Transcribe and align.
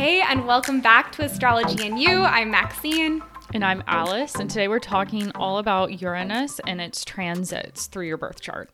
Hey, 0.00 0.22
and 0.22 0.46
welcome 0.46 0.80
back 0.80 1.12
to 1.12 1.24
Astrology 1.24 1.86
and 1.86 2.00
You. 2.00 2.22
I'm 2.22 2.50
Maxine. 2.50 3.20
And 3.52 3.62
I'm 3.62 3.84
Alice, 3.86 4.34
and 4.34 4.48
today 4.48 4.66
we're 4.66 4.78
talking 4.78 5.30
all 5.34 5.58
about 5.58 6.00
Uranus 6.00 6.58
and 6.66 6.80
its 6.80 7.04
transits 7.04 7.86
through 7.86 8.06
your 8.06 8.16
birth 8.16 8.40
chart. 8.40 8.70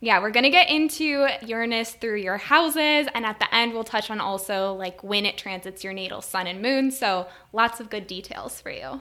Yeah, 0.00 0.20
we're 0.20 0.30
going 0.30 0.44
to 0.44 0.50
get 0.50 0.68
into 0.68 1.26
Uranus 1.46 1.94
through 1.94 2.16
your 2.16 2.36
houses, 2.36 3.08
and 3.14 3.24
at 3.24 3.38
the 3.38 3.54
end, 3.54 3.72
we'll 3.72 3.82
touch 3.82 4.10
on 4.10 4.20
also 4.20 4.74
like 4.74 5.02
when 5.02 5.24
it 5.24 5.38
transits 5.38 5.82
your 5.82 5.94
natal 5.94 6.20
sun 6.20 6.46
and 6.46 6.60
moon. 6.60 6.90
So, 6.90 7.28
lots 7.54 7.80
of 7.80 7.88
good 7.88 8.06
details 8.06 8.60
for 8.60 8.70
you. 8.70 9.00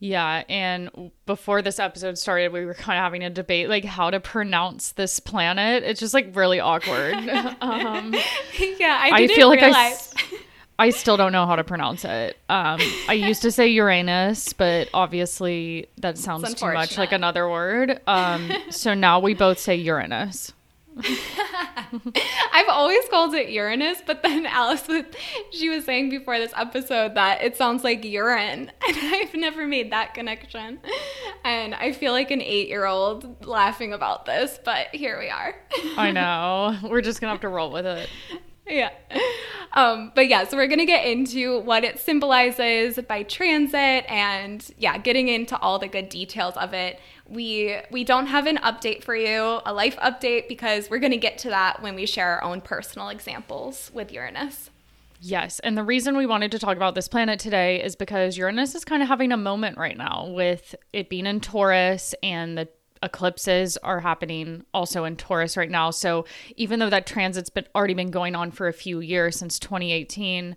Yeah, 0.00 0.42
and 0.48 1.12
before 1.26 1.62
this 1.62 1.78
episode 1.78 2.18
started, 2.18 2.52
we 2.52 2.64
were 2.64 2.74
kind 2.74 2.98
of 2.98 3.04
having 3.04 3.22
a 3.22 3.30
debate 3.30 3.68
like 3.68 3.84
how 3.84 4.10
to 4.10 4.18
pronounce 4.18 4.90
this 4.90 5.20
planet. 5.20 5.84
It's 5.84 6.00
just 6.00 6.12
like 6.12 6.34
really 6.34 6.58
awkward. 6.58 7.14
um, 7.60 8.12
yeah, 8.58 8.98
I, 9.00 9.10
I 9.12 9.26
feel 9.28 9.52
realize. 9.52 10.12
like 10.12 10.32
I, 10.32 10.38
I 10.78 10.90
still 10.90 11.16
don't 11.16 11.32
know 11.32 11.46
how 11.46 11.56
to 11.56 11.64
pronounce 11.64 12.04
it. 12.04 12.36
Um, 12.48 12.80
I 13.08 13.14
used 13.14 13.42
to 13.42 13.50
say 13.50 13.68
Uranus, 13.68 14.52
but 14.52 14.88
obviously 14.92 15.88
that 15.98 16.18
sounds 16.18 16.52
too 16.54 16.72
much 16.72 16.98
like 16.98 17.12
another 17.12 17.48
word. 17.48 18.00
Um, 18.06 18.52
so 18.70 18.92
now 18.92 19.20
we 19.20 19.34
both 19.34 19.58
say 19.58 19.76
Uranus. 19.76 20.52
I've 22.52 22.68
always 22.68 23.06
called 23.10 23.34
it 23.34 23.50
Uranus, 23.50 23.98
but 24.06 24.22
then 24.22 24.46
Alice, 24.46 24.88
she 25.50 25.68
was 25.68 25.84
saying 25.84 26.10
before 26.10 26.38
this 26.38 26.52
episode 26.56 27.14
that 27.14 27.42
it 27.42 27.56
sounds 27.56 27.84
like 27.84 28.04
urine, 28.04 28.70
and 28.88 28.96
I've 28.96 29.34
never 29.34 29.66
made 29.66 29.92
that 29.92 30.14
connection. 30.14 30.78
And 31.44 31.74
I 31.74 31.92
feel 31.92 32.12
like 32.12 32.30
an 32.30 32.40
eight-year-old 32.40 33.46
laughing 33.46 33.92
about 33.92 34.24
this, 34.24 34.58
but 34.64 34.88
here 34.92 35.18
we 35.18 35.28
are. 35.28 35.54
I 35.98 36.10
know. 36.12 36.76
We're 36.82 37.02
just 37.02 37.20
gonna 37.20 37.32
have 37.32 37.42
to 37.42 37.48
roll 37.48 37.70
with 37.70 37.86
it 37.86 38.08
yeah. 38.66 38.90
Um, 39.72 40.12
but 40.14 40.28
yeah, 40.28 40.44
so 40.44 40.56
we're 40.56 40.68
going 40.68 40.78
to 40.78 40.86
get 40.86 41.06
into 41.06 41.60
what 41.60 41.84
it 41.84 41.98
symbolizes 41.98 42.98
by 43.06 43.24
transit 43.24 44.04
and 44.08 44.66
yeah, 44.78 44.96
getting 44.96 45.28
into 45.28 45.58
all 45.58 45.78
the 45.78 45.88
good 45.88 46.08
details 46.08 46.56
of 46.56 46.72
it. 46.72 46.98
We 47.28 47.76
we 47.90 48.02
don't 48.02 48.26
have 48.26 48.46
an 48.46 48.56
update 48.58 49.04
for 49.04 49.14
you, 49.14 49.60
a 49.66 49.72
life 49.74 49.96
update 49.96 50.48
because 50.48 50.88
we're 50.88 51.00
going 51.00 51.12
to 51.12 51.18
get 51.18 51.38
to 51.38 51.50
that 51.50 51.82
when 51.82 51.94
we 51.94 52.06
share 52.06 52.40
our 52.40 52.44
own 52.44 52.62
personal 52.62 53.10
examples 53.10 53.90
with 53.92 54.10
Uranus. 54.12 54.70
Yes, 55.20 55.60
and 55.60 55.76
the 55.76 55.82
reason 55.82 56.16
we 56.16 56.26
wanted 56.26 56.52
to 56.52 56.58
talk 56.58 56.76
about 56.76 56.94
this 56.94 57.08
planet 57.08 57.40
today 57.40 57.82
is 57.82 57.96
because 57.96 58.36
Uranus 58.36 58.74
is 58.74 58.84
kind 58.84 59.02
of 59.02 59.08
having 59.08 59.32
a 59.32 59.36
moment 59.36 59.78
right 59.78 59.96
now 59.96 60.28
with 60.28 60.74
it 60.92 61.08
being 61.08 61.26
in 61.26 61.40
Taurus 61.40 62.14
and 62.22 62.56
the 62.56 62.68
eclipses 63.02 63.76
are 63.78 64.00
happening 64.00 64.64
also 64.72 65.04
in 65.04 65.16
Taurus 65.16 65.56
right 65.56 65.70
now. 65.70 65.90
So 65.90 66.26
even 66.56 66.78
though 66.78 66.90
that 66.90 67.06
transit's 67.06 67.50
been 67.50 67.66
already 67.74 67.94
been 67.94 68.10
going 68.10 68.34
on 68.34 68.50
for 68.50 68.68
a 68.68 68.72
few 68.72 69.00
years 69.00 69.36
since 69.36 69.58
2018, 69.58 70.56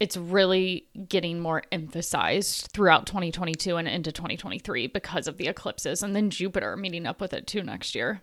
it's 0.00 0.16
really 0.16 0.86
getting 1.08 1.40
more 1.40 1.62
emphasized 1.72 2.68
throughout 2.72 3.06
2022 3.06 3.76
and 3.76 3.88
into 3.88 4.12
2023 4.12 4.86
because 4.86 5.26
of 5.26 5.36
the 5.38 5.48
eclipses 5.48 6.02
and 6.02 6.14
then 6.14 6.30
Jupiter 6.30 6.76
meeting 6.76 7.06
up 7.06 7.20
with 7.20 7.32
it 7.32 7.46
too 7.46 7.62
next 7.62 7.94
year. 7.94 8.22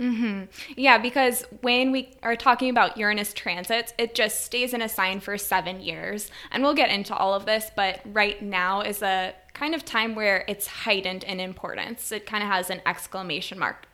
Mm-hmm. 0.00 0.44
Yeah, 0.76 0.96
because 0.96 1.44
when 1.60 1.92
we 1.92 2.14
are 2.22 2.34
talking 2.34 2.70
about 2.70 2.96
Uranus 2.96 3.34
transits, 3.34 3.92
it 3.98 4.14
just 4.14 4.44
stays 4.44 4.72
in 4.72 4.80
a 4.80 4.88
sign 4.88 5.20
for 5.20 5.36
seven 5.36 5.80
years. 5.82 6.30
And 6.50 6.62
we'll 6.62 6.74
get 6.74 6.90
into 6.90 7.14
all 7.14 7.34
of 7.34 7.44
this, 7.44 7.70
but 7.76 8.00
right 8.06 8.40
now 8.40 8.80
is 8.80 9.02
a 9.02 9.34
kind 9.52 9.74
of 9.74 9.84
time 9.84 10.14
where 10.14 10.44
it's 10.48 10.66
heightened 10.66 11.22
in 11.24 11.38
importance. 11.38 12.12
It 12.12 12.24
kind 12.24 12.42
of 12.42 12.48
has 12.48 12.70
an 12.70 12.80
exclamation 12.86 13.58
mark 13.58 13.86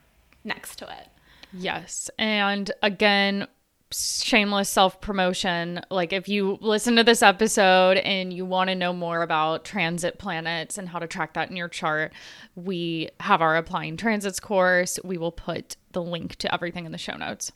next 0.45 0.77
to 0.77 0.85
it. 0.85 1.09
Yes. 1.53 2.09
And 2.19 2.71
again, 2.83 3.49
shameless 3.93 4.69
self 4.69 5.01
promotion. 5.01 5.81
Like, 5.91 6.13
if 6.13 6.29
you 6.29 6.59
listen 6.61 6.97
to 6.97 7.05
this 7.05 7.23
episode 7.23 7.99
and 7.99 8.33
you 8.33 8.45
want 8.45 8.69
to 8.69 8.75
know 8.75 8.93
more 8.93 9.23
about 9.23 9.65
transit 9.65 10.19
planets 10.19 10.79
and 10.79 10.89
how 10.89 10.99
to 10.99 11.07
track 11.07 11.35
that 11.35 11.51
in 11.51 11.57
your 11.57 11.69
chart, 11.69 12.13
we 12.55 13.11
have 13.21 13.43
our 13.43 13.57
applying 13.57 13.97
transits 13.97 14.41
course. 14.41 14.99
We 15.05 15.19
will 15.19 15.33
put 15.33 15.77
the 15.97 16.03
link 16.03 16.37
to 16.37 16.53
everything 16.53 16.85
in 16.85 16.93
the 16.93 16.99
show 16.99 17.17
notes. 17.17 17.53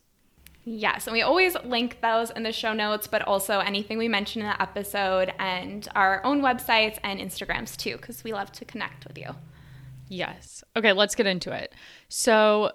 Yes, 0.65 1.07
and 1.07 1.13
we 1.13 1.21
always 1.21 1.57
link 1.63 1.99
those 2.01 2.31
in 2.31 2.43
the 2.43 2.53
show 2.53 2.73
notes, 2.73 3.07
but 3.07 3.21
also 3.23 3.61
anything 3.61 3.99
we 3.99 4.09
mention 4.09 4.41
in 4.41 4.49
the 4.49 4.61
episode 4.61 5.33
and 5.39 5.87
our 5.95 6.25
own 6.25 6.41
websites 6.41 6.99
and 7.03 7.21
Instagrams 7.21 7.77
too, 7.77 7.97
because 7.99 8.25
we 8.25 8.33
love 8.33 8.51
to 8.53 8.65
connect 8.65 9.07
with 9.07 9.19
you. 9.19 9.35
Yes. 10.09 10.65
Okay, 10.75 10.95
let's 10.95 11.15
get 11.15 11.27
into 11.27 11.53
it. 11.53 11.75
So, 12.09 12.73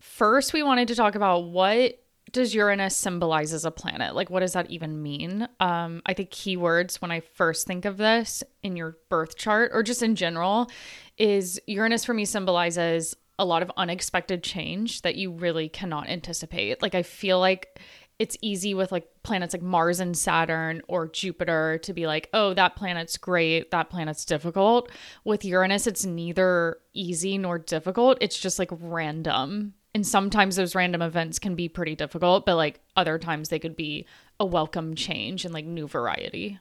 first, 0.00 0.52
we 0.52 0.62
wanted 0.62 0.86
to 0.88 0.94
talk 0.94 1.16
about 1.16 1.44
what 1.44 2.00
does 2.30 2.54
Uranus 2.54 2.96
symbolize 2.96 3.52
as 3.52 3.64
a 3.64 3.70
planet? 3.72 4.14
Like, 4.14 4.30
what 4.30 4.40
does 4.40 4.52
that 4.52 4.70
even 4.70 5.02
mean? 5.02 5.48
Um, 5.58 6.00
I 6.06 6.14
think 6.14 6.30
keywords 6.30 7.00
when 7.00 7.10
I 7.10 7.20
first 7.20 7.66
think 7.66 7.84
of 7.84 7.96
this 7.96 8.44
in 8.62 8.76
your 8.76 8.98
birth 9.08 9.36
chart 9.36 9.72
or 9.74 9.82
just 9.82 10.02
in 10.02 10.14
general 10.14 10.70
is 11.16 11.60
Uranus 11.66 12.04
for 12.04 12.14
me 12.14 12.24
symbolizes 12.24 13.16
a 13.38 13.44
lot 13.44 13.62
of 13.62 13.70
unexpected 13.76 14.42
change 14.42 15.02
that 15.02 15.16
you 15.16 15.30
really 15.30 15.68
cannot 15.68 16.08
anticipate. 16.08 16.82
Like 16.82 16.94
I 16.94 17.02
feel 17.02 17.38
like 17.38 17.80
it's 18.18 18.36
easy 18.42 18.74
with 18.74 18.90
like 18.90 19.06
planets 19.22 19.54
like 19.54 19.62
Mars 19.62 20.00
and 20.00 20.16
Saturn 20.16 20.82
or 20.88 21.06
Jupiter 21.06 21.78
to 21.84 21.92
be 21.92 22.06
like, 22.06 22.28
oh, 22.32 22.52
that 22.54 22.74
planet's 22.74 23.16
great, 23.16 23.70
that 23.70 23.90
planet's 23.90 24.24
difficult. 24.24 24.90
With 25.24 25.44
Uranus, 25.44 25.86
it's 25.86 26.04
neither 26.04 26.78
easy 26.94 27.38
nor 27.38 27.58
difficult. 27.58 28.18
It's 28.20 28.38
just 28.38 28.58
like 28.58 28.70
random. 28.72 29.74
And 29.94 30.06
sometimes 30.06 30.56
those 30.56 30.74
random 30.74 31.00
events 31.00 31.38
can 31.38 31.54
be 31.54 31.68
pretty 31.68 31.94
difficult, 31.94 32.44
but 32.44 32.56
like 32.56 32.80
other 32.96 33.18
times 33.18 33.48
they 33.48 33.58
could 33.60 33.76
be 33.76 34.04
a 34.40 34.44
welcome 34.44 34.96
change 34.96 35.44
and 35.44 35.54
like 35.54 35.64
new 35.64 35.86
variety. 35.86 36.58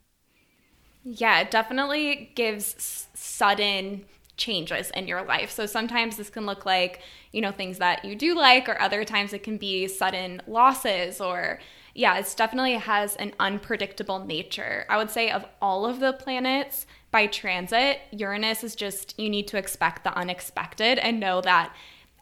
Yeah, 1.04 1.40
it 1.40 1.52
definitely 1.52 2.32
gives 2.36 3.08
sudden 3.14 4.06
changes 4.38 4.92
in 4.92 5.08
your 5.08 5.24
life. 5.24 5.52
So 5.52 5.66
sometimes 5.66 6.18
this 6.18 6.30
can 6.30 6.46
look 6.46 6.66
like, 6.66 7.02
you 7.32 7.42
know, 7.42 7.52
things 7.52 7.80
that 7.80 8.06
you 8.06 8.16
do 8.16 8.36
like, 8.36 8.70
or 8.70 8.80
other 8.82 9.04
times 9.04 9.34
it 9.34 9.44
can 9.44 9.58
be 9.58 9.88
sudden 9.88 10.42
losses 10.48 11.20
or 11.20 11.60
yeah, 11.98 12.20
it 12.20 12.32
definitely 12.38 12.76
has 12.76 13.16
an 13.16 13.34
unpredictable 13.40 14.24
nature. 14.24 14.86
I 14.88 14.98
would 14.98 15.10
say 15.10 15.32
of 15.32 15.46
all 15.60 15.84
of 15.84 16.00
the 16.00 16.14
planets 16.14 16.86
by 17.10 17.26
transit, 17.26 18.00
Uranus 18.12 18.64
is 18.64 18.76
just 18.76 19.20
you 19.20 19.30
need 19.32 19.48
to 19.48 19.58
expect 19.58 20.04
the 20.04 20.16
unexpected 20.16 21.00
and 21.00 21.20
know 21.20 21.42
that 21.42 21.76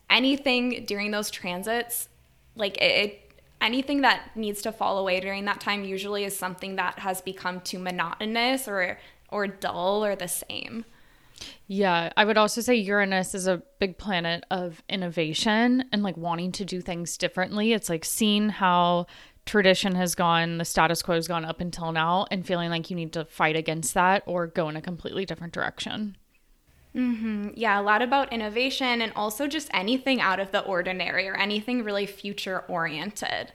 anything 0.10 0.86
during 0.86 1.12
those 1.12 1.30
transits, 1.30 2.08
like 2.56 2.78
it, 2.82 3.34
anything 3.60 4.00
that 4.02 4.30
needs 4.36 4.62
to 4.62 4.72
fall 4.72 4.98
away 4.98 5.20
during 5.20 5.44
that 5.44 5.60
time 5.60 5.84
usually 5.84 6.24
is 6.24 6.38
something 6.38 6.78
that 6.78 7.00
has 7.00 7.22
become 7.22 7.60
too 7.60 7.80
monotonous 7.80 8.70
or 8.70 8.98
or 9.30 9.46
dull 9.48 10.06
or 10.06 10.16
the 10.16 10.28
same. 10.30 10.86
Yeah, 11.68 12.12
I 12.16 12.26
would 12.26 12.38
also 12.38 12.62
say 12.62 12.76
Uranus 12.76 13.36
is 13.36 13.48
a 13.48 13.62
big 13.80 13.98
planet 13.98 14.44
of 14.52 14.84
innovation 14.88 15.86
and 15.92 16.04
like 16.04 16.18
wanting 16.18 16.52
to 16.54 16.66
do 16.66 16.82
things 16.82 17.18
differently. 17.18 17.74
It's 17.74 17.90
like 17.90 18.06
seeing 18.06 18.50
how 18.50 19.08
tradition 19.46 19.96
has 19.96 20.16
gone, 20.16 20.58
the 20.58 20.66
status 20.66 21.02
quo 21.02 21.16
has 21.16 21.28
gone 21.28 21.46
up 21.46 21.62
until 21.62 21.92
now, 21.92 22.26
and 22.32 22.46
feeling 22.46 22.70
like 22.70 22.90
you 22.90 22.96
need 22.96 23.14
to 23.14 23.26
fight 23.26 23.56
against 23.56 23.94
that 23.94 24.24
or 24.26 24.48
go 24.48 24.70
in 24.70 24.76
a 24.76 24.82
completely 24.82 25.26
different 25.26 25.54
direction. 25.54 26.18
Mm-hmm. 26.96 27.50
Yeah, 27.56 27.80
a 27.80 27.84
lot 27.84 28.02
about 28.02 28.32
innovation 28.32 29.02
and 29.02 29.12
also 29.16 29.48
just 29.48 29.70
anything 29.74 30.22
out 30.22 30.40
of 30.40 30.52
the 30.52 30.62
ordinary 30.62 31.28
or 31.28 31.36
anything 31.36 31.84
really 31.84 32.06
future 32.06 32.64
oriented. 32.68 33.52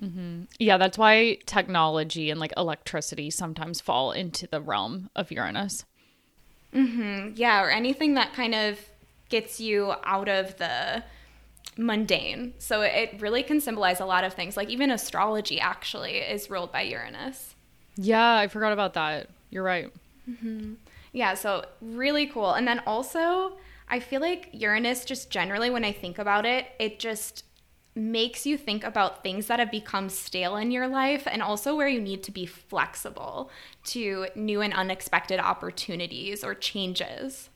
Mm-hmm. 0.00 0.42
Yeah, 0.58 0.76
that's 0.76 0.98
why 0.98 1.38
technology 1.46 2.30
and 2.30 2.38
like 2.38 2.52
electricity 2.56 3.30
sometimes 3.30 3.80
fall 3.80 4.12
into 4.12 4.46
the 4.46 4.60
realm 4.60 5.10
of 5.16 5.30
Uranus. 5.32 5.84
Mm-hmm. 6.74 7.34
Yeah, 7.36 7.62
or 7.62 7.70
anything 7.70 8.14
that 8.14 8.32
kind 8.32 8.54
of 8.54 8.78
gets 9.28 9.60
you 9.60 9.94
out 10.04 10.28
of 10.28 10.56
the 10.58 11.04
mundane. 11.76 12.54
So 12.58 12.82
it 12.82 13.16
really 13.20 13.42
can 13.42 13.60
symbolize 13.60 14.00
a 14.00 14.06
lot 14.06 14.24
of 14.24 14.34
things. 14.34 14.56
Like 14.56 14.68
even 14.68 14.90
astrology 14.90 15.60
actually 15.60 16.18
is 16.18 16.50
ruled 16.50 16.72
by 16.72 16.82
Uranus. 16.82 17.54
Yeah, 17.96 18.36
I 18.36 18.48
forgot 18.48 18.72
about 18.72 18.94
that. 18.94 19.28
You're 19.50 19.62
right. 19.62 19.92
Mm-hmm. 20.28 20.74
Yeah, 21.12 21.34
so 21.34 21.64
really 21.80 22.26
cool. 22.26 22.52
And 22.52 22.66
then 22.66 22.80
also, 22.86 23.56
I 23.88 24.00
feel 24.00 24.20
like 24.20 24.48
Uranus, 24.52 25.04
just 25.04 25.30
generally, 25.30 25.70
when 25.70 25.84
I 25.84 25.92
think 25.92 26.18
about 26.18 26.44
it, 26.44 26.66
it 26.78 26.98
just 26.98 27.44
makes 27.94 28.44
you 28.44 28.58
think 28.58 28.82
about 28.82 29.22
things 29.22 29.46
that 29.46 29.60
have 29.60 29.70
become 29.70 30.08
stale 30.08 30.56
in 30.56 30.70
your 30.70 30.88
life 30.88 31.28
and 31.30 31.42
also 31.42 31.76
where 31.76 31.88
you 31.88 32.00
need 32.00 32.22
to 32.24 32.32
be 32.32 32.44
flexible 32.44 33.50
to 33.84 34.26
new 34.34 34.60
and 34.60 34.74
unexpected 34.74 35.38
opportunities 35.38 36.42
or 36.42 36.54
changes. 36.54 37.50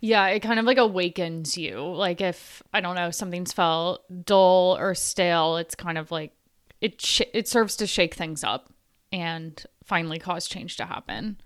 Yeah, 0.00 0.26
it 0.28 0.40
kind 0.40 0.58
of 0.58 0.64
like 0.64 0.78
awakens 0.78 1.56
you. 1.56 1.80
Like 1.80 2.20
if 2.20 2.62
I 2.72 2.80
don't 2.80 2.96
know, 2.96 3.10
something's 3.10 3.52
felt 3.52 4.04
dull 4.24 4.76
or 4.78 4.94
stale, 4.94 5.56
it's 5.56 5.74
kind 5.74 5.98
of 5.98 6.10
like 6.10 6.32
it 6.80 7.00
sh- 7.00 7.22
it 7.32 7.48
serves 7.48 7.76
to 7.76 7.86
shake 7.86 8.14
things 8.14 8.42
up 8.42 8.72
and 9.12 9.64
finally 9.84 10.18
cause 10.18 10.48
change 10.48 10.76
to 10.76 10.86
happen. 10.86 11.40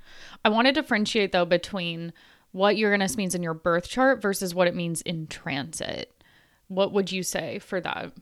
I 0.44 0.48
want 0.48 0.66
to 0.66 0.72
differentiate 0.72 1.32
though 1.32 1.44
between 1.44 2.12
what 2.52 2.76
Uranus 2.76 3.16
means 3.16 3.34
in 3.34 3.42
your 3.42 3.54
birth 3.54 3.88
chart 3.88 4.22
versus 4.22 4.54
what 4.54 4.68
it 4.68 4.74
means 4.74 5.02
in 5.02 5.26
transit. 5.26 6.12
What 6.68 6.92
would 6.92 7.12
you 7.12 7.22
say 7.22 7.58
for 7.58 7.80
that? 7.80 8.12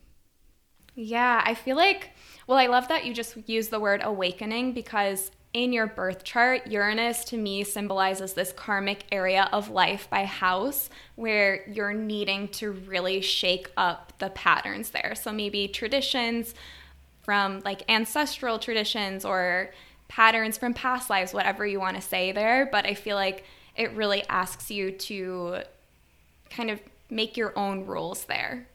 Yeah, 0.94 1.42
I 1.44 1.54
feel 1.54 1.76
like 1.76 2.10
Well, 2.46 2.58
I 2.58 2.66
love 2.66 2.88
that 2.88 3.04
you 3.06 3.14
just 3.14 3.36
use 3.48 3.68
the 3.68 3.80
word 3.80 4.02
awakening 4.04 4.74
because 4.74 5.30
in 5.54 5.72
your 5.72 5.86
birth 5.86 6.24
chart, 6.24 6.66
Uranus 6.66 7.24
to 7.26 7.36
me 7.36 7.64
symbolizes 7.64 8.34
this 8.34 8.52
karmic 8.52 9.04
area 9.12 9.48
of 9.52 9.70
life 9.70 10.08
by 10.10 10.24
house 10.24 10.90
where 11.14 11.66
you're 11.68 11.94
needing 11.94 12.48
to 12.48 12.72
really 12.72 13.20
shake 13.20 13.70
up 13.76 14.12
the 14.18 14.30
patterns 14.30 14.90
there. 14.90 15.14
So 15.14 15.32
maybe 15.32 15.68
traditions 15.68 16.54
from 17.22 17.60
like 17.64 17.88
ancestral 17.88 18.58
traditions 18.58 19.24
or 19.24 19.70
patterns 20.08 20.58
from 20.58 20.74
past 20.74 21.08
lives, 21.08 21.32
whatever 21.32 21.64
you 21.64 21.80
want 21.80 21.96
to 21.96 22.02
say 22.02 22.32
there. 22.32 22.68
But 22.70 22.84
I 22.84 22.94
feel 22.94 23.16
like 23.16 23.44
it 23.76 23.92
really 23.92 24.24
asks 24.28 24.70
you 24.70 24.90
to 24.90 25.60
kind 26.50 26.70
of 26.70 26.80
make 27.10 27.36
your 27.36 27.56
own 27.58 27.86
rules 27.86 28.24
there. 28.24 28.68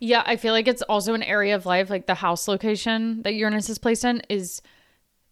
Yeah, 0.00 0.22
I 0.24 0.36
feel 0.36 0.52
like 0.52 0.68
it's 0.68 0.82
also 0.82 1.14
an 1.14 1.22
area 1.22 1.54
of 1.54 1.66
life, 1.66 1.90
like 1.90 2.06
the 2.06 2.14
house 2.14 2.46
location 2.46 3.22
that 3.22 3.34
Uranus 3.34 3.68
is 3.68 3.78
placed 3.78 4.04
in 4.04 4.22
is 4.28 4.62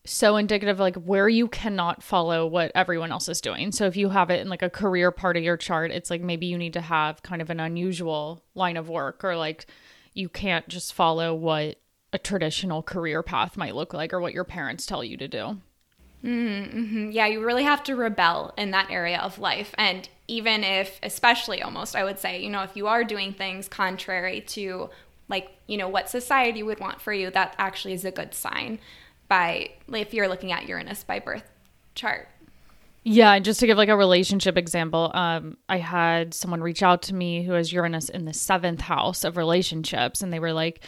so 0.05 0.37
indicative 0.37 0.77
of 0.77 0.81
like 0.81 0.97
where 0.97 1.29
you 1.29 1.49
cannot 1.49 2.03
follow 2.03 2.47
what 2.47 2.73
everyone 2.75 3.13
else 3.13 3.29
is 3.29 3.41
doing. 3.41 3.73
So 3.73 3.87
if 3.87 3.97
you 3.97 4.09
have 4.11 4.31
it 4.31 4.41
in 4.41 4.49
like 4.49 4.63
a 4.63 4.71
career 4.71 5.11
part 5.11 5.37
of 5.37 5.43
your 5.43 5.57
chart, 5.57 5.91
it's 5.91 6.11
like 6.11 6.21
maybe 6.21 6.47
you 6.47 6.59
need 6.59 6.73
to 6.75 6.81
have 6.81 7.23
kind 7.23 7.43
of 7.43 7.51
an 7.51 7.61
unusual 7.61 8.43
line 8.55 8.77
of 8.77 8.89
work 8.89 9.25
or 9.25 9.37
like 9.37 9.67
you 10.15 10.29
can't 10.29 10.69
just 10.69 10.95
follow 10.95 11.35
what 11.35 11.79
a 12.13 12.19
traditional 12.19 12.83
career 12.83 13.23
path 13.23 13.57
might 13.57 13.75
look 13.75 13.93
like 13.93 14.13
or 14.13 14.21
what 14.21 14.33
your 14.33 14.45
parents 14.45 14.87
tell 14.87 15.05
you 15.05 15.17
to 15.17 15.29
do. 15.29 15.61
Mm-hmm. 16.25 17.11
Yeah, 17.13 17.27
you 17.27 17.45
really 17.45 17.65
have 17.65 17.83
to 17.85 17.95
rebel 17.95 18.53
in 18.57 18.73
that 18.73 18.91
area 18.91 19.19
of 19.19 19.39
life. 19.39 19.75
And 19.79 20.09
even 20.29 20.65
if, 20.65 20.99
especially 21.03 21.63
almost, 21.63 21.95
I 21.95 22.05
would 22.05 22.19
say, 22.19 22.43
you 22.43 22.51
know, 22.51 22.63
if 22.63 22.77
you 22.77 22.89
are 22.89 23.05
doing 23.05 23.33
things 23.33 23.69
contrary 23.69 24.41
to 24.49 24.91
like, 25.29 25.51
you 25.67 25.77
know, 25.77 25.89
what 25.89 26.09
society 26.09 26.63
would 26.63 26.81
want 26.81 27.01
for 27.01 27.13
you, 27.13 27.31
that 27.31 27.55
actually 27.59 27.95
is 27.95 28.05
a 28.05 28.11
good 28.11 28.35
sign 28.35 28.79
by 29.29 29.71
if 29.93 30.15
you're 30.15 30.29
looking 30.29 30.53
at 30.53 30.67
Uranus 30.67 31.05
by 31.05 31.19
birth 31.19 31.45
chart. 31.95 32.29
Yeah, 33.09 33.33
and 33.35 33.45
just 33.45 33.61
to 33.61 33.69
give 33.69 33.77
like 33.77 33.89
a 33.89 33.97
relationship 33.97 34.57
example, 34.57 35.13
um, 35.15 35.57
I 35.69 35.79
had 35.79 36.35
someone 36.35 36.61
reach 36.61 36.83
out 36.83 37.03
to 37.03 37.15
me 37.15 37.45
who 37.45 37.53
has 37.53 37.73
Uranus 37.73 38.09
in 38.09 38.25
the 38.25 38.33
seventh 38.33 38.81
house 38.81 39.23
of 39.23 39.37
relationships, 39.37 40.23
and 40.23 40.33
they 40.33 40.41
were 40.41 40.53
like, 40.53 40.81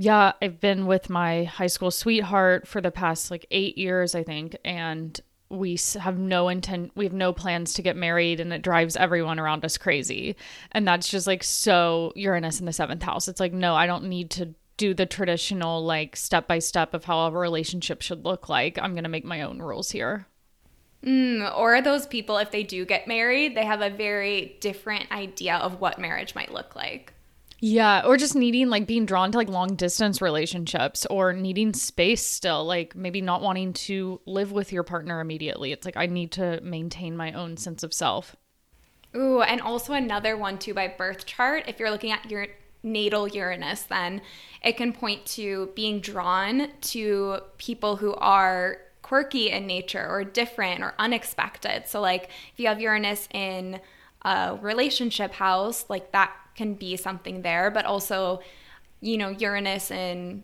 "Yeah, 0.00 0.32
I've 0.40 0.60
been 0.60 0.86
with 0.86 1.10
my 1.10 1.44
high 1.44 1.66
school 1.66 1.90
sweetheart 1.90 2.68
for 2.68 2.80
the 2.80 2.92
past 2.92 3.30
like 3.30 3.46
eight 3.50 3.76
years, 3.76 4.14
I 4.14 4.22
think, 4.22 4.56
and 4.64 5.20
we 5.48 5.78
have 5.98 6.18
no 6.18 6.48
intent, 6.48 6.92
we 6.94 7.04
have 7.04 7.12
no 7.12 7.32
plans 7.32 7.74
to 7.74 7.82
get 7.82 7.96
married, 7.96 8.38
and 8.38 8.52
it 8.52 8.62
drives 8.62 8.96
everyone 8.96 9.38
around 9.40 9.64
us 9.64 9.76
crazy." 9.76 10.36
And 10.72 10.86
that's 10.86 11.08
just 11.08 11.26
like 11.26 11.42
so 11.42 12.12
Uranus 12.14 12.60
in 12.60 12.66
the 12.66 12.72
seventh 12.72 13.02
house. 13.02 13.26
It's 13.28 13.40
like, 13.40 13.52
no, 13.52 13.74
I 13.74 13.86
don't 13.86 14.04
need 14.04 14.30
to 14.32 14.54
do 14.76 14.94
the 14.94 15.06
traditional 15.06 15.84
like 15.84 16.16
step 16.16 16.46
by 16.46 16.60
step 16.60 16.94
of 16.94 17.04
how 17.04 17.26
a 17.26 17.30
relationship 17.32 18.00
should 18.00 18.24
look 18.24 18.48
like. 18.48 18.78
I'm 18.78 18.92
going 18.92 19.04
to 19.04 19.10
make 19.10 19.24
my 19.24 19.42
own 19.42 19.58
rules 19.58 19.90
here. 19.90 20.26
Mm, 21.04 21.56
or 21.56 21.80
those 21.80 22.06
people, 22.06 22.38
if 22.38 22.50
they 22.50 22.62
do 22.62 22.84
get 22.84 23.06
married, 23.08 23.56
they 23.56 23.64
have 23.64 23.82
a 23.82 23.90
very 23.90 24.56
different 24.60 25.10
idea 25.12 25.56
of 25.56 25.80
what 25.80 25.98
marriage 25.98 26.34
might 26.34 26.52
look 26.52 26.74
like. 26.74 27.12
Yeah, 27.60 28.02
or 28.06 28.16
just 28.16 28.36
needing 28.36 28.68
like 28.68 28.86
being 28.86 29.04
drawn 29.04 29.32
to 29.32 29.38
like 29.38 29.48
long 29.48 29.74
distance 29.74 30.22
relationships 30.22 31.06
or 31.06 31.32
needing 31.32 31.72
space 31.72 32.24
still, 32.24 32.64
like 32.64 32.94
maybe 32.94 33.20
not 33.20 33.42
wanting 33.42 33.72
to 33.72 34.20
live 34.26 34.52
with 34.52 34.72
your 34.72 34.84
partner 34.84 35.20
immediately. 35.20 35.72
It's 35.72 35.84
like 35.84 35.96
I 35.96 36.06
need 36.06 36.32
to 36.32 36.60
maintain 36.60 37.16
my 37.16 37.32
own 37.32 37.56
sense 37.56 37.82
of 37.82 37.92
self. 37.92 38.36
Ooh, 39.16 39.42
and 39.42 39.60
also 39.60 39.92
another 39.94 40.36
one 40.36 40.58
too 40.58 40.72
by 40.72 40.86
birth 40.86 41.26
chart. 41.26 41.64
If 41.66 41.80
you're 41.80 41.90
looking 41.90 42.12
at 42.12 42.30
your 42.30 42.46
natal 42.84 43.26
Uranus, 43.26 43.82
then 43.82 44.22
it 44.62 44.76
can 44.76 44.92
point 44.92 45.26
to 45.26 45.70
being 45.74 46.00
drawn 46.00 46.68
to 46.80 47.38
people 47.56 47.96
who 47.96 48.14
are 48.14 48.78
quirky 49.02 49.50
in 49.50 49.66
nature 49.66 50.06
or 50.08 50.22
different 50.22 50.82
or 50.82 50.94
unexpected. 50.98 51.88
So, 51.88 52.00
like 52.00 52.30
if 52.52 52.60
you 52.60 52.68
have 52.68 52.80
Uranus 52.80 53.28
in 53.32 53.80
a 54.22 54.56
relationship 54.60 55.32
house, 55.32 55.86
like 55.88 56.12
that 56.12 56.32
can 56.58 56.74
be 56.74 56.96
something 56.96 57.42
there, 57.42 57.70
but 57.70 57.86
also, 57.86 58.40
you 59.00 59.16
know, 59.16 59.28
Uranus 59.28 59.92
in 59.92 60.42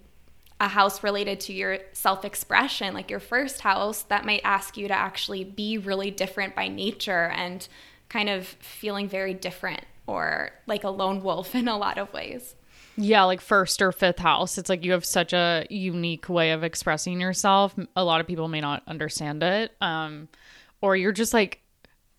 a 0.61 0.69
house 0.69 1.03
related 1.03 1.41
to 1.41 1.53
your 1.53 1.79
self 1.93 2.25
expression, 2.25 2.95
like 2.95 3.11
your 3.11 3.19
first 3.19 3.61
house, 3.61 4.03
that 4.05 4.25
might 4.25 4.41
ask 4.45 4.77
you 4.77 4.87
to 4.87 4.95
actually 4.95 5.43
be 5.43 5.77
really 5.77 6.13
different 6.13 6.55
by 6.55 6.69
nature 6.69 7.33
and 7.35 7.67
kind 8.09 8.29
of 8.29 8.47
feeling 8.47 9.09
very 9.09 9.35
different 9.35 9.81
or 10.07 10.53
like 10.69 10.85
a 10.85 10.89
lone 10.89 11.21
wolf 11.21 11.53
in 11.61 11.67
a 11.67 11.77
lot 11.77 11.99
of 11.99 12.13
ways. 12.13 12.55
Yeah, 12.97 13.25
like 13.25 13.41
first 13.41 13.83
or 13.83 13.91
fifth 13.91 14.21
house. 14.21 14.57
It's 14.57 14.71
like 14.71 14.85
you 14.85 14.93
have 14.93 15.05
such 15.05 15.33
a 15.33 15.67
unique 15.69 16.29
way 16.29 16.53
of 16.53 16.63
expressing 16.63 17.21
yourself. 17.21 17.75
A 17.97 18.05
lot 18.05 18.21
of 18.21 18.29
people 18.29 18.47
may 18.47 18.61
not 18.61 18.85
understand 18.87 19.43
it. 19.43 19.73
Um, 19.81 20.29
or 20.81 20.95
you're 20.95 21.11
just 21.11 21.35
like 21.35 21.61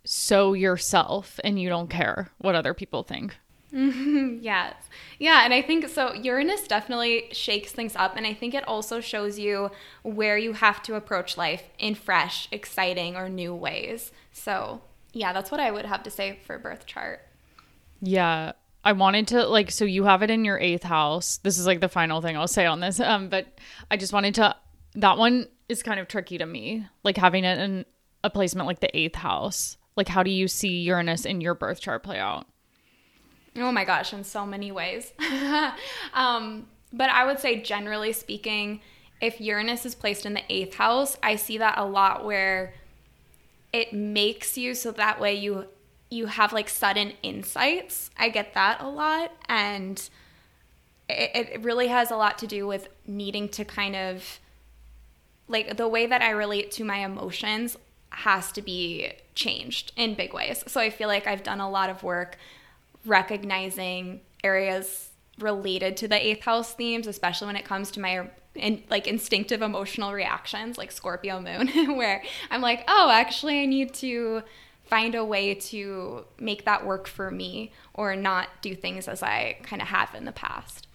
so 0.04 0.52
yourself 0.52 1.40
and 1.46 1.58
you 1.58 1.70
don't 1.70 1.90
care 1.90 2.30
what 2.40 2.56
other 2.56 2.74
people 2.74 3.04
think. 3.04 3.38
Yes. 4.42 4.75
Yeah. 5.19 5.44
And 5.44 5.54
I 5.54 5.62
think 5.62 5.88
so. 5.89 6.13
Uranus 6.13 6.68
definitely 6.68 7.27
shakes 7.31 7.72
things 7.72 7.95
up. 7.95 8.16
And 8.16 8.25
I 8.25 8.33
think 8.33 8.54
it 8.54 8.68
also 8.68 9.01
shows 9.01 9.38
you 9.38 9.69
where 10.04 10.38
you 10.38 10.54
have 10.54 10.81
to 10.83 10.95
approach 10.95 11.38
life 11.38 11.63
in 11.77 11.95
fresh, 11.95 12.48
exciting, 12.51 13.16
or 13.16 13.27
new 13.27 13.54
ways. 13.54 14.12
So, 14.31 14.81
yeah, 15.12 15.33
that's 15.33 15.51
what 15.51 15.60
I 15.60 15.72
would 15.72 15.86
have 15.86 16.04
to 16.04 16.10
say 16.10 16.39
for 16.45 16.57
birth 16.57 16.86
chart. 16.86 17.22
Yeah. 18.01 18.54
I 18.83 18.92
wanted 18.94 19.27
to 19.30 19.45
like 19.48 19.72
so 19.72 19.83
you 19.83 20.04
have 20.04 20.22
it 20.22 20.30
in 20.30 20.45
your 20.45 20.60
eighth 20.60 20.83
house. 20.83 21.38
This 21.38 21.57
is 21.57 21.66
like 21.66 21.81
the 21.81 21.89
final 21.89 22.22
thing 22.22 22.38
I'll 22.38 22.48
say 22.48 22.66
on 22.66 22.80
this. 22.80 23.00
Um, 23.00 23.30
but 23.30 23.48
I 23.89 23.98
just 23.98 24.13
wanted 24.13 24.36
to 24.36 24.56
that 24.95 25.18
one 25.18 25.48
is 25.68 25.83
kind 25.83 26.00
of 26.00 26.07
tricky 26.07 26.38
to 26.38 26.45
me. 26.45 26.88
Like 27.04 27.18
having 27.18 27.44
it 27.44 27.60
in 27.60 27.86
a 28.24 28.30
placement 28.30 28.68
like 28.68 28.80
the 28.80 28.95
eighth 28.95 29.16
house. 29.16 29.77
Like 29.98 30.07
how 30.07 30.22
do 30.22 30.30
you 30.30 30.48
see 30.48 30.81
Uranus 30.81 31.25
in 31.25 31.42
your 31.42 31.56
birth 31.56 31.81
chart 31.81 32.04
play 32.04 32.19
out? 32.19 32.45
Oh 33.57 33.72
my 33.72 33.86
gosh, 33.86 34.13
in 34.13 34.24
so 34.24 34.46
many 34.46 34.72
ways. 34.72 35.13
um, 36.13 36.68
but 36.92 37.10
I 37.10 37.25
would 37.25 37.40
say 37.40 37.62
generally 37.62 38.13
speaking, 38.13 38.81
if 39.22 39.40
Uranus 39.40 39.86
is 39.86 39.96
placed 39.96 40.25
in 40.25 40.34
the 40.34 40.44
eighth 40.50 40.75
house, 40.75 41.18
I 41.24 41.36
see 41.36 41.57
that 41.57 41.78
a 41.78 41.86
lot 41.86 42.25
where 42.25 42.74
it 43.72 43.94
makes 43.94 44.57
you 44.57 44.74
so 44.74 44.92
that 44.92 45.19
way 45.19 45.36
you 45.36 45.66
you 46.10 46.28
have 46.28 46.54
like 46.54 46.69
sudden 46.69 47.13
insights. 47.24 48.10
I 48.18 48.30
get 48.30 48.53
that 48.53 48.82
a 48.82 48.88
lot. 48.88 49.32
And 49.48 49.98
it, 51.10 51.50
it 51.53 51.63
really 51.63 51.88
has 51.88 52.12
a 52.12 52.15
lot 52.15 52.38
to 52.39 52.48
do 52.48 52.68
with 52.68 52.88
needing 53.06 53.50
to 53.50 53.65
kind 53.65 53.96
of 53.96 54.39
like 55.48 55.77
the 55.77 55.88
way 55.88 56.06
that 56.06 56.22
I 56.22 56.32
relate 56.32 56.72
to 56.72 56.84
my 56.84 56.98
emotions 56.98 57.77
has 58.10 58.51
to 58.53 58.62
be 58.62 59.12
changed 59.34 59.91
in 59.96 60.15
big 60.15 60.34
ways. 60.34 60.63
So 60.68 60.80
I 60.80 60.89
feel 60.89 61.08
like 61.08 61.27
I've 61.27 61.44
done 61.44 61.60
a 61.60 61.70
lot 61.70 61.89
of 61.89 62.01
work 62.03 62.38
recognizing 63.06 64.22
areas 64.44 65.10
related 65.40 65.98
to 65.98 66.08
the 66.08 66.26
eighth 66.26 66.44
house 66.44 66.74
themes, 66.74 67.08
especially 67.08 67.48
when 67.48 67.56
it 67.56 67.66
comes 67.66 67.92
to 67.92 68.00
my 68.00 68.30
in, 68.56 68.84
like 68.90 69.08
instinctive 69.08 69.62
emotional 69.62 70.14
reactions, 70.14 70.78
like 70.78 70.92
Scorpio 70.92 71.42
moon, 71.42 71.68
where 71.98 72.24
I'm 72.50 72.62
like, 72.62 72.86
oh, 72.88 73.10
actually, 73.12 73.62
I 73.62 73.66
need 73.66 73.94
to 73.96 74.44
find 74.84 75.16
a 75.16 75.26
way 75.26 75.56
to 75.56 76.26
make 76.40 76.66
that 76.66 76.86
work 76.86 77.08
for 77.08 77.32
me 77.32 77.72
or 77.94 78.16
not 78.16 78.50
do 78.62 78.76
things 78.76 79.08
as 79.08 79.24
I 79.24 79.58
kind 79.64 79.82
of 79.82 79.88
have 79.90 80.14
in 80.14 80.26
the 80.26 80.32
past. 80.32 80.88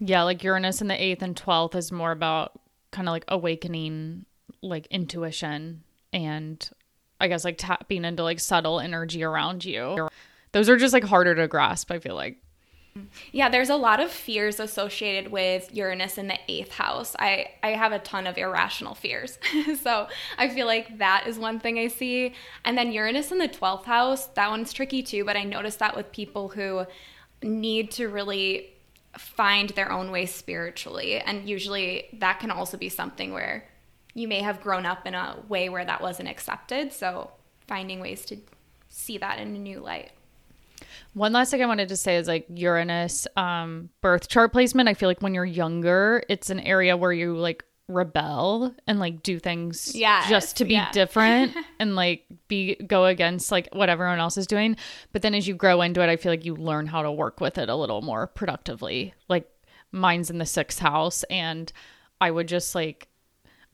Yeah, 0.00 0.22
like 0.22 0.44
Uranus 0.44 0.80
in 0.80 0.88
the 0.88 0.94
8th 0.94 1.22
and 1.22 1.36
12th 1.36 1.74
is 1.74 1.92
more 1.92 2.12
about 2.12 2.60
kind 2.90 3.08
of 3.08 3.12
like 3.12 3.24
awakening 3.28 4.26
like 4.60 4.86
intuition 4.88 5.82
and 6.12 6.68
I 7.20 7.28
guess 7.28 7.44
like 7.44 7.56
tapping 7.58 8.04
into 8.04 8.22
like 8.22 8.40
subtle 8.40 8.80
energy 8.80 9.22
around 9.22 9.64
you. 9.64 10.08
Those 10.52 10.68
are 10.68 10.76
just 10.76 10.92
like 10.92 11.04
harder 11.04 11.34
to 11.34 11.48
grasp, 11.48 11.90
I 11.90 11.98
feel 11.98 12.14
like. 12.14 12.38
Yeah, 13.32 13.48
there's 13.48 13.70
a 13.70 13.76
lot 13.76 14.00
of 14.00 14.10
fears 14.10 14.60
associated 14.60 15.32
with 15.32 15.74
Uranus 15.74 16.18
in 16.18 16.28
the 16.28 16.38
eighth 16.46 16.72
house. 16.72 17.16
I, 17.18 17.52
I 17.62 17.70
have 17.70 17.92
a 17.92 17.98
ton 17.98 18.26
of 18.26 18.36
irrational 18.36 18.94
fears. 18.94 19.38
so 19.82 20.08
I 20.36 20.50
feel 20.50 20.66
like 20.66 20.98
that 20.98 21.26
is 21.26 21.38
one 21.38 21.58
thing 21.58 21.78
I 21.78 21.88
see. 21.88 22.34
And 22.66 22.76
then 22.76 22.92
Uranus 22.92 23.32
in 23.32 23.38
the 23.38 23.48
12th 23.48 23.84
house, 23.84 24.26
that 24.28 24.50
one's 24.50 24.74
tricky 24.74 25.02
too, 25.02 25.24
but 25.24 25.36
I 25.36 25.44
notice 25.44 25.76
that 25.76 25.96
with 25.96 26.12
people 26.12 26.50
who 26.50 26.84
need 27.42 27.90
to 27.92 28.08
really 28.08 28.74
find 29.16 29.70
their 29.70 29.90
own 29.90 30.10
way 30.10 30.26
spiritually. 30.26 31.18
And 31.18 31.48
usually 31.48 32.08
that 32.18 32.40
can 32.40 32.50
also 32.50 32.76
be 32.76 32.90
something 32.90 33.32
where 33.32 33.66
you 34.14 34.28
may 34.28 34.40
have 34.40 34.60
grown 34.60 34.84
up 34.84 35.06
in 35.06 35.14
a 35.14 35.38
way 35.48 35.70
where 35.70 35.84
that 35.84 36.02
wasn't 36.02 36.28
accepted. 36.28 36.92
So 36.92 37.30
finding 37.66 38.00
ways 38.00 38.26
to 38.26 38.36
see 38.90 39.16
that 39.16 39.38
in 39.38 39.56
a 39.56 39.58
new 39.58 39.80
light. 39.80 40.10
One 41.14 41.32
last 41.32 41.50
thing 41.50 41.62
I 41.62 41.66
wanted 41.66 41.88
to 41.88 41.96
say 41.96 42.16
is 42.16 42.26
like 42.26 42.46
Uranus 42.48 43.26
um, 43.36 43.90
birth 44.00 44.28
chart 44.28 44.52
placement. 44.52 44.88
I 44.88 44.94
feel 44.94 45.08
like 45.08 45.20
when 45.20 45.34
you're 45.34 45.44
younger, 45.44 46.22
it's 46.28 46.50
an 46.50 46.60
area 46.60 46.96
where 46.96 47.12
you 47.12 47.36
like 47.36 47.64
rebel 47.88 48.74
and 48.86 48.98
like 48.98 49.22
do 49.22 49.38
things 49.38 49.94
yes, 49.94 50.28
just 50.28 50.56
to 50.56 50.64
be 50.64 50.72
yeah. 50.72 50.90
different 50.92 51.54
and 51.78 51.94
like 51.96 52.24
be 52.48 52.76
go 52.76 53.04
against 53.04 53.52
like 53.52 53.68
what 53.72 53.90
everyone 53.90 54.18
else 54.18 54.36
is 54.36 54.46
doing. 54.46 54.76
But 55.12 55.22
then 55.22 55.34
as 55.34 55.46
you 55.46 55.54
grow 55.54 55.82
into 55.82 56.02
it, 56.02 56.08
I 56.08 56.16
feel 56.16 56.32
like 56.32 56.44
you 56.44 56.56
learn 56.56 56.86
how 56.86 57.02
to 57.02 57.12
work 57.12 57.40
with 57.40 57.58
it 57.58 57.68
a 57.68 57.76
little 57.76 58.00
more 58.00 58.26
productively. 58.26 59.14
Like 59.28 59.48
mine's 59.92 60.30
in 60.30 60.38
the 60.38 60.46
sixth 60.46 60.78
house. 60.78 61.22
And 61.24 61.70
I 62.20 62.30
would 62.30 62.48
just 62.48 62.74
like, 62.74 63.08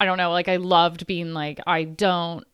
I 0.01 0.05
don't 0.05 0.19
know, 0.19 0.33
like 0.33 0.49
I 0.49 0.57
loved 0.57 1.07
being 1.07 1.33
like, 1.33 1.61
I 1.67 1.85
don't, 1.85 2.45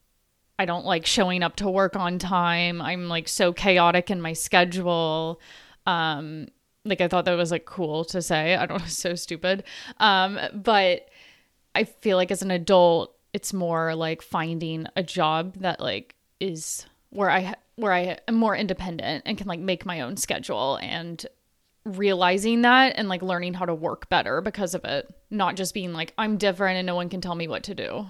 I 0.58 0.64
don't 0.66 0.84
like 0.84 1.06
showing 1.06 1.42
up 1.42 1.56
to 1.56 1.68
work 1.68 1.96
on 1.96 2.18
time. 2.18 2.80
I'm 2.80 3.08
like 3.08 3.28
so 3.28 3.52
chaotic 3.52 4.10
in 4.10 4.20
my 4.20 4.32
schedule. 4.32 5.40
Um, 5.86 6.48
like 6.84 7.00
I 7.00 7.08
thought 7.08 7.24
that 7.24 7.36
was 7.36 7.50
like 7.50 7.64
cool 7.64 8.04
to 8.06 8.22
say. 8.22 8.54
I 8.54 8.66
don't 8.66 8.80
know, 8.80 8.86
so 8.88 9.14
stupid. 9.14 9.64
Um, 9.98 10.38
but 10.52 11.08
I 11.74 11.84
feel 11.84 12.16
like 12.16 12.30
as 12.30 12.42
an 12.42 12.50
adult, 12.50 13.14
it's 13.32 13.52
more 13.52 13.94
like 13.94 14.22
finding 14.22 14.86
a 14.94 15.02
job 15.02 15.56
that 15.58 15.80
like 15.80 16.14
is 16.38 16.86
where 17.10 17.30
I 17.30 17.54
where 17.76 17.92
I 17.92 18.18
am 18.28 18.36
more 18.36 18.54
independent 18.54 19.24
and 19.26 19.36
can 19.36 19.48
like 19.48 19.58
make 19.58 19.84
my 19.84 20.02
own 20.02 20.16
schedule 20.16 20.78
and 20.80 21.26
realizing 21.84 22.62
that 22.62 22.94
and 22.96 23.08
like 23.08 23.22
learning 23.22 23.54
how 23.54 23.66
to 23.66 23.74
work 23.74 24.08
better 24.08 24.40
because 24.40 24.74
of 24.74 24.84
it, 24.84 25.12
not 25.30 25.56
just 25.56 25.74
being 25.74 25.92
like 25.92 26.14
I'm 26.16 26.36
different 26.36 26.78
and 26.78 26.86
no 26.86 26.94
one 26.94 27.08
can 27.08 27.20
tell 27.20 27.34
me 27.34 27.48
what 27.48 27.64
to 27.64 27.74
do. 27.74 28.06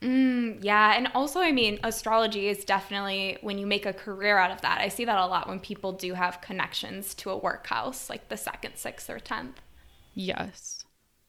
Mm, 0.00 0.58
yeah, 0.62 0.94
and 0.96 1.08
also, 1.14 1.40
I 1.40 1.52
mean, 1.52 1.78
astrology 1.82 2.48
is 2.48 2.64
definitely 2.64 3.38
when 3.40 3.58
you 3.58 3.66
make 3.66 3.86
a 3.86 3.92
career 3.92 4.36
out 4.38 4.50
of 4.50 4.60
that. 4.62 4.80
I 4.80 4.88
see 4.88 5.04
that 5.04 5.18
a 5.18 5.26
lot 5.26 5.48
when 5.48 5.60
people 5.60 5.92
do 5.92 6.14
have 6.14 6.40
connections 6.40 7.14
to 7.16 7.30
a 7.30 7.36
workhouse, 7.36 8.10
like 8.10 8.28
the 8.28 8.36
second, 8.36 8.76
sixth, 8.76 9.08
or 9.08 9.18
tenth. 9.18 9.60
Yes. 10.14 10.84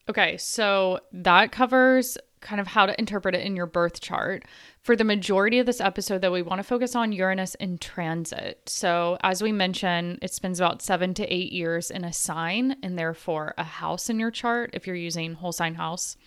Okay, 0.09 0.37
so 0.37 0.99
that 1.11 1.51
covers 1.51 2.17
kind 2.41 2.61
of 2.61 2.67
how 2.67 2.85
to 2.85 2.97
interpret 2.99 3.33
it 3.33 3.43
in 3.43 3.55
your 3.55 3.65
birth 3.65 3.99
chart. 4.01 4.45
For 4.81 4.95
the 4.95 5.03
majority 5.03 5.57
of 5.57 5.65
this 5.65 5.81
episode, 5.81 6.21
though, 6.21 6.31
we 6.31 6.43
want 6.43 6.59
to 6.59 6.63
focus 6.63 6.95
on 6.95 7.11
Uranus 7.11 7.55
in 7.55 7.79
transit. 7.79 8.61
So, 8.67 9.17
as 9.23 9.41
we 9.41 9.51
mentioned, 9.51 10.19
it 10.21 10.31
spends 10.31 10.59
about 10.59 10.83
seven 10.83 11.15
to 11.15 11.33
eight 11.33 11.51
years 11.51 11.89
in 11.89 12.03
a 12.03 12.13
sign 12.13 12.75
and 12.83 12.99
therefore 12.99 13.55
a 13.57 13.63
house 13.63 14.09
in 14.09 14.19
your 14.19 14.31
chart 14.31 14.69
if 14.73 14.85
you're 14.85 14.95
using 14.95 15.33
whole 15.33 15.51
sign 15.51 15.75
house. 15.75 16.17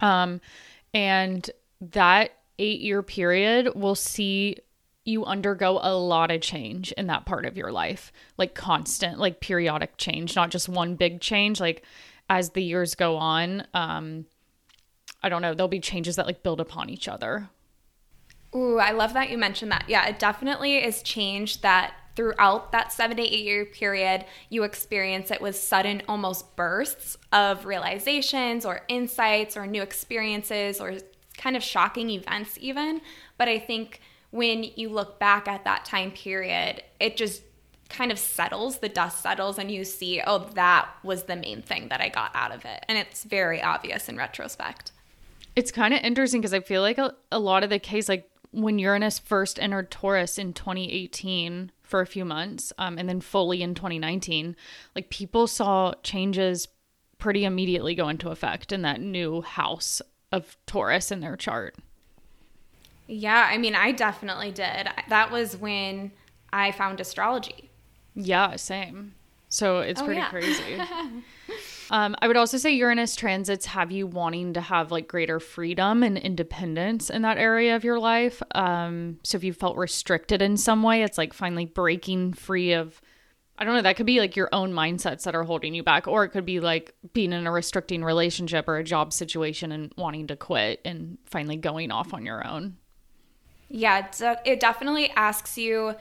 Um, 0.00 0.40
and 0.94 1.50
that 1.80 2.32
eight 2.58 2.80
year 2.80 3.02
period 3.02 3.74
will 3.74 3.94
see 3.94 4.56
you 5.04 5.24
undergo 5.24 5.78
a 5.82 5.94
lot 5.96 6.30
of 6.30 6.40
change 6.40 6.92
in 6.92 7.06
that 7.06 7.24
part 7.24 7.46
of 7.46 7.56
your 7.56 7.72
life, 7.72 8.12
like 8.36 8.54
constant, 8.54 9.18
like 9.18 9.40
periodic 9.40 9.96
change, 9.96 10.36
not 10.36 10.50
just 10.50 10.68
one 10.68 10.96
big 10.96 11.20
change. 11.20 11.60
Like 11.60 11.82
as 12.28 12.50
the 12.50 12.62
years 12.62 12.94
go 12.94 13.16
on, 13.16 13.66
um, 13.72 14.26
I 15.22 15.30
don't 15.30 15.40
know, 15.40 15.54
there'll 15.54 15.68
be 15.68 15.80
changes 15.80 16.16
that 16.16 16.26
like 16.26 16.42
build 16.42 16.60
upon 16.60 16.90
each 16.90 17.08
other. 17.08 17.48
Ooh, 18.54 18.78
I 18.78 18.92
love 18.92 19.14
that 19.14 19.30
you 19.30 19.38
mentioned 19.38 19.72
that. 19.72 19.84
Yeah, 19.88 20.06
it 20.06 20.18
definitely 20.18 20.76
is 20.76 21.02
change 21.02 21.62
that 21.62 21.94
throughout 22.18 22.72
that 22.72 22.90
seven 22.90 23.16
to 23.16 23.22
eight 23.22 23.44
year 23.44 23.64
period, 23.64 24.24
you 24.50 24.64
experience 24.64 25.30
it 25.30 25.40
with 25.40 25.54
sudden, 25.54 26.02
almost 26.08 26.56
bursts 26.56 27.16
of 27.32 27.64
realizations 27.64 28.66
or 28.66 28.80
insights 28.88 29.56
or 29.56 29.68
new 29.68 29.82
experiences 29.82 30.80
or 30.80 30.96
kind 31.36 31.56
of 31.56 31.62
shocking 31.62 32.10
events, 32.10 32.58
even. 32.60 33.00
But 33.36 33.46
I 33.46 33.60
think 33.60 34.00
when 34.30 34.64
you 34.64 34.88
look 34.88 35.20
back 35.20 35.46
at 35.46 35.62
that 35.62 35.84
time 35.84 36.10
period, 36.10 36.82
it 36.98 37.16
just 37.16 37.42
kind 37.88 38.10
of 38.10 38.18
settles, 38.18 38.78
the 38.78 38.88
dust 38.88 39.22
settles, 39.22 39.56
and 39.56 39.70
you 39.70 39.84
see, 39.84 40.20
oh, 40.26 40.50
that 40.54 40.88
was 41.04 41.22
the 41.22 41.36
main 41.36 41.62
thing 41.62 41.86
that 41.88 42.00
I 42.00 42.08
got 42.08 42.32
out 42.34 42.50
of 42.50 42.64
it. 42.64 42.84
And 42.88 42.98
it's 42.98 43.22
very 43.22 43.62
obvious 43.62 44.08
in 44.08 44.16
retrospect. 44.16 44.90
It's 45.54 45.70
kind 45.70 45.94
of 45.94 46.00
interesting 46.00 46.40
because 46.40 46.52
I 46.52 46.60
feel 46.60 46.82
like 46.82 46.98
a, 46.98 47.14
a 47.30 47.38
lot 47.38 47.62
of 47.62 47.70
the 47.70 47.78
case, 47.78 48.08
like 48.08 48.28
when 48.50 48.80
Uranus 48.80 49.20
first 49.20 49.60
entered 49.60 49.92
Taurus 49.92 50.36
in 50.36 50.52
2018, 50.52 51.70
for 51.88 52.00
a 52.00 52.06
few 52.06 52.24
months 52.24 52.72
um, 52.78 52.98
and 52.98 53.08
then 53.08 53.20
fully 53.20 53.62
in 53.62 53.74
2019 53.74 54.54
like 54.94 55.10
people 55.10 55.46
saw 55.46 55.92
changes 56.02 56.68
pretty 57.18 57.44
immediately 57.44 57.94
go 57.94 58.08
into 58.08 58.30
effect 58.30 58.72
in 58.72 58.82
that 58.82 59.00
new 59.00 59.42
house 59.42 60.00
of 60.30 60.56
taurus 60.66 61.10
in 61.10 61.20
their 61.20 61.36
chart. 61.36 61.74
Yeah 63.06 63.48
i 63.50 63.56
mean 63.58 63.74
i 63.74 63.92
definitely 63.92 64.52
did. 64.52 64.88
That 65.08 65.30
was 65.30 65.56
when 65.56 66.12
i 66.52 66.72
found 66.72 67.00
astrology. 67.00 67.70
Yeah 68.14 68.56
same. 68.56 69.14
So 69.48 69.80
it's 69.80 70.00
oh, 70.00 70.04
pretty 70.04 70.20
yeah. 70.20 70.28
crazy 70.28 70.80
Um, 71.90 72.14
I 72.20 72.28
would 72.28 72.36
also 72.36 72.58
say 72.58 72.72
Uranus 72.72 73.16
transits 73.16 73.66
have 73.66 73.90
you 73.90 74.06
wanting 74.06 74.52
to 74.54 74.60
have 74.60 74.90
like 74.90 75.08
greater 75.08 75.40
freedom 75.40 76.02
and 76.02 76.18
independence 76.18 77.08
in 77.08 77.22
that 77.22 77.38
area 77.38 77.76
of 77.76 77.84
your 77.84 77.98
life. 77.98 78.42
Um, 78.54 79.18
so 79.22 79.36
if 79.36 79.44
you 79.44 79.52
felt 79.52 79.76
restricted 79.76 80.42
in 80.42 80.56
some 80.56 80.82
way, 80.82 81.02
it's 81.02 81.16
like 81.16 81.32
finally 81.32 81.64
breaking 81.64 82.34
free 82.34 82.72
of, 82.72 83.00
I 83.58 83.64
don't 83.64 83.74
know, 83.74 83.82
that 83.82 83.96
could 83.96 84.06
be 84.06 84.20
like 84.20 84.36
your 84.36 84.50
own 84.52 84.72
mindsets 84.72 85.22
that 85.22 85.34
are 85.34 85.44
holding 85.44 85.74
you 85.74 85.82
back, 85.82 86.06
or 86.06 86.24
it 86.24 86.28
could 86.28 86.44
be 86.44 86.60
like 86.60 86.94
being 87.14 87.32
in 87.32 87.46
a 87.46 87.50
restricting 87.50 88.04
relationship 88.04 88.68
or 88.68 88.76
a 88.76 88.84
job 88.84 89.12
situation 89.12 89.72
and 89.72 89.92
wanting 89.96 90.26
to 90.26 90.36
quit 90.36 90.80
and 90.84 91.16
finally 91.24 91.56
going 91.56 91.90
off 91.90 92.12
on 92.12 92.26
your 92.26 92.46
own. 92.46 92.76
Yeah, 93.70 94.08
it 94.44 94.60
definitely 94.60 95.10
asks 95.10 95.58
you 95.58 95.94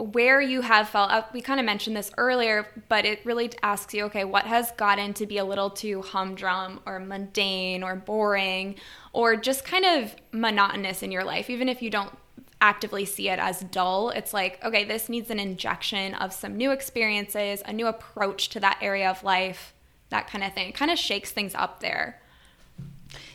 where 0.00 0.40
you 0.40 0.60
have 0.62 0.88
felt 0.88 1.10
uh, 1.10 1.22
we 1.32 1.40
kind 1.40 1.60
of 1.60 1.66
mentioned 1.66 1.96
this 1.96 2.10
earlier 2.16 2.66
but 2.88 3.04
it 3.04 3.24
really 3.24 3.50
asks 3.62 3.92
you 3.94 4.04
okay 4.04 4.24
what 4.24 4.46
has 4.46 4.70
gotten 4.72 5.12
to 5.12 5.26
be 5.26 5.38
a 5.38 5.44
little 5.44 5.70
too 5.70 6.02
humdrum 6.02 6.80
or 6.86 6.98
mundane 6.98 7.82
or 7.82 7.96
boring 7.96 8.74
or 9.12 9.36
just 9.36 9.64
kind 9.64 9.84
of 9.84 10.14
monotonous 10.32 11.02
in 11.02 11.12
your 11.12 11.24
life 11.24 11.50
even 11.50 11.68
if 11.68 11.82
you 11.82 11.90
don't 11.90 12.16
actively 12.60 13.04
see 13.04 13.28
it 13.28 13.38
as 13.38 13.60
dull. 13.60 14.10
It's 14.10 14.34
like 14.34 14.62
okay 14.64 14.84
this 14.84 15.08
needs 15.08 15.30
an 15.30 15.38
injection 15.38 16.14
of 16.14 16.32
some 16.32 16.56
new 16.56 16.70
experiences 16.70 17.62
a 17.64 17.72
new 17.72 17.86
approach 17.86 18.48
to 18.50 18.60
that 18.60 18.78
area 18.80 19.10
of 19.10 19.22
life 19.24 19.74
that 20.10 20.26
kind 20.26 20.44
of 20.44 20.52
thing. 20.52 20.68
It 20.68 20.74
kind 20.74 20.90
of 20.90 20.98
shakes 20.98 21.30
things 21.30 21.54
up 21.54 21.80
there. 21.80 22.20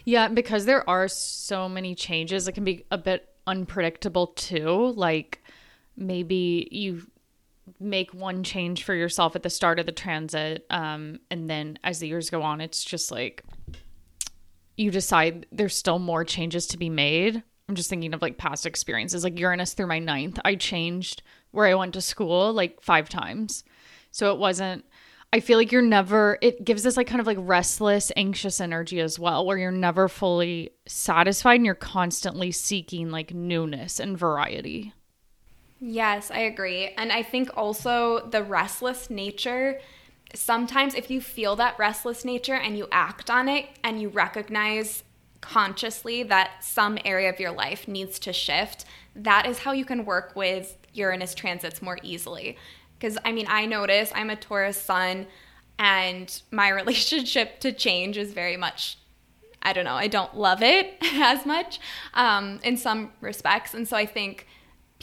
Yeah 0.03 0.27
because 0.27 0.65
there 0.65 0.87
are 0.89 1.07
so 1.07 1.67
many 1.67 1.95
changes 1.95 2.47
it 2.47 2.51
can 2.51 2.63
be 2.63 2.85
a 2.91 2.97
bit 2.97 3.29
unpredictable 3.47 4.27
too 4.27 4.93
like 4.95 5.43
maybe 5.97 6.67
you 6.71 7.07
make 7.79 8.13
one 8.13 8.43
change 8.43 8.83
for 8.83 8.93
yourself 8.93 9.35
at 9.35 9.43
the 9.43 9.49
start 9.49 9.79
of 9.79 9.85
the 9.85 9.91
transit 9.91 10.65
um, 10.69 11.19
and 11.31 11.49
then 11.49 11.79
as 11.83 11.99
the 11.99 12.07
years 12.07 12.29
go 12.29 12.41
on 12.41 12.61
it's 12.61 12.83
just 12.83 13.11
like 13.11 13.43
you 14.77 14.91
decide 14.91 15.45
there's 15.51 15.75
still 15.75 15.99
more 15.99 16.23
changes 16.23 16.67
to 16.67 16.77
be 16.77 16.89
made. 16.89 17.41
I'm 17.67 17.75
just 17.75 17.89
thinking 17.89 18.13
of 18.13 18.21
like 18.21 18.37
past 18.37 18.65
experiences. 18.65 19.23
Like 19.23 19.39
uranus 19.39 19.73
through 19.73 19.87
my 19.87 19.99
ninth 19.99 20.39
i 20.45 20.55
changed 20.55 21.23
where 21.51 21.67
i 21.67 21.73
went 21.73 21.93
to 21.93 22.01
school 22.01 22.53
like 22.53 22.81
five 22.81 23.09
times. 23.09 23.63
So 24.11 24.31
it 24.31 24.39
wasn't 24.39 24.85
i 25.33 25.39
feel 25.39 25.57
like 25.57 25.71
you're 25.71 25.81
never 25.81 26.37
it 26.41 26.63
gives 26.63 26.83
this 26.83 26.97
like 26.97 27.07
kind 27.07 27.19
of 27.19 27.27
like 27.27 27.37
restless 27.39 28.11
anxious 28.15 28.61
energy 28.61 28.99
as 28.99 29.17
well 29.17 29.45
where 29.45 29.57
you're 29.57 29.71
never 29.71 30.07
fully 30.07 30.69
satisfied 30.87 31.55
and 31.55 31.65
you're 31.65 31.75
constantly 31.75 32.51
seeking 32.51 33.09
like 33.09 33.33
newness 33.33 33.99
and 33.99 34.17
variety 34.17 34.93
Yes, 35.79 36.31
I 36.31 36.39
agree. 36.39 36.89
And 36.97 37.11
I 37.11 37.21
think 37.23 37.49
also 37.55 38.27
the 38.27 38.43
restless 38.43 39.09
nature, 39.09 39.79
sometimes 40.33 40.95
if 40.95 41.09
you 41.11 41.21
feel 41.21 41.55
that 41.57 41.77
restless 41.77 42.23
nature 42.23 42.55
and 42.55 42.77
you 42.77 42.87
act 42.91 43.29
on 43.29 43.49
it 43.49 43.67
and 43.83 44.01
you 44.01 44.09
recognize 44.09 45.03
consciously 45.41 46.23
that 46.23 46.63
some 46.63 46.97
area 47.05 47.29
of 47.29 47.39
your 47.39 47.51
life 47.51 47.87
needs 47.87 48.17
to 48.19 48.33
shift, 48.33 48.85
that 49.15 49.45
is 49.45 49.59
how 49.59 49.71
you 49.71 49.85
can 49.85 50.05
work 50.05 50.33
with 50.35 50.77
Uranus 50.93 51.35
transits 51.35 51.81
more 51.81 51.99
easily. 52.01 52.57
Because 52.97 53.17
I 53.25 53.31
mean, 53.31 53.45
I 53.49 53.65
notice 53.65 54.11
I'm 54.15 54.29
a 54.29 54.35
Taurus 54.35 54.81
sun 54.81 55.27
and 55.77 56.41
my 56.51 56.69
relationship 56.81 57.59
to 57.59 57.71
change 57.73 58.17
is 58.17 58.31
very 58.33 58.57
much 58.57 58.97
I 59.61 59.73
don't 59.73 59.85
know, 59.85 59.95
I 59.95 60.07
don't 60.07 60.37
love 60.37 60.61
it 60.61 60.95
as 61.01 61.43
much 61.43 61.79
um, 62.13 62.59
in 62.63 62.77
some 62.77 63.11
respects. 63.19 63.73
And 63.73 63.87
so 63.87 63.97
I 63.97 64.05
think 64.05 64.45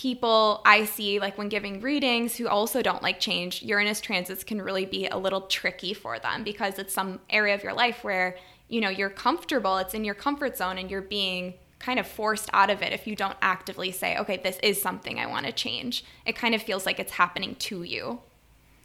people 0.02 0.60
I 0.64 0.84
see, 0.84 1.20
like 1.20 1.38
when 1.38 1.48
giving 1.48 1.80
readings, 1.80 2.36
who 2.36 2.48
also 2.48 2.82
don't 2.82 3.04
like 3.04 3.20
change, 3.20 3.62
Uranus 3.62 4.00
transits 4.00 4.42
can 4.42 4.60
really 4.60 4.84
be 4.84 5.06
a 5.06 5.16
little 5.16 5.42
tricky 5.42 5.94
for 5.94 6.18
them 6.18 6.42
because 6.42 6.80
it's 6.80 6.92
some 6.92 7.20
area 7.30 7.54
of 7.54 7.62
your 7.62 7.72
life 7.72 8.02
where, 8.02 8.36
you 8.66 8.80
know, 8.80 8.88
you're 8.88 9.10
comfortable, 9.10 9.76
it's 9.76 9.94
in 9.94 10.02
your 10.02 10.16
comfort 10.16 10.56
zone, 10.56 10.76
and 10.76 10.90
you're 10.90 11.02
being 11.02 11.54
kind 11.78 12.00
of 12.00 12.06
forced 12.08 12.50
out 12.52 12.68
of 12.68 12.82
it 12.82 12.92
if 12.92 13.06
you 13.06 13.14
don't 13.14 13.36
actively 13.42 13.92
say, 13.92 14.18
okay, 14.18 14.40
this 14.42 14.58
is 14.60 14.82
something 14.82 15.20
I 15.20 15.26
want 15.26 15.46
to 15.46 15.52
change. 15.52 16.04
It 16.26 16.34
kind 16.34 16.56
of 16.56 16.62
feels 16.62 16.84
like 16.84 16.98
it's 16.98 17.12
happening 17.12 17.54
to 17.60 17.84
you. 17.84 18.22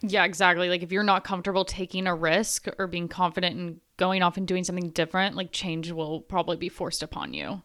Yeah, 0.00 0.24
exactly. 0.24 0.68
Like 0.68 0.84
if 0.84 0.92
you're 0.92 1.02
not 1.02 1.24
comfortable 1.24 1.64
taking 1.64 2.06
a 2.06 2.14
risk 2.14 2.68
or 2.78 2.86
being 2.86 3.08
confident 3.08 3.58
in 3.58 3.80
going 3.96 4.22
off 4.22 4.36
and 4.36 4.46
doing 4.46 4.62
something 4.62 4.90
different, 4.90 5.34
like 5.34 5.50
change 5.50 5.90
will 5.90 6.20
probably 6.20 6.56
be 6.56 6.68
forced 6.68 7.02
upon 7.02 7.34
you. 7.34 7.62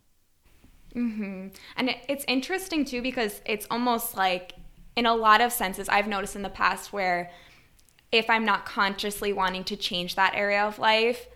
Mm-hmm. 0.96 1.48
And 1.78 1.90
it, 1.90 1.98
it's 2.08 2.26
interesting 2.28 2.86
too 2.86 3.02
because 3.02 3.42
it's 3.46 3.68
almost 3.72 4.16
like, 4.16 4.54
in 4.96 5.06
a 5.06 5.16
lot 5.16 5.42
of 5.42 5.52
senses, 5.52 5.90
I've 5.90 6.08
noticed 6.08 6.36
in 6.36 6.44
the 6.44 6.50
past 6.50 6.94
where 6.94 7.32
if 8.12 8.30
I'm 8.30 8.46
not 8.46 8.66
consciously 8.66 9.34
wanting 9.34 9.64
to 9.66 9.76
change 9.76 10.16
that 10.16 10.36
area 10.36 10.64
of 10.64 10.78
life, 10.78 11.28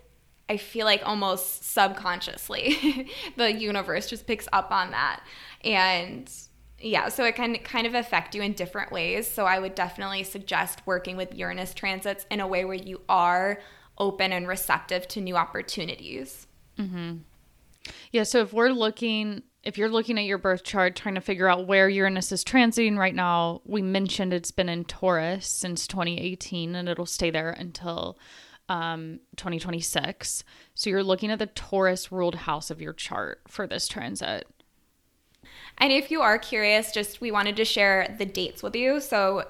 I 0.48 0.58
feel 0.58 0.86
like 0.86 1.02
almost 1.04 1.64
subconsciously 1.74 3.10
the 3.36 3.52
universe 3.52 4.08
just 4.08 4.28
picks 4.28 4.48
up 4.54 4.72
on 4.72 4.92
that. 4.92 5.22
And 5.64 6.32
Yeah, 6.80 7.10
so 7.10 7.24
it 7.26 7.36
can 7.36 7.56
kind 7.58 7.88
of 7.88 7.96
affect 7.96 8.36
you 8.36 8.44
in 8.44 8.54
different 8.54 8.92
ways. 8.92 9.28
So 9.30 9.46
I 9.46 9.58
would 9.60 9.74
definitely 9.74 10.24
suggest 10.24 10.86
working 10.86 11.18
with 11.18 11.34
Uranus 11.34 11.74
transits 11.74 12.26
in 12.30 12.40
a 12.40 12.48
way 12.48 12.66
where 12.66 12.76
you 12.76 13.02
are 13.10 13.60
open 13.98 14.32
and 14.32 14.48
receptive 14.48 15.08
to 15.10 15.22
new 15.22 15.36
opportunities. 15.36 16.46
Mm-hmm. 16.78 17.18
Yeah, 18.12 18.24
so 18.24 18.42
if 18.42 18.54
we're 18.54 18.70
looking, 18.70 19.44
if 19.64 19.78
you're 19.78 19.90
looking 19.90 20.18
at 20.18 20.26
your 20.26 20.38
birth 20.38 20.64
chart, 20.64 20.96
trying 20.96 21.16
to 21.16 21.22
figure 21.22 21.48
out 21.48 21.68
where 21.68 21.90
Uranus 21.90 22.32
is 22.32 22.44
transiting 22.44 22.98
right 22.98 23.16
now, 23.16 23.62
we 23.66 23.82
mentioned 23.82 24.34
it's 24.34 24.52
been 24.52 24.70
in 24.70 24.86
Taurus 24.86 25.48
since 25.48 25.88
2018 25.88 26.76
and 26.76 26.90
it'll 26.90 27.06
stay 27.06 27.30
there 27.30 27.52
until 27.52 28.18
um, 28.70 29.20
2026. 29.36 30.44
So 30.76 30.90
you're 30.90 31.04
looking 31.04 31.32
at 31.32 31.40
the 31.40 31.48
Taurus 31.48 32.12
ruled 32.12 32.36
house 32.36 32.70
of 32.70 32.82
your 32.82 32.94
chart 32.94 33.42
for 33.48 33.68
this 33.68 33.88
transit. 33.88 34.48
And 35.78 35.92
if 35.92 36.12
you 36.12 36.22
are 36.22 36.38
curious, 36.40 36.92
just 36.92 37.22
we 37.22 37.32
wanted 37.32 37.56
to 37.58 37.66
share 37.66 38.16
the 38.18 38.26
dates 38.26 38.64
with 38.64 38.76
you. 38.76 39.00
So 39.00 39.46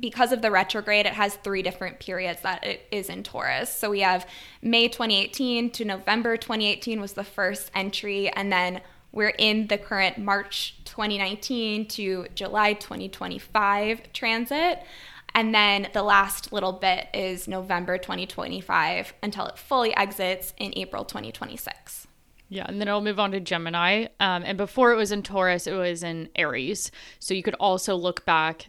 because 0.00 0.32
of 0.32 0.42
the 0.42 0.50
retrograde, 0.50 1.06
it 1.06 1.12
has 1.12 1.36
three 1.36 1.62
different 1.62 2.00
periods 2.00 2.40
that 2.42 2.64
it 2.64 2.86
is 2.90 3.08
in 3.08 3.22
Taurus. 3.22 3.72
So 3.72 3.90
we 3.90 4.00
have 4.00 4.26
May 4.62 4.88
2018 4.88 5.70
to 5.72 5.84
November 5.84 6.36
2018 6.36 7.00
was 7.00 7.12
the 7.12 7.24
first 7.24 7.70
entry, 7.74 8.28
and 8.30 8.50
then 8.50 8.80
we're 9.12 9.34
in 9.38 9.66
the 9.66 9.78
current 9.78 10.18
March 10.18 10.76
2019 10.84 11.88
to 11.88 12.26
July 12.34 12.74
2025 12.74 14.12
transit. 14.12 14.82
And 15.34 15.54
then 15.54 15.88
the 15.92 16.02
last 16.02 16.52
little 16.52 16.72
bit 16.72 17.08
is 17.14 17.46
November 17.46 17.98
2025 17.98 19.14
until 19.22 19.46
it 19.46 19.58
fully 19.58 19.94
exits 19.94 20.54
in 20.58 20.72
April 20.76 21.04
2026. 21.04 22.08
Yeah, 22.48 22.64
and 22.66 22.80
then 22.80 22.88
it'll 22.88 23.00
move 23.00 23.20
on 23.20 23.30
to 23.30 23.38
Gemini. 23.38 24.06
Um, 24.18 24.42
and 24.44 24.58
before 24.58 24.92
it 24.92 24.96
was 24.96 25.12
in 25.12 25.22
Taurus, 25.22 25.68
it 25.68 25.72
was 25.72 26.02
in 26.02 26.30
Aries. 26.34 26.90
So 27.20 27.32
you 27.32 27.44
could 27.44 27.54
also 27.54 27.94
look 27.94 28.24
back 28.24 28.66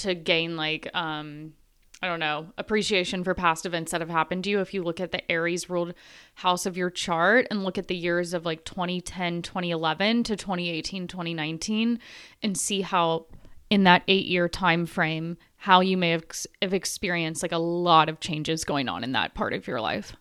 to 0.00 0.14
gain 0.14 0.56
like 0.56 0.88
um, 0.94 1.54
I 2.02 2.06
don't 2.06 2.20
know, 2.20 2.46
appreciation 2.56 3.24
for 3.24 3.34
past 3.34 3.66
events 3.66 3.92
that 3.92 4.00
have 4.00 4.08
happened 4.08 4.44
to 4.44 4.50
you. 4.50 4.60
If 4.60 4.72
you 4.72 4.82
look 4.82 5.00
at 5.00 5.12
the 5.12 5.30
Aries 5.30 5.68
ruled 5.68 5.92
house 6.36 6.64
of 6.64 6.76
your 6.76 6.88
chart 6.88 7.46
and 7.50 7.62
look 7.62 7.76
at 7.76 7.88
the 7.88 7.96
years 7.96 8.32
of 8.32 8.46
like 8.46 8.64
2010, 8.64 9.42
2011 9.42 10.24
to 10.24 10.36
2018, 10.36 11.06
2019 11.06 11.98
and 12.42 12.56
see 12.56 12.80
how 12.80 13.26
in 13.68 13.84
that 13.84 14.06
8-year 14.06 14.48
time 14.48 14.86
frame 14.86 15.36
how 15.56 15.80
you 15.80 15.98
may 15.98 16.10
have, 16.10 16.24
have 16.62 16.72
experienced 16.72 17.42
like 17.42 17.52
a 17.52 17.58
lot 17.58 18.08
of 18.08 18.18
changes 18.18 18.64
going 18.64 18.88
on 18.88 19.04
in 19.04 19.12
that 19.12 19.34
part 19.34 19.52
of 19.52 19.66
your 19.66 19.80
life. 19.80 20.16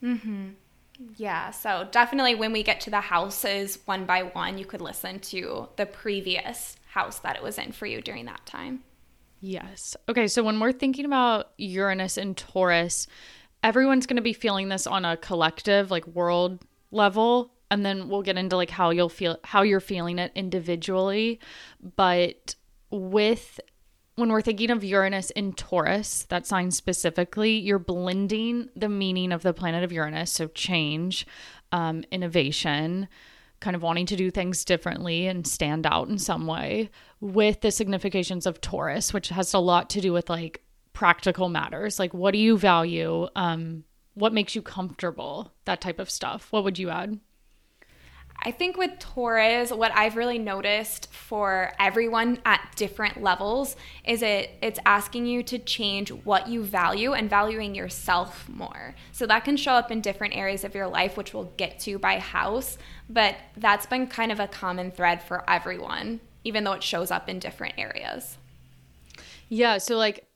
Mhm. 0.00 0.54
Yeah, 1.16 1.50
so 1.50 1.88
definitely 1.90 2.36
when 2.36 2.52
we 2.52 2.62
get 2.62 2.80
to 2.82 2.90
the 2.90 3.00
houses 3.00 3.80
one 3.86 4.04
by 4.04 4.22
one, 4.22 4.58
you 4.58 4.64
could 4.64 4.80
listen 4.80 5.18
to 5.20 5.68
the 5.76 5.86
previous 5.86 6.76
house 6.90 7.18
that 7.20 7.36
it 7.36 7.42
was 7.42 7.58
in 7.58 7.72
for 7.72 7.86
you 7.86 8.00
during 8.00 8.26
that 8.26 8.46
time. 8.46 8.84
Yes. 9.40 9.96
Okay, 10.08 10.28
so 10.28 10.42
when 10.42 10.60
we're 10.60 10.72
thinking 10.72 11.04
about 11.04 11.52
Uranus 11.56 12.16
and 12.16 12.36
Taurus, 12.36 13.06
everyone's 13.62 14.06
going 14.06 14.16
to 14.16 14.22
be 14.22 14.32
feeling 14.32 14.68
this 14.68 14.86
on 14.86 15.04
a 15.04 15.16
collective 15.16 15.90
like 15.90 16.06
world 16.06 16.64
level 16.90 17.52
and 17.70 17.86
then 17.86 18.08
we'll 18.08 18.22
get 18.22 18.36
into 18.36 18.56
like 18.56 18.70
how 18.70 18.90
you'll 18.90 19.08
feel 19.08 19.38
how 19.44 19.62
you're 19.62 19.80
feeling 19.80 20.18
it 20.18 20.32
individually, 20.34 21.38
but 21.96 22.54
with 22.90 23.60
when 24.16 24.30
we're 24.30 24.42
thinking 24.42 24.70
of 24.70 24.84
Uranus 24.84 25.30
in 25.30 25.52
Taurus, 25.54 26.26
that 26.28 26.46
sign 26.46 26.70
specifically, 26.72 27.52
you're 27.52 27.78
blending 27.78 28.68
the 28.76 28.88
meaning 28.88 29.32
of 29.32 29.42
the 29.42 29.54
planet 29.54 29.82
of 29.84 29.92
Uranus, 29.92 30.32
so 30.32 30.48
change, 30.48 31.26
um, 31.72 32.04
innovation, 32.10 33.08
kind 33.60 33.76
of 33.76 33.82
wanting 33.82 34.06
to 34.06 34.16
do 34.16 34.30
things 34.30 34.64
differently 34.64 35.26
and 35.26 35.46
stand 35.46 35.86
out 35.86 36.08
in 36.08 36.18
some 36.18 36.46
way, 36.46 36.90
with 37.20 37.60
the 37.60 37.70
significations 37.70 38.46
of 38.46 38.60
Taurus, 38.60 39.12
which 39.12 39.28
has 39.28 39.52
a 39.52 39.58
lot 39.58 39.90
to 39.90 40.00
do 40.00 40.12
with 40.12 40.30
like 40.30 40.62
practical 40.92 41.48
matters. 41.48 41.98
Like, 41.98 42.14
what 42.14 42.32
do 42.32 42.38
you 42.38 42.56
value? 42.56 43.28
Um, 43.36 43.84
what 44.14 44.32
makes 44.32 44.54
you 44.54 44.62
comfortable? 44.62 45.52
That 45.64 45.80
type 45.80 45.98
of 45.98 46.10
stuff. 46.10 46.48
What 46.50 46.64
would 46.64 46.78
you 46.78 46.90
add? 46.90 47.18
I 48.42 48.52
think 48.52 48.78
with 48.78 48.98
Taurus, 48.98 49.70
what 49.70 49.92
I've 49.94 50.16
really 50.16 50.38
noticed 50.38 51.12
for 51.12 51.72
everyone 51.78 52.38
at 52.46 52.72
different 52.74 53.22
levels 53.22 53.76
is 54.02 54.22
it 54.22 54.50
it's 54.62 54.78
asking 54.86 55.26
you 55.26 55.42
to 55.42 55.58
change 55.58 56.10
what 56.10 56.48
you 56.48 56.62
value 56.62 57.12
and 57.12 57.28
valuing 57.28 57.74
yourself 57.74 58.48
more. 58.48 58.94
So 59.12 59.26
that 59.26 59.44
can 59.44 59.58
show 59.58 59.72
up 59.72 59.90
in 59.90 60.00
different 60.00 60.34
areas 60.34 60.64
of 60.64 60.74
your 60.74 60.88
life, 60.88 61.18
which 61.18 61.34
we'll 61.34 61.52
get 61.58 61.80
to 61.80 61.98
by 61.98 62.18
house. 62.18 62.78
But 63.10 63.36
that's 63.58 63.84
been 63.84 64.06
kind 64.06 64.32
of 64.32 64.40
a 64.40 64.48
common 64.48 64.90
thread 64.90 65.22
for 65.22 65.48
everyone, 65.48 66.20
even 66.44 66.64
though 66.64 66.72
it 66.72 66.82
shows 66.82 67.10
up 67.10 67.28
in 67.28 67.38
different 67.38 67.74
areas. 67.78 68.36
Yeah. 69.48 69.78
So 69.78 69.96
like 69.96 70.26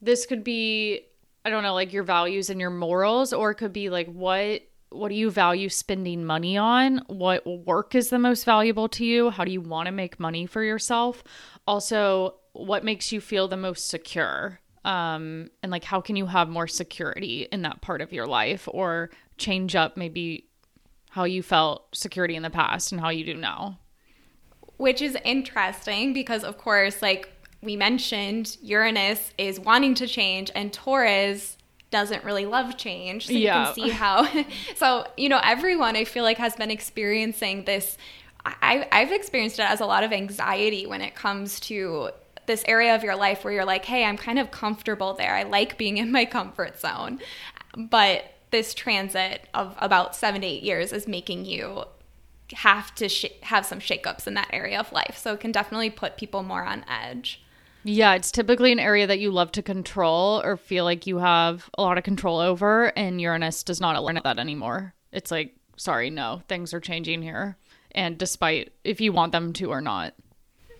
this 0.00 0.26
could 0.26 0.44
be 0.44 1.02
I 1.44 1.50
don't 1.50 1.62
know, 1.62 1.74
like 1.74 1.92
your 1.92 2.02
values 2.02 2.50
and 2.50 2.60
your 2.60 2.70
morals, 2.70 3.32
or 3.32 3.52
it 3.52 3.54
could 3.54 3.72
be 3.72 3.90
like 3.90 4.08
what 4.08 4.62
what 4.90 5.08
do 5.10 5.14
you 5.14 5.30
value 5.30 5.68
spending 5.68 6.24
money 6.24 6.56
on? 6.56 7.02
What 7.08 7.46
work 7.46 7.94
is 7.94 8.08
the 8.08 8.18
most 8.18 8.44
valuable 8.44 8.88
to 8.90 9.04
you? 9.04 9.30
How 9.30 9.44
do 9.44 9.52
you 9.52 9.60
want 9.60 9.86
to 9.86 9.92
make 9.92 10.18
money 10.18 10.46
for 10.46 10.62
yourself? 10.62 11.22
Also, 11.66 12.36
what 12.52 12.84
makes 12.84 13.12
you 13.12 13.20
feel 13.20 13.48
the 13.48 13.56
most 13.56 13.88
secure? 13.88 14.60
Um, 14.84 15.50
and 15.62 15.70
like, 15.70 15.84
how 15.84 16.00
can 16.00 16.16
you 16.16 16.26
have 16.26 16.48
more 16.48 16.66
security 16.66 17.48
in 17.52 17.62
that 17.62 17.82
part 17.82 18.00
of 18.00 18.12
your 18.12 18.26
life 18.26 18.66
or 18.72 19.10
change 19.36 19.76
up 19.76 19.96
maybe 19.96 20.46
how 21.10 21.24
you 21.24 21.42
felt 21.42 21.94
security 21.94 22.36
in 22.36 22.42
the 22.42 22.50
past 22.50 22.92
and 22.92 23.00
how 23.00 23.10
you 23.10 23.24
do 23.24 23.34
now? 23.34 23.78
Which 24.78 25.02
is 25.02 25.16
interesting 25.24 26.12
because, 26.12 26.42
of 26.42 26.58
course, 26.58 27.02
like 27.02 27.30
we 27.60 27.76
mentioned, 27.76 28.56
Uranus 28.62 29.32
is 29.36 29.60
wanting 29.60 29.94
to 29.96 30.06
change 30.06 30.50
and 30.54 30.72
Taurus 30.72 31.56
doesn't 31.90 32.24
really 32.24 32.46
love 32.46 32.76
change. 32.76 33.26
So 33.26 33.32
yeah. 33.32 33.60
you 33.60 33.64
can 33.66 33.74
see 33.74 33.90
how 33.90 34.28
so, 34.76 35.06
you 35.16 35.28
know, 35.28 35.40
everyone 35.42 35.96
I 35.96 36.04
feel 36.04 36.24
like 36.24 36.38
has 36.38 36.56
been 36.56 36.70
experiencing 36.70 37.64
this 37.64 37.98
I, 38.44 38.88
I've 38.92 39.12
experienced 39.12 39.58
it 39.58 39.68
as 39.68 39.80
a 39.80 39.86
lot 39.86 40.04
of 40.04 40.12
anxiety 40.12 40.86
when 40.86 41.00
it 41.00 41.14
comes 41.14 41.60
to 41.60 42.10
this 42.46 42.64
area 42.66 42.94
of 42.94 43.04
your 43.04 43.16
life 43.16 43.44
where 43.44 43.52
you're 43.52 43.64
like, 43.64 43.84
hey, 43.84 44.04
I'm 44.04 44.16
kind 44.16 44.38
of 44.38 44.50
comfortable 44.50 45.14
there. 45.14 45.34
I 45.34 45.42
like 45.42 45.76
being 45.76 45.98
in 45.98 46.10
my 46.10 46.24
comfort 46.24 46.80
zone. 46.80 47.20
But 47.76 48.32
this 48.50 48.72
transit 48.72 49.46
of 49.52 49.76
about 49.78 50.16
seven 50.16 50.40
to 50.40 50.46
eight 50.46 50.62
years 50.62 50.92
is 50.92 51.06
making 51.06 51.44
you 51.44 51.84
have 52.54 52.94
to 52.96 53.08
sh- 53.08 53.26
have 53.42 53.66
some 53.66 53.80
shakeups 53.80 54.26
in 54.26 54.34
that 54.34 54.50
area 54.52 54.78
of 54.78 54.92
life. 54.92 55.16
So 55.18 55.34
it 55.34 55.40
can 55.40 55.52
definitely 55.52 55.90
put 55.90 56.16
people 56.16 56.42
more 56.42 56.64
on 56.64 56.84
edge. 56.88 57.42
Yeah, 57.84 58.14
it's 58.14 58.32
typically 58.32 58.72
an 58.72 58.78
area 58.78 59.06
that 59.06 59.20
you 59.20 59.30
love 59.30 59.52
to 59.52 59.62
control 59.62 60.42
or 60.44 60.56
feel 60.56 60.84
like 60.84 61.06
you 61.06 61.18
have 61.18 61.70
a 61.78 61.82
lot 61.82 61.96
of 61.96 62.04
control 62.04 62.38
over, 62.38 62.86
and 62.98 63.20
Uranus 63.20 63.62
does 63.62 63.80
not 63.80 63.96
allow 63.96 64.20
that 64.20 64.38
anymore. 64.38 64.94
It's 65.12 65.30
like, 65.30 65.54
sorry, 65.76 66.10
no, 66.10 66.42
things 66.48 66.74
are 66.74 66.80
changing 66.80 67.22
here. 67.22 67.56
And 67.92 68.18
despite 68.18 68.72
if 68.84 69.00
you 69.00 69.12
want 69.12 69.32
them 69.32 69.52
to 69.54 69.70
or 69.70 69.80
not. 69.80 70.14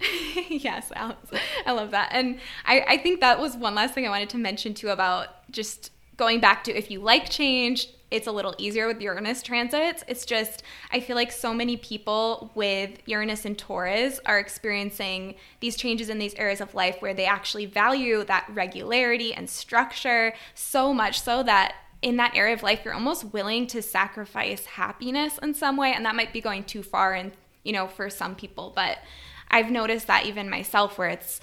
yes, 0.48 0.92
Alice. 0.94 1.30
I 1.64 1.72
love 1.72 1.92
that. 1.92 2.10
And 2.12 2.38
I, 2.66 2.84
I 2.86 2.96
think 2.98 3.20
that 3.20 3.40
was 3.40 3.56
one 3.56 3.74
last 3.74 3.94
thing 3.94 4.06
I 4.06 4.10
wanted 4.10 4.30
to 4.30 4.38
mention 4.38 4.74
too 4.74 4.88
about 4.88 5.50
just 5.50 5.92
going 6.16 6.40
back 6.40 6.64
to 6.64 6.76
if 6.76 6.90
you 6.90 7.00
like 7.00 7.30
change, 7.30 7.88
it's 8.10 8.26
a 8.26 8.32
little 8.32 8.54
easier 8.58 8.86
with 8.86 9.00
Uranus 9.00 9.42
transits. 9.42 10.02
It's 10.08 10.24
just, 10.24 10.62
I 10.90 11.00
feel 11.00 11.14
like 11.14 11.30
so 11.30 11.52
many 11.52 11.76
people 11.76 12.50
with 12.54 13.00
Uranus 13.06 13.44
and 13.44 13.58
Taurus 13.58 14.18
are 14.24 14.38
experiencing 14.38 15.34
these 15.60 15.76
changes 15.76 16.08
in 16.08 16.18
these 16.18 16.34
areas 16.34 16.60
of 16.60 16.74
life 16.74 16.96
where 17.00 17.12
they 17.12 17.26
actually 17.26 17.66
value 17.66 18.24
that 18.24 18.48
regularity 18.48 19.34
and 19.34 19.48
structure 19.48 20.32
so 20.54 20.94
much 20.94 21.20
so 21.20 21.42
that 21.42 21.74
in 22.00 22.16
that 22.16 22.34
area 22.34 22.54
of 22.54 22.62
life, 22.62 22.80
you're 22.84 22.94
almost 22.94 23.24
willing 23.24 23.66
to 23.66 23.82
sacrifice 23.82 24.64
happiness 24.64 25.38
in 25.42 25.52
some 25.52 25.76
way. 25.76 25.92
And 25.92 26.04
that 26.06 26.14
might 26.14 26.32
be 26.32 26.40
going 26.40 26.64
too 26.64 26.82
far, 26.82 27.12
and 27.12 27.32
you 27.64 27.72
know, 27.72 27.88
for 27.88 28.08
some 28.08 28.34
people. 28.34 28.72
But 28.74 28.98
I've 29.50 29.70
noticed 29.70 30.06
that 30.06 30.26
even 30.26 30.48
myself, 30.48 30.96
where 30.96 31.08
it's, 31.08 31.40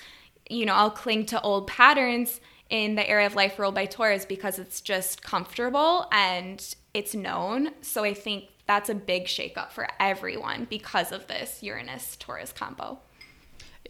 you 0.49 0.65
know, 0.65 0.73
I'll 0.73 0.91
cling 0.91 1.25
to 1.27 1.41
old 1.41 1.67
patterns 1.67 2.39
in 2.69 2.95
the 2.95 3.07
area 3.07 3.27
of 3.27 3.35
life 3.35 3.59
ruled 3.59 3.75
by 3.75 3.85
Taurus 3.85 4.25
because 4.25 4.59
it's 4.59 4.81
just 4.81 5.21
comfortable 5.21 6.07
and 6.11 6.75
it's 6.93 7.13
known. 7.13 7.71
So 7.81 8.03
I 8.03 8.13
think 8.13 8.45
that's 8.67 8.89
a 8.89 8.95
big 8.95 9.25
shakeup 9.25 9.71
for 9.71 9.87
everyone 9.99 10.65
because 10.69 11.11
of 11.11 11.27
this 11.27 11.61
Uranus 11.61 12.15
Taurus 12.17 12.51
combo. 12.51 12.99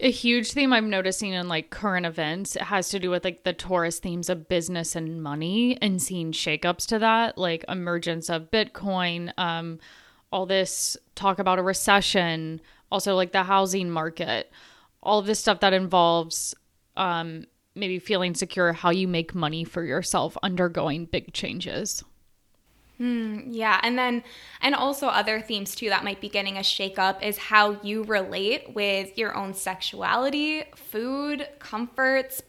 A 0.02 0.10
huge 0.10 0.52
theme 0.52 0.74
I'm 0.74 0.90
noticing 0.90 1.32
in 1.32 1.48
like 1.48 1.70
current 1.70 2.04
events 2.04 2.54
has 2.54 2.90
to 2.90 2.98
do 2.98 3.08
with 3.08 3.24
like 3.24 3.44
the 3.44 3.54
Taurus 3.54 3.98
themes 3.98 4.28
of 4.28 4.46
business 4.46 4.94
and 4.94 5.22
money 5.22 5.78
and 5.80 6.02
seeing 6.02 6.32
shakeups 6.32 6.86
to 6.88 6.98
that, 6.98 7.38
like 7.38 7.64
emergence 7.66 8.28
of 8.28 8.50
Bitcoin, 8.50 9.32
um, 9.38 9.78
all 10.30 10.44
this 10.44 10.98
talk 11.14 11.38
about 11.38 11.58
a 11.58 11.62
recession, 11.62 12.60
also 12.92 13.14
like 13.14 13.32
the 13.32 13.44
housing 13.44 13.90
market, 13.90 14.52
all 15.02 15.18
of 15.18 15.24
this 15.24 15.40
stuff 15.40 15.60
that 15.60 15.72
involves 15.72 16.54
um, 16.98 17.46
maybe 17.76 17.98
feeling 17.98 18.34
secure 18.34 18.72
how 18.72 18.90
you 18.90 19.06
make 19.06 19.34
money 19.34 19.64
for 19.64 19.84
yourself 19.84 20.36
undergoing 20.42 21.04
big 21.04 21.32
changes. 21.32 22.02
Mm, 23.00 23.48
yeah, 23.50 23.78
and 23.82 23.98
then 23.98 24.24
and 24.62 24.74
also 24.74 25.06
other 25.06 25.40
themes 25.40 25.74
too 25.74 25.90
that 25.90 26.02
might 26.02 26.20
be 26.20 26.30
getting 26.30 26.56
a 26.56 26.60
shakeup 26.60 27.22
is 27.22 27.36
how 27.36 27.78
you 27.82 28.04
relate 28.04 28.74
with 28.74 29.18
your 29.18 29.36
own 29.36 29.52
sexuality, 29.52 30.64
food, 30.74 31.46
comforts, 31.58 32.42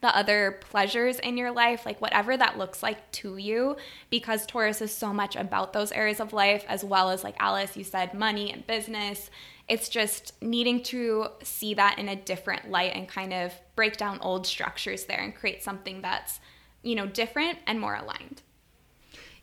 the 0.00 0.16
other 0.16 0.58
pleasures 0.70 1.18
in 1.18 1.36
your 1.36 1.50
life, 1.50 1.84
like 1.84 2.00
whatever 2.00 2.36
that 2.36 2.56
looks 2.56 2.82
like 2.82 3.10
to 3.12 3.36
you, 3.36 3.76
because 4.08 4.46
Taurus 4.46 4.80
is 4.80 4.90
so 4.90 5.12
much 5.12 5.36
about 5.36 5.72
those 5.72 5.92
areas 5.92 6.20
of 6.20 6.32
life, 6.32 6.64
as 6.68 6.84
well 6.84 7.10
as, 7.10 7.22
like 7.22 7.36
Alice, 7.38 7.76
you 7.76 7.84
said, 7.84 8.14
money 8.14 8.50
and 8.52 8.66
business. 8.66 9.30
It's 9.70 9.88
just 9.88 10.34
needing 10.42 10.82
to 10.84 11.28
see 11.42 11.74
that 11.74 11.98
in 11.98 12.08
a 12.08 12.16
different 12.16 12.70
light 12.70 12.92
and 12.94 13.08
kind 13.08 13.32
of 13.32 13.54
break 13.76 13.96
down 13.96 14.18
old 14.20 14.46
structures 14.46 15.04
there 15.04 15.20
and 15.20 15.34
create 15.34 15.62
something 15.62 16.02
that's, 16.02 16.40
you 16.82 16.94
know, 16.94 17.06
different 17.06 17.58
and 17.66 17.80
more 17.80 17.94
aligned. 17.94 18.42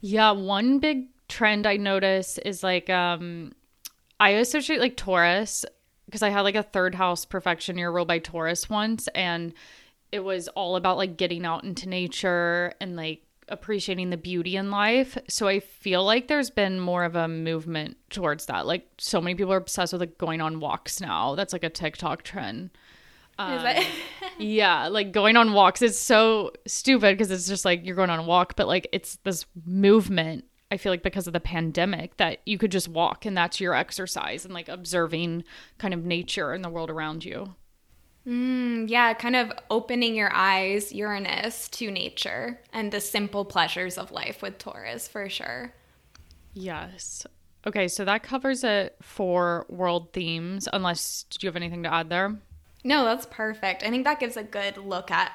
Yeah, 0.02 0.32
one 0.32 0.80
big 0.80 1.06
trend 1.28 1.66
I 1.66 1.78
notice 1.78 2.38
is 2.40 2.62
like 2.64 2.90
um 2.90 3.54
I 4.20 4.32
associate 4.32 4.80
like 4.80 4.98
Taurus 4.98 5.66
because 6.06 6.24
I 6.24 6.30
had 6.30 6.42
like 6.42 6.56
a 6.56 6.64
third 6.64 6.96
house 6.96 7.26
perfection 7.26 7.78
year 7.78 7.92
ruled 7.92 8.08
by 8.08 8.20
Taurus 8.20 8.70
once 8.70 9.08
and 9.10 9.54
it 10.12 10.22
was 10.22 10.48
all 10.50 10.76
about 10.76 10.98
like 10.98 11.18
getting 11.18 11.46
out 11.46 11.64
into 11.64 11.90
nature 11.90 12.74
and 12.80 12.96
like 12.96 13.24
appreciating 13.50 14.10
the 14.10 14.18
beauty 14.18 14.56
in 14.56 14.72
life. 14.72 15.18
So 15.30 15.48
I 15.48 15.60
feel 15.60 16.04
like 16.04 16.28
there's 16.28 16.50
been 16.50 16.80
more 16.80 17.04
of 17.04 17.16
a 17.16 17.28
movement 17.28 17.98
towards 18.10 18.46
that. 18.48 18.66
Like 18.66 18.88
so 18.98 19.22
many 19.22 19.36
people 19.36 19.54
are 19.54 19.58
obsessed 19.58 19.94
with 19.94 20.02
like 20.02 20.18
going 20.18 20.42
on 20.42 20.60
walks 20.60 21.00
now. 21.00 21.36
That's 21.36 21.54
like 21.54 21.64
a 21.64 21.70
TikTok 21.70 22.24
trend. 22.24 22.72
Um, 23.40 23.66
yeah, 24.38 24.88
like 24.88 25.12
going 25.12 25.38
on 25.38 25.54
walks. 25.54 25.82
It's 25.82 26.00
so 26.00 26.52
stupid 26.66 27.18
because 27.18 27.32
it's 27.32 27.48
just 27.48 27.66
like 27.66 27.86
you're 27.86 27.96
going 27.96 28.10
on 28.10 28.20
a 28.20 28.24
walk, 28.24 28.56
but 28.56 28.68
like 28.68 28.88
it's 28.92 29.18
this 29.24 29.46
movement. 29.66 30.46
I 30.70 30.76
feel 30.76 30.92
like 30.92 31.04
because 31.04 31.28
of 31.28 31.34
the 31.34 31.40
pandemic 31.40 32.18
that 32.18 32.40
you 32.46 32.58
could 32.58 32.74
just 32.74 32.90
walk 32.90 33.26
and 33.26 33.38
that's 33.38 33.62
your 33.62 33.74
exercise 33.74 34.44
and 34.44 34.54
like 34.54 34.68
observing 34.68 35.46
kind 35.78 35.94
of 35.94 36.04
nature 36.04 36.52
and 36.52 36.64
the 36.64 36.70
world 36.70 36.90
around 36.90 37.24
you. 37.24 37.56
Mm, 38.28 38.90
yeah, 38.90 39.14
kind 39.14 39.38
of 39.38 39.54
opening 39.70 40.14
your 40.14 40.32
eyes, 40.34 40.92
Uranus, 40.92 41.70
to 41.70 41.90
nature 41.90 42.60
and 42.74 42.92
the 42.92 43.00
simple 43.00 43.46
pleasures 43.46 43.98
of 43.98 44.12
life 44.12 44.42
with 44.42 44.58
Taurus 44.58 45.08
for 45.08 45.30
sure. 45.30 45.74
Yes. 46.54 47.26
Okay, 47.66 47.88
so 47.88 48.04
that 48.04 48.24
covers 48.24 48.64
it 48.64 48.98
for 49.02 49.66
world 49.70 50.12
themes. 50.12 50.68
Unless, 50.74 51.24
did 51.30 51.44
you 51.44 51.48
have 51.48 51.56
anything 51.56 51.84
to 51.84 51.94
add 51.94 52.10
there? 52.10 52.36
No, 52.84 53.06
that's 53.06 53.26
perfect. 53.30 53.84
I 53.84 53.90
think 53.90 54.04
that 54.04 54.20
gives 54.20 54.36
a 54.36 54.44
good 54.44 54.78
look 54.78 55.10
at 55.10 55.32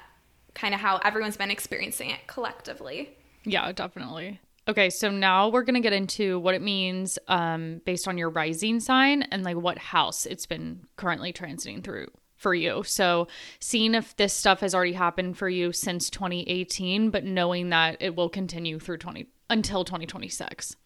kind 0.55 0.75
of 0.75 0.81
how 0.81 0.99
everyone's 0.99 1.37
been 1.39 1.51
experiencing 1.51 2.11
it 2.11 2.27
collectively. 2.27 3.17
Yeah, 3.45 3.73
definitely. 3.73 4.39
Okay, 4.69 4.91
so 4.91 5.11
now 5.11 5.49
we're 5.49 5.63
going 5.63 5.75
to 5.75 5.81
get 5.81 5.93
into 5.93 6.39
what 6.39 6.55
it 6.55 6.63
means 6.63 7.19
um, 7.27 7.81
based 7.85 8.07
on 8.07 8.19
your 8.19 8.31
rising 8.31 8.81
sign 8.81 9.23
and 9.23 9.43
like 9.45 9.57
what 9.57 9.79
house 9.79 10.27
it's 10.27 10.47
been 10.47 10.87
currently 10.97 11.33
transiting 11.33 11.83
through 11.83 12.09
for 12.43 12.55
you. 12.55 12.83
So, 12.85 13.29
seeing 13.61 13.95
if 13.95 14.15
this 14.17 14.35
stuff 14.35 14.61
has 14.61 14.75
already 14.75 14.93
happened 14.93 15.39
for 15.39 15.49
you 15.49 15.73
since 15.73 16.11
2018, 16.11 17.11
but 17.11 17.25
knowing 17.25 17.71
that 17.71 17.97
it 18.01 18.17
will 18.17 18.29
continue 18.29 18.79
through 18.79 18.99
20 18.99 19.29
until 19.49 19.85
2026. 19.85 20.77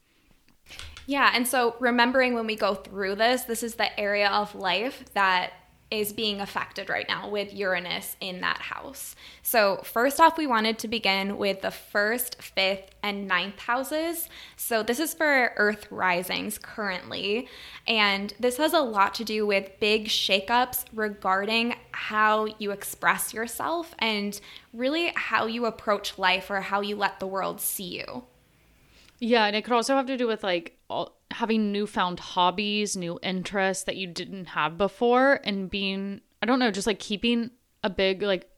Yeah, 1.07 1.31
and 1.33 1.47
so 1.47 1.77
remembering 1.79 2.35
when 2.35 2.47
we 2.47 2.57
go 2.57 2.75
through 2.75 3.14
this, 3.14 3.42
this 3.42 3.62
is 3.62 3.77
the 3.77 3.99
area 3.99 4.29
of 4.29 4.55
life 4.55 5.05
that 5.14 5.53
is 5.90 6.12
being 6.12 6.40
affected 6.40 6.88
right 6.88 7.07
now 7.09 7.29
with 7.29 7.55
Uranus 7.55 8.16
in 8.20 8.40
that 8.40 8.59
house. 8.59 9.14
So, 9.42 9.77
first 9.85 10.20
off, 10.20 10.37
we 10.37 10.46
wanted 10.46 10.79
to 10.81 10.88
begin 10.88 11.37
with 11.37 11.62
the 11.62 11.70
first, 11.70 12.42
fifth, 12.42 12.90
and 13.03 13.29
ninth 13.29 13.61
houses. 13.61 14.29
So, 14.57 14.83
this 14.83 14.99
is 14.99 15.14
for 15.14 15.53
Earth 15.57 15.87
risings 15.90 16.59
currently. 16.59 17.49
And 17.87 18.35
this 18.40 18.57
has 18.57 18.72
a 18.72 18.81
lot 18.81 19.14
to 19.14 19.25
do 19.25 19.46
with 19.46 19.79
big 19.79 20.07
shakeups 20.07 20.87
regarding 20.92 21.77
how 21.92 22.46
you 22.59 22.72
express 22.72 23.33
yourself 23.33 23.94
and 24.01 24.40
really 24.72 25.12
how 25.14 25.46
you 25.46 25.66
approach 25.66 26.18
life 26.18 26.51
or 26.51 26.61
how 26.61 26.81
you 26.81 26.96
let 26.96 27.20
the 27.20 27.27
world 27.27 27.61
see 27.61 27.99
you. 27.99 28.25
Yeah, 29.18 29.46
and 29.46 29.57
it 29.57 29.62
could 29.62 29.72
also 29.72 29.94
have 29.96 30.07
to 30.07 30.16
do 30.16 30.27
with 30.27 30.42
like 30.42 30.77
all, 30.90 31.16
having 31.31 31.73
newfound 31.73 32.21
hobbies, 32.21 32.97
new 32.97 33.19
interests 33.23 33.85
that 33.85 33.97
you 33.97 34.07
didn't 34.07 34.47
have 34.47 34.79
before, 34.79 35.41
and 35.45 35.71
being, 35.71 36.21
I 36.43 36.47
don't 36.47 36.59
know, 36.59 36.71
just 36.71 36.87
like 36.87 36.99
keeping 36.99 37.51
a 37.83 37.91
big, 37.91 38.23
like, 38.23 38.49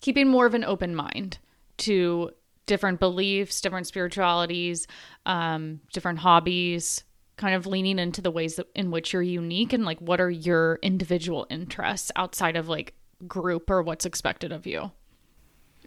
keeping 0.00 0.28
more 0.28 0.46
of 0.46 0.54
an 0.54 0.64
open 0.64 0.94
mind 0.94 1.38
to 1.78 2.30
different 2.66 3.00
beliefs, 3.00 3.60
different 3.60 3.86
spiritualities, 3.86 4.86
um, 5.26 5.80
different 5.92 6.20
hobbies, 6.20 7.04
kind 7.36 7.54
of 7.54 7.66
leaning 7.66 7.98
into 7.98 8.20
the 8.20 8.30
ways 8.30 8.56
that, 8.56 8.66
in 8.74 8.90
which 8.90 9.12
you're 9.12 9.22
unique 9.22 9.72
and 9.72 9.84
like 9.84 9.98
what 9.98 10.20
are 10.20 10.30
your 10.30 10.78
individual 10.82 11.46
interests 11.48 12.12
outside 12.14 12.54
of 12.54 12.68
like 12.68 12.94
group 13.26 13.70
or 13.70 13.82
what's 13.82 14.04
expected 14.04 14.52
of 14.52 14.66
you. 14.66 14.90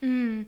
Mm. 0.02 0.48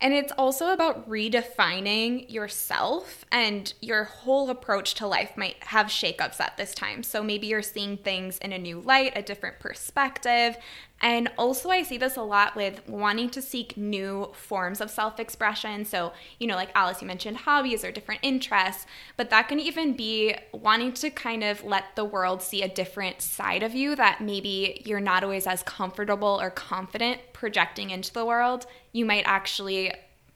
And 0.00 0.14
it's 0.14 0.32
also 0.32 0.72
about 0.72 1.08
redefining 1.08 2.30
yourself 2.30 3.26
and 3.30 3.72
your 3.80 4.04
whole 4.04 4.48
approach 4.48 4.94
to 4.94 5.06
life 5.06 5.36
might 5.36 5.62
have 5.64 5.86
shakeups 5.86 6.40
at 6.40 6.56
this 6.56 6.74
time. 6.74 7.02
So 7.02 7.22
maybe 7.22 7.48
you're 7.48 7.60
seeing 7.60 7.98
things 7.98 8.38
in 8.38 8.52
a 8.52 8.58
new 8.58 8.80
light, 8.80 9.12
a 9.14 9.22
different 9.22 9.58
perspective. 9.58 10.56
And 11.02 11.30
also, 11.38 11.70
I 11.70 11.82
see 11.82 11.96
this 11.96 12.16
a 12.16 12.22
lot 12.22 12.54
with 12.54 12.86
wanting 12.86 13.30
to 13.30 13.40
seek 13.40 13.76
new 13.76 14.30
forms 14.34 14.82
of 14.82 14.90
self 14.90 15.18
expression. 15.18 15.86
So, 15.86 16.12
you 16.38 16.46
know, 16.46 16.56
like 16.56 16.70
Alice, 16.74 17.00
you 17.00 17.06
mentioned 17.06 17.38
hobbies 17.38 17.84
or 17.84 17.90
different 17.90 18.20
interests, 18.22 18.84
but 19.16 19.30
that 19.30 19.48
can 19.48 19.58
even 19.58 19.94
be 19.94 20.34
wanting 20.52 20.92
to 20.94 21.08
kind 21.08 21.42
of 21.42 21.64
let 21.64 21.96
the 21.96 22.04
world 22.04 22.42
see 22.42 22.62
a 22.62 22.68
different 22.68 23.22
side 23.22 23.62
of 23.62 23.74
you 23.74 23.96
that 23.96 24.20
maybe 24.20 24.82
you're 24.84 25.00
not 25.00 25.24
always 25.24 25.46
as 25.46 25.62
comfortable 25.62 26.38
or 26.40 26.50
confident 26.50 27.20
projecting 27.32 27.90
into 27.90 28.12
the 28.12 28.24
world 28.24 28.66
you 28.92 29.04
might 29.04 29.24
actually 29.26 29.92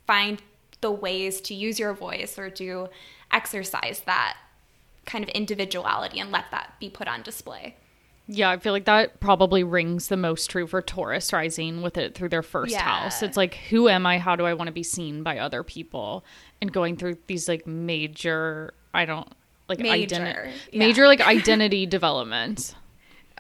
find 0.07 0.43
the 0.81 0.91
ways 0.91 1.41
to 1.41 1.55
use 1.55 1.79
your 1.79 1.93
voice 1.93 2.39
or 2.39 2.51
to 2.51 2.89
exercise 3.31 4.03
that 4.07 4.37
kind 5.07 5.25
of 5.25 5.31
individuality 5.31 6.21
and 6.21 6.31
let 6.31 6.45
that 6.51 6.75
be 6.79 6.89
put 6.89 7.09
on 7.09 7.23
display. 7.23 7.77
Yeah, 8.27 8.49
I 8.49 8.57
feel 8.57 8.73
like 8.73 8.87
that 8.87 9.21
probably 9.21 9.63
rings 9.65 10.09
the 10.09 10.17
most 10.17 10.51
true 10.51 10.67
for 10.67 10.81
Taurus 10.81 11.33
rising 11.33 11.83
with 11.83 11.99
it 11.99 12.15
through 12.15 12.31
their 12.31 12.43
first 12.43 12.73
yeah. 12.73 12.81
house. 12.81 13.23
It's 13.23 13.37
like, 13.37 13.55
who 13.69 13.89
am 13.89 14.07
I? 14.07 14.19
How 14.19 14.35
do 14.35 14.47
I 14.47 14.55
want 14.55 14.69
to 14.69 14.73
be 14.73 14.83
seen 14.83 15.23
by 15.23 15.39
other 15.39 15.63
people? 15.63 16.25
And 16.63 16.73
going 16.73 16.97
through 16.97 17.19
these 17.27 17.49
like 17.49 17.67
major, 17.67 18.73
I 18.95 19.05
don't 19.05 19.29
like 19.69 19.79
major, 19.79 20.17
identi- 20.17 20.53
yeah. 20.73 20.79
major 20.79 21.07
like 21.07 21.21
identity 21.21 21.85
development. 21.87 22.75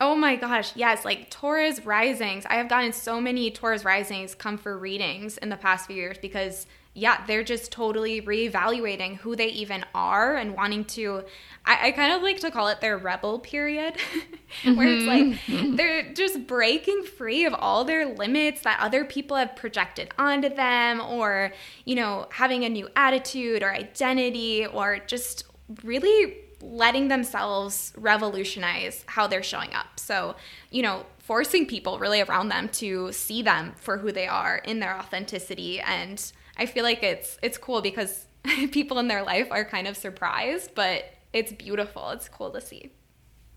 Oh 0.00 0.14
my 0.14 0.36
gosh, 0.36 0.74
yes, 0.74 1.04
like 1.04 1.30
Taurus 1.30 1.86
risings. 1.86 2.44
I 2.46 2.54
have 2.54 2.68
gotten 2.68 2.92
so 2.92 3.20
many 3.20 3.50
Taurus 3.50 3.84
risings 3.84 4.34
come 4.34 4.58
for 4.58 4.76
readings 4.76 5.38
in 5.38 5.48
the 5.48 5.56
past 5.56 5.86
few 5.86 5.96
years 5.96 6.18
because 6.20 6.66
yeah, 6.94 7.24
they're 7.26 7.44
just 7.44 7.72
totally 7.72 8.22
reevaluating 8.22 9.16
who 9.16 9.36
they 9.36 9.48
even 9.48 9.84
are 9.94 10.36
and 10.36 10.54
wanting 10.54 10.84
to 10.84 11.24
I, 11.66 11.88
I 11.88 11.90
kind 11.92 12.12
of 12.12 12.22
like 12.22 12.40
to 12.40 12.50
call 12.50 12.68
it 12.68 12.80
their 12.80 12.98
rebel 12.98 13.38
period. 13.38 13.96
where 14.64 14.86
it's 14.86 15.06
like 15.06 15.24
mm-hmm. 15.24 15.76
they're 15.76 16.12
just 16.12 16.46
breaking 16.46 17.04
free 17.04 17.44
of 17.44 17.54
all 17.54 17.84
their 17.84 18.06
limits 18.06 18.62
that 18.62 18.78
other 18.80 19.04
people 19.04 19.36
have 19.36 19.56
projected 19.56 20.10
onto 20.18 20.48
them 20.48 21.00
or, 21.00 21.52
you 21.84 21.94
know, 21.94 22.28
having 22.30 22.64
a 22.64 22.68
new 22.68 22.88
attitude 22.94 23.62
or 23.62 23.72
identity 23.72 24.66
or 24.66 24.98
just 25.06 25.44
really 25.82 26.36
letting 26.60 27.08
themselves 27.08 27.92
revolutionize 27.96 29.04
how 29.06 29.26
they're 29.26 29.42
showing 29.42 29.72
up. 29.74 29.98
So, 29.98 30.36
you 30.70 30.82
know, 30.82 31.04
forcing 31.18 31.66
people 31.66 31.98
really 31.98 32.20
around 32.20 32.48
them 32.48 32.68
to 32.68 33.10
see 33.12 33.42
them 33.42 33.72
for 33.76 33.98
who 33.98 34.12
they 34.12 34.26
are 34.26 34.58
in 34.58 34.80
their 34.80 34.96
authenticity 34.96 35.80
and 35.80 36.32
I 36.56 36.66
feel 36.66 36.84
like 36.84 37.02
it's 37.02 37.38
it's 37.42 37.58
cool 37.58 37.82
because 37.82 38.26
people 38.70 38.98
in 38.98 39.08
their 39.08 39.22
life 39.22 39.48
are 39.50 39.64
kind 39.64 39.86
of 39.86 39.96
surprised, 39.96 40.74
but 40.74 41.04
it's 41.32 41.52
beautiful. 41.52 42.10
It's 42.10 42.28
cool 42.28 42.50
to 42.50 42.60
see. 42.60 42.92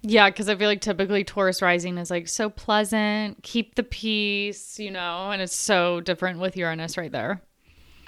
Yeah, 0.03 0.29
because 0.29 0.47
I 0.47 0.55
feel 0.55 0.69
like 0.69 0.81
typically 0.81 1.23
Taurus 1.23 1.61
rising 1.61 1.97
is 1.97 2.11
like 2.11 2.27
so 2.27 2.49
pleasant, 2.49 3.41
keep 3.43 3.75
the 3.75 3.83
peace, 3.83 4.79
you 4.79 4.91
know, 4.91 5.31
and 5.31 5.41
it's 5.41 5.55
so 5.55 6.01
different 6.01 6.39
with 6.39 6.55
Uranus 6.55 6.97
right 6.97 7.11
there. 7.11 7.41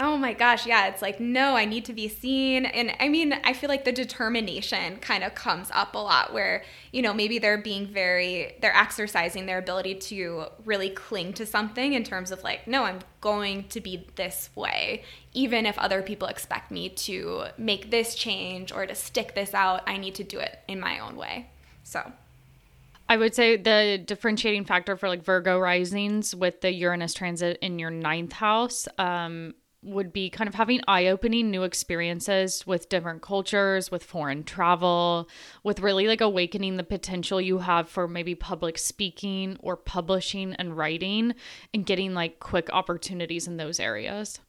Oh 0.01 0.15
my 0.15 0.31
gosh, 0.31 0.65
yeah, 0.65 0.88
it's 0.88 1.01
like, 1.01 1.19
no, 1.19 1.57
I 1.57 1.65
need 1.65 1.83
to 1.85 1.93
be 1.93 2.07
seen. 2.07 2.65
And 2.65 2.93
I 3.01 3.09
mean, 3.09 3.33
I 3.43 3.51
feel 3.51 3.67
like 3.67 3.83
the 3.83 3.91
determination 3.91 4.95
kind 4.97 5.25
of 5.25 5.35
comes 5.35 5.69
up 5.73 5.93
a 5.93 5.97
lot 5.97 6.31
where, 6.31 6.63
you 6.93 7.01
know, 7.01 7.13
maybe 7.13 7.38
they're 7.38 7.57
being 7.57 7.85
very, 7.85 8.55
they're 8.62 8.75
exercising 8.75 9.45
their 9.45 9.57
ability 9.57 9.95
to 9.95 10.45
really 10.63 10.89
cling 10.89 11.33
to 11.33 11.45
something 11.45 11.93
in 11.93 12.05
terms 12.05 12.31
of 12.31 12.43
like, 12.43 12.65
no, 12.65 12.85
I'm 12.85 12.99
going 13.19 13.67
to 13.69 13.81
be 13.81 14.07
this 14.15 14.49
way. 14.55 15.03
Even 15.33 15.65
if 15.65 15.77
other 15.77 16.01
people 16.01 16.29
expect 16.29 16.71
me 16.71 16.88
to 16.89 17.47
make 17.57 17.91
this 17.91 18.15
change 18.15 18.71
or 18.71 18.85
to 18.85 18.95
stick 18.95 19.35
this 19.35 19.53
out, 19.53 19.83
I 19.85 19.97
need 19.97 20.15
to 20.15 20.23
do 20.23 20.39
it 20.39 20.59
in 20.69 20.79
my 20.79 20.99
own 20.99 21.17
way. 21.17 21.49
So. 21.83 22.09
I 23.09 23.17
would 23.17 23.33
say 23.33 23.57
the 23.57 24.01
differentiating 24.05 24.65
factor 24.65 24.95
for 24.95 25.09
like 25.09 25.23
Virgo 25.23 25.59
risings 25.59 26.35
with 26.35 26.62
the 26.62 26.71
Uranus 26.71 27.15
transit 27.15 27.57
in 27.59 27.79
your 27.79 27.89
ninth 27.89 28.33
house, 28.33 28.88
um, 28.99 29.55
would 29.81 30.11
be 30.11 30.29
kind 30.29 30.47
of 30.47 30.55
having 30.55 30.81
eye 30.87 31.07
opening 31.07 31.49
new 31.49 31.63
experiences 31.63 32.67
with 32.67 32.89
different 32.89 33.21
cultures, 33.21 33.89
with 33.89 34.03
foreign 34.03 34.43
travel, 34.43 35.29
with 35.63 35.79
really 35.79 36.07
like 36.07 36.21
awakening 36.21 36.77
the 36.77 36.83
potential 36.83 37.39
you 37.39 37.59
have 37.59 37.87
for 37.87 38.07
maybe 38.07 38.35
public 38.35 38.77
speaking 38.77 39.57
or 39.61 39.77
publishing 39.77 40.53
and 40.55 40.75
writing 40.75 41.33
and 41.73 41.85
getting 41.85 42.13
like 42.13 42.39
quick 42.39 42.69
opportunities 42.73 43.47
in 43.47 43.57
those 43.57 43.79
areas. 43.79 44.39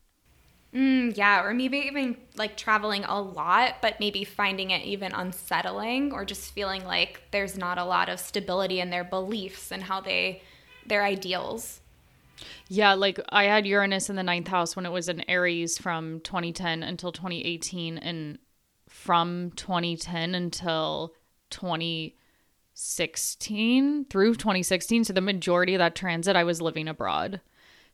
Mm, 0.74 1.16
yeah, 1.16 1.42
or 1.42 1.52
maybe 1.52 1.78
even 1.78 2.16
like 2.36 2.56
traveling 2.56 3.04
a 3.04 3.20
lot, 3.20 3.76
but 3.82 3.98
maybe 3.98 4.24
finding 4.24 4.70
it 4.70 4.84
even 4.84 5.12
unsettling 5.12 6.12
or 6.12 6.24
just 6.24 6.52
feeling 6.52 6.84
like 6.84 7.22
there's 7.32 7.58
not 7.58 7.78
a 7.78 7.84
lot 7.84 8.08
of 8.08 8.20
stability 8.20 8.80
in 8.80 8.90
their 8.90 9.02
beliefs 9.02 9.72
and 9.72 9.82
how 9.82 10.00
they, 10.00 10.42
their 10.86 11.02
ideals. 11.02 11.80
Yeah, 12.68 12.94
like 12.94 13.20
I 13.30 13.44
had 13.44 13.66
Uranus 13.66 14.10
in 14.10 14.16
the 14.16 14.22
ninth 14.22 14.48
house 14.48 14.76
when 14.76 14.86
it 14.86 14.92
was 14.92 15.08
in 15.08 15.28
Aries 15.28 15.78
from 15.78 16.20
2010 16.20 16.82
until 16.82 17.12
2018, 17.12 17.98
and 17.98 18.38
from 18.88 19.52
2010 19.56 20.34
until 20.34 21.14
2016 21.50 24.06
through 24.06 24.34
2016. 24.34 25.04
So 25.04 25.12
the 25.12 25.20
majority 25.20 25.74
of 25.74 25.80
that 25.80 25.94
transit, 25.94 26.36
I 26.36 26.44
was 26.44 26.62
living 26.62 26.88
abroad. 26.88 27.42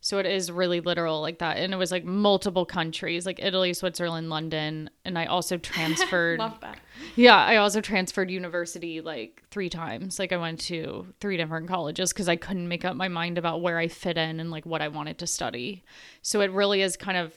So 0.06 0.18
it 0.18 0.26
is 0.26 0.52
really 0.52 0.80
literal 0.80 1.20
like 1.20 1.40
that. 1.40 1.56
And 1.56 1.74
it 1.74 1.76
was 1.78 1.90
like 1.90 2.04
multiple 2.04 2.64
countries, 2.64 3.26
like 3.26 3.40
Italy, 3.42 3.74
Switzerland, 3.74 4.30
London. 4.30 4.88
And 5.04 5.18
I 5.18 5.26
also 5.26 5.56
transferred. 5.74 6.38
Love 6.38 6.60
that. 6.60 6.78
Yeah, 7.16 7.34
I 7.34 7.56
also 7.56 7.80
transferred 7.80 8.30
university 8.30 9.00
like 9.00 9.42
three 9.50 9.68
times. 9.68 10.20
Like 10.20 10.32
I 10.32 10.36
went 10.36 10.60
to 10.60 11.12
three 11.18 11.36
different 11.36 11.66
colleges 11.66 12.12
because 12.12 12.28
I 12.28 12.36
couldn't 12.36 12.68
make 12.68 12.84
up 12.84 12.94
my 12.94 13.08
mind 13.08 13.36
about 13.36 13.62
where 13.62 13.78
I 13.78 13.88
fit 13.88 14.16
in 14.16 14.38
and 14.38 14.48
like 14.48 14.64
what 14.64 14.80
I 14.80 14.86
wanted 14.86 15.18
to 15.18 15.26
study. 15.26 15.82
So 16.22 16.40
it 16.40 16.52
really 16.52 16.82
is 16.82 16.96
kind 16.96 17.18
of 17.18 17.36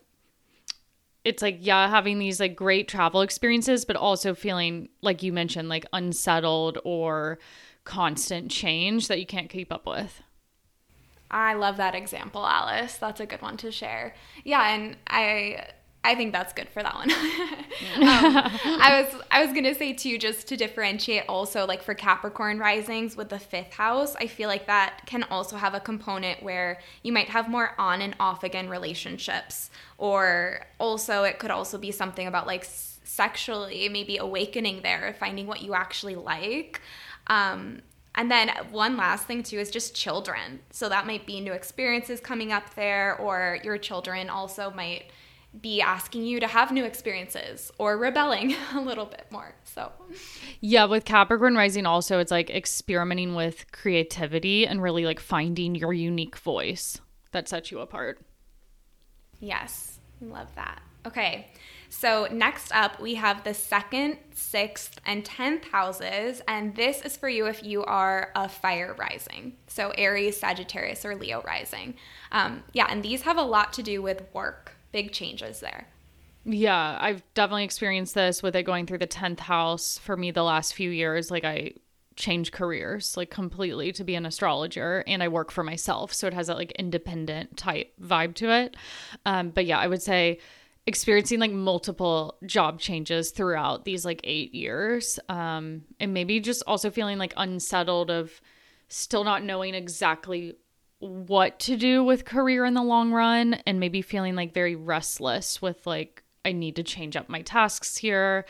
it's 1.23 1.41
like 1.41 1.57
yeah 1.59 1.89
having 1.89 2.19
these 2.19 2.39
like 2.39 2.55
great 2.55 2.87
travel 2.87 3.21
experiences 3.21 3.83
but 3.83 3.97
also 3.97 4.33
feeling 4.33 4.87
like 5.01 5.21
you 5.21 5.33
mentioned 5.33 5.67
like 5.67 5.85
unsettled 5.91 6.77
or 6.85 7.39
constant 7.83 8.49
change 8.49 9.09
that 9.09 9.19
you 9.19 9.25
can't 9.25 9.49
keep 9.49 9.73
up 9.73 9.85
with 9.85 10.21
I 11.31 11.53
love 11.53 11.77
that 11.77 11.95
example, 11.95 12.45
Alice. 12.45 12.95
That's 12.95 13.19
a 13.19 13.25
good 13.25 13.41
one 13.41 13.57
to 13.57 13.71
share. 13.71 14.15
Yeah, 14.43 14.73
and 14.73 14.97
I 15.07 15.67
I 16.03 16.15
think 16.15 16.31
that's 16.31 16.53
good 16.53 16.69
for 16.69 16.81
that 16.81 16.95
one. 16.95 17.11
um, 17.11 17.17
I 18.81 19.01
was 19.03 19.21
I 19.29 19.43
was 19.43 19.53
gonna 19.53 19.75
say 19.75 19.93
too, 19.93 20.17
just 20.17 20.47
to 20.47 20.57
differentiate 20.57 21.23
also 21.27 21.65
like 21.65 21.83
for 21.83 21.93
Capricorn 21.93 22.57
risings 22.57 23.17
with 23.17 23.29
the 23.29 23.39
fifth 23.39 23.73
house, 23.73 24.15
I 24.15 24.27
feel 24.27 24.47
like 24.47 24.65
that 24.67 25.01
can 25.05 25.23
also 25.23 25.57
have 25.57 25.73
a 25.73 25.79
component 25.79 26.41
where 26.41 26.79
you 27.03 27.11
might 27.11 27.29
have 27.29 27.49
more 27.49 27.73
on 27.77 28.01
and 28.01 28.15
off 28.19 28.43
again 28.43 28.69
relationships, 28.69 29.69
or 29.97 30.65
also 30.79 31.23
it 31.23 31.37
could 31.37 31.51
also 31.51 31.77
be 31.77 31.91
something 31.91 32.27
about 32.27 32.47
like 32.47 32.65
sexually, 33.03 33.89
maybe 33.89 34.17
awakening 34.17 34.81
there, 34.81 35.15
finding 35.19 35.47
what 35.47 35.61
you 35.61 35.73
actually 35.73 36.15
like. 36.15 36.79
Um, 37.27 37.81
and 38.15 38.29
then 38.29 38.49
one 38.71 38.97
last 38.97 39.25
thing 39.25 39.43
too 39.43 39.59
is 39.59 39.69
just 39.69 39.95
children. 39.95 40.59
So 40.71 40.89
that 40.89 41.07
might 41.07 41.25
be 41.25 41.39
new 41.39 41.53
experiences 41.53 42.19
coming 42.19 42.51
up 42.51 42.75
there, 42.75 43.17
or 43.17 43.59
your 43.63 43.77
children 43.77 44.29
also 44.29 44.71
might 44.71 45.05
be 45.61 45.81
asking 45.81 46.23
you 46.23 46.39
to 46.39 46.47
have 46.47 46.71
new 46.71 46.83
experiences 46.83 47.71
or 47.79 47.97
rebelling 47.97 48.55
a 48.75 48.81
little 48.81 49.05
bit 49.05 49.25
more. 49.31 49.55
So, 49.63 49.91
yeah, 50.61 50.85
with 50.85 51.05
Capricorn 51.05 51.55
rising, 51.55 51.85
also, 51.85 52.19
it's 52.19 52.31
like 52.31 52.49
experimenting 52.49 53.35
with 53.35 53.71
creativity 53.71 54.67
and 54.67 54.81
really 54.81 55.05
like 55.05 55.19
finding 55.19 55.75
your 55.75 55.93
unique 55.93 56.37
voice 56.37 56.99
that 57.31 57.47
sets 57.47 57.71
you 57.71 57.79
apart. 57.79 58.19
Yes, 59.39 59.99
love 60.21 60.53
that. 60.55 60.81
Okay. 61.05 61.47
So, 61.89 62.27
next 62.31 62.71
up, 62.71 62.99
we 63.01 63.15
have 63.15 63.43
the 63.43 63.53
second, 63.53 64.17
sixth, 64.33 65.01
and 65.05 65.25
10th 65.25 65.65
houses. 65.65 66.41
And 66.47 66.75
this 66.75 67.01
is 67.01 67.17
for 67.17 67.27
you 67.27 67.47
if 67.47 67.63
you 67.63 67.83
are 67.83 68.31
a 68.35 68.47
fire 68.47 68.95
rising. 68.97 69.57
So, 69.67 69.89
Aries, 69.97 70.39
Sagittarius, 70.39 71.03
or 71.03 71.15
Leo 71.15 71.41
rising. 71.41 71.95
Um, 72.31 72.63
yeah, 72.73 72.85
and 72.89 73.03
these 73.03 73.23
have 73.23 73.37
a 73.37 73.43
lot 73.43 73.73
to 73.73 73.83
do 73.83 74.03
with 74.03 74.23
work, 74.33 74.75
big 74.91 75.11
changes 75.11 75.59
there. 75.59 75.87
Yeah, 76.45 76.97
I've 77.01 77.23
definitely 77.33 77.65
experienced 77.65 78.13
this 78.13 78.43
with 78.43 78.55
it 78.55 78.63
going 78.63 78.85
through 78.85 78.99
the 78.99 79.07
10th 79.07 79.39
house 79.39 79.97
for 79.97 80.15
me 80.15 80.31
the 80.31 80.43
last 80.43 80.75
few 80.75 80.91
years. 80.91 81.31
Like, 81.31 81.43
I 81.43 81.73
change 82.19 82.51
careers 82.51 83.15
like 83.15 83.29
completely 83.29 83.93
to 83.93 84.03
be 84.03 84.13
an 84.13 84.25
astrologer 84.25 85.05
and 85.07 85.23
I 85.23 85.29
work 85.29 85.51
for 85.51 85.63
myself. 85.63 86.13
So 86.13 86.27
it 86.27 86.33
has 86.33 86.47
that 86.47 86.57
like 86.57 86.71
independent 86.73 87.55
type 87.55 87.93
vibe 87.99 88.35
to 88.35 88.51
it. 88.51 88.75
Um, 89.25 89.51
but 89.51 89.65
yeah, 89.65 89.79
I 89.79 89.87
would 89.87 90.01
say 90.01 90.39
experiencing 90.89 91.39
like 91.39 91.51
multiple 91.51 92.35
job 92.47 92.79
changes 92.79 93.29
throughout 93.29 93.85
these 93.85 94.03
like 94.03 94.19
eight 94.23 94.55
years 94.55 95.19
um 95.29 95.83
and 95.99 96.15
maybe 96.15 96.39
just 96.39 96.63
also 96.65 96.89
feeling 96.89 97.19
like 97.19 97.31
unsettled 97.37 98.09
of 98.09 98.41
still 98.87 99.23
not 99.23 99.43
knowing 99.43 99.75
exactly 99.75 100.55
what 100.97 101.59
to 101.59 101.77
do 101.77 102.03
with 102.03 102.25
career 102.25 102.65
in 102.65 102.73
the 102.73 102.81
long 102.81 103.11
run 103.11 103.53
and 103.67 103.79
maybe 103.79 104.01
feeling 104.01 104.35
like 104.35 104.51
very 104.51 104.75
restless 104.75 105.61
with 105.61 105.85
like 105.85 106.23
i 106.43 106.51
need 106.51 106.75
to 106.75 106.83
change 106.83 107.15
up 107.15 107.29
my 107.29 107.43
tasks 107.43 107.95
here. 107.97 108.45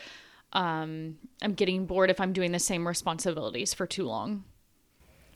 Um 0.54 1.18
i'm 1.42 1.52
getting 1.52 1.84
bored 1.84 2.10
if 2.10 2.22
i'm 2.22 2.32
doing 2.32 2.52
the 2.52 2.58
same 2.58 2.88
responsibilities 2.88 3.74
for 3.74 3.86
too 3.86 4.06
long. 4.06 4.44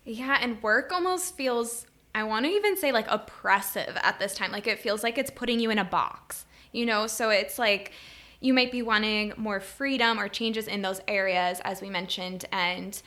Yeah 0.04 0.38
and 0.40 0.62
work 0.62 0.90
almost 0.90 1.36
feels 1.36 1.86
i 2.14 2.24
want 2.24 2.46
to 2.46 2.50
even 2.50 2.78
say 2.78 2.92
like 2.92 3.06
oppressive 3.10 3.96
at 4.02 4.18
this 4.18 4.34
time. 4.34 4.50
Like 4.50 4.66
it 4.66 4.80
feels 4.80 5.02
like 5.02 5.18
it's 5.18 5.30
putting 5.30 5.60
you 5.60 5.70
in 5.70 5.78
a 5.78 5.84
box 5.84 6.46
you 6.74 6.84
know? 6.84 7.06
So 7.06 7.30
it's 7.30 7.58
like 7.58 7.92
you 8.40 8.52
might 8.52 8.70
be 8.70 8.82
wanting 8.82 9.32
more 9.36 9.60
freedom 9.60 10.20
or 10.20 10.28
changes 10.28 10.68
in 10.68 10.82
those 10.82 11.00
areas, 11.08 11.60
as 11.64 11.80
we 11.80 11.88
mentioned, 11.88 12.44
and 12.52 13.00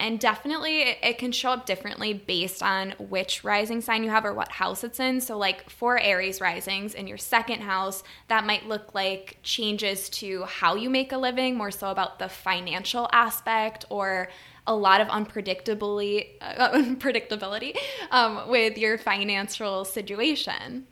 and 0.00 0.18
definitely 0.18 0.80
it, 1.02 1.18
can 1.18 1.30
show 1.30 1.50
up 1.50 1.66
differently 1.66 2.12
based 2.12 2.62
on 2.62 2.94
which 2.98 3.44
rising 3.44 3.80
sign 3.80 4.02
you 4.02 4.10
have 4.10 4.24
or 4.24 4.34
what 4.34 4.50
house 4.50 4.82
it's 4.82 4.98
in. 4.98 5.20
So, 5.20 5.38
like 5.38 5.70
for 5.70 5.98
Aries 5.98 6.40
risings 6.40 6.94
in 6.94 7.06
your 7.06 7.18
second 7.18 7.60
house, 7.60 8.02
that 8.28 8.44
might 8.44 8.66
look 8.66 8.94
like 8.94 9.38
changes 9.42 10.08
to 10.10 10.44
how 10.44 10.74
you 10.74 10.90
make 10.90 11.12
a 11.12 11.16
living, 11.16 11.56
more 11.56 11.70
so 11.70 11.90
about 11.90 12.18
the 12.18 12.28
financial 12.28 13.08
aspect 13.12 13.84
or 13.88 14.28
a 14.66 14.74
lot 14.74 15.00
of 15.00 15.08
unpredictability, 15.08 16.30
uh, 16.40 16.70
unpredictability 16.74 17.76
um, 18.10 18.48
with 18.48 18.76
your 18.76 18.98
financial 18.98 19.84
situation. 19.84 20.86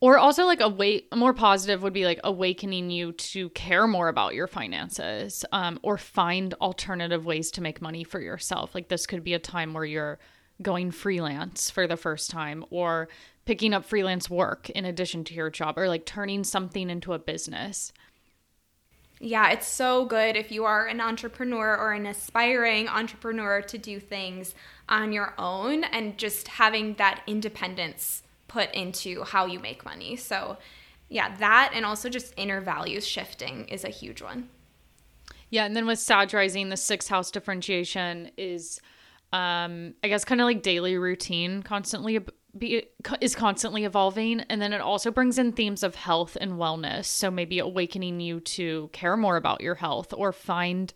Or 0.00 0.18
also 0.18 0.44
like 0.44 0.60
a 0.60 0.68
way 0.68 1.04
more 1.14 1.34
positive 1.34 1.82
would 1.82 1.92
be 1.92 2.04
like 2.04 2.20
awakening 2.24 2.90
you 2.90 3.12
to 3.12 3.50
care 3.50 3.86
more 3.86 4.08
about 4.08 4.34
your 4.34 4.46
finances 4.46 5.44
um, 5.52 5.78
or 5.82 5.98
find 5.98 6.54
alternative 6.54 7.26
ways 7.26 7.50
to 7.52 7.60
make 7.60 7.82
money 7.82 8.04
for 8.04 8.20
yourself. 8.20 8.74
Like 8.74 8.88
this 8.88 9.06
could 9.06 9.24
be 9.24 9.34
a 9.34 9.38
time 9.38 9.74
where 9.74 9.84
you're 9.84 10.18
going 10.62 10.90
freelance 10.90 11.70
for 11.70 11.86
the 11.86 11.96
first 11.96 12.30
time 12.30 12.64
or 12.70 13.08
picking 13.44 13.74
up 13.74 13.84
freelance 13.84 14.30
work 14.30 14.70
in 14.70 14.84
addition 14.84 15.24
to 15.24 15.34
your 15.34 15.50
job 15.50 15.76
or 15.76 15.88
like 15.88 16.06
turning 16.06 16.44
something 16.44 16.90
into 16.90 17.12
a 17.12 17.18
business. 17.18 17.92
Yeah, 19.20 19.50
it's 19.52 19.66
so 19.66 20.04
good 20.04 20.36
if 20.36 20.50
you 20.50 20.64
are 20.64 20.86
an 20.86 21.00
entrepreneur 21.00 21.76
or 21.76 21.92
an 21.92 22.06
aspiring 22.06 22.88
entrepreneur 22.88 23.62
to 23.62 23.78
do 23.78 24.00
things 24.00 24.54
on 24.88 25.12
your 25.12 25.34
own 25.38 25.84
and 25.84 26.18
just 26.18 26.48
having 26.48 26.94
that 26.94 27.22
independence 27.26 28.23
put 28.54 28.72
into 28.72 29.24
how 29.24 29.46
you 29.46 29.58
make 29.58 29.84
money. 29.84 30.14
So, 30.14 30.56
yeah, 31.08 31.36
that 31.38 31.72
and 31.74 31.84
also 31.84 32.08
just 32.08 32.32
inner 32.36 32.60
values 32.60 33.04
shifting 33.04 33.66
is 33.66 33.84
a 33.84 33.88
huge 33.88 34.22
one. 34.22 34.48
Yeah, 35.50 35.64
and 35.64 35.74
then 35.74 35.86
with 35.86 35.98
Sag 35.98 36.32
rising, 36.32 36.68
the 36.68 36.76
sixth 36.76 37.08
house 37.08 37.32
differentiation 37.32 38.30
is, 38.36 38.80
um, 39.32 39.94
I 40.04 40.08
guess, 40.08 40.24
kind 40.24 40.40
of 40.40 40.44
like 40.44 40.62
daily 40.62 40.96
routine, 40.96 41.64
constantly 41.64 42.20
be, 42.56 42.86
is 43.20 43.34
constantly 43.34 43.84
evolving, 43.84 44.40
and 44.42 44.62
then 44.62 44.72
it 44.72 44.80
also 44.80 45.10
brings 45.10 45.36
in 45.36 45.50
themes 45.50 45.82
of 45.82 45.96
health 45.96 46.36
and 46.40 46.52
wellness. 46.52 47.06
So 47.06 47.32
maybe 47.32 47.58
awakening 47.58 48.20
you 48.20 48.38
to 48.40 48.88
care 48.92 49.16
more 49.16 49.36
about 49.36 49.62
your 49.62 49.74
health 49.74 50.14
or 50.16 50.30
find 50.30 50.94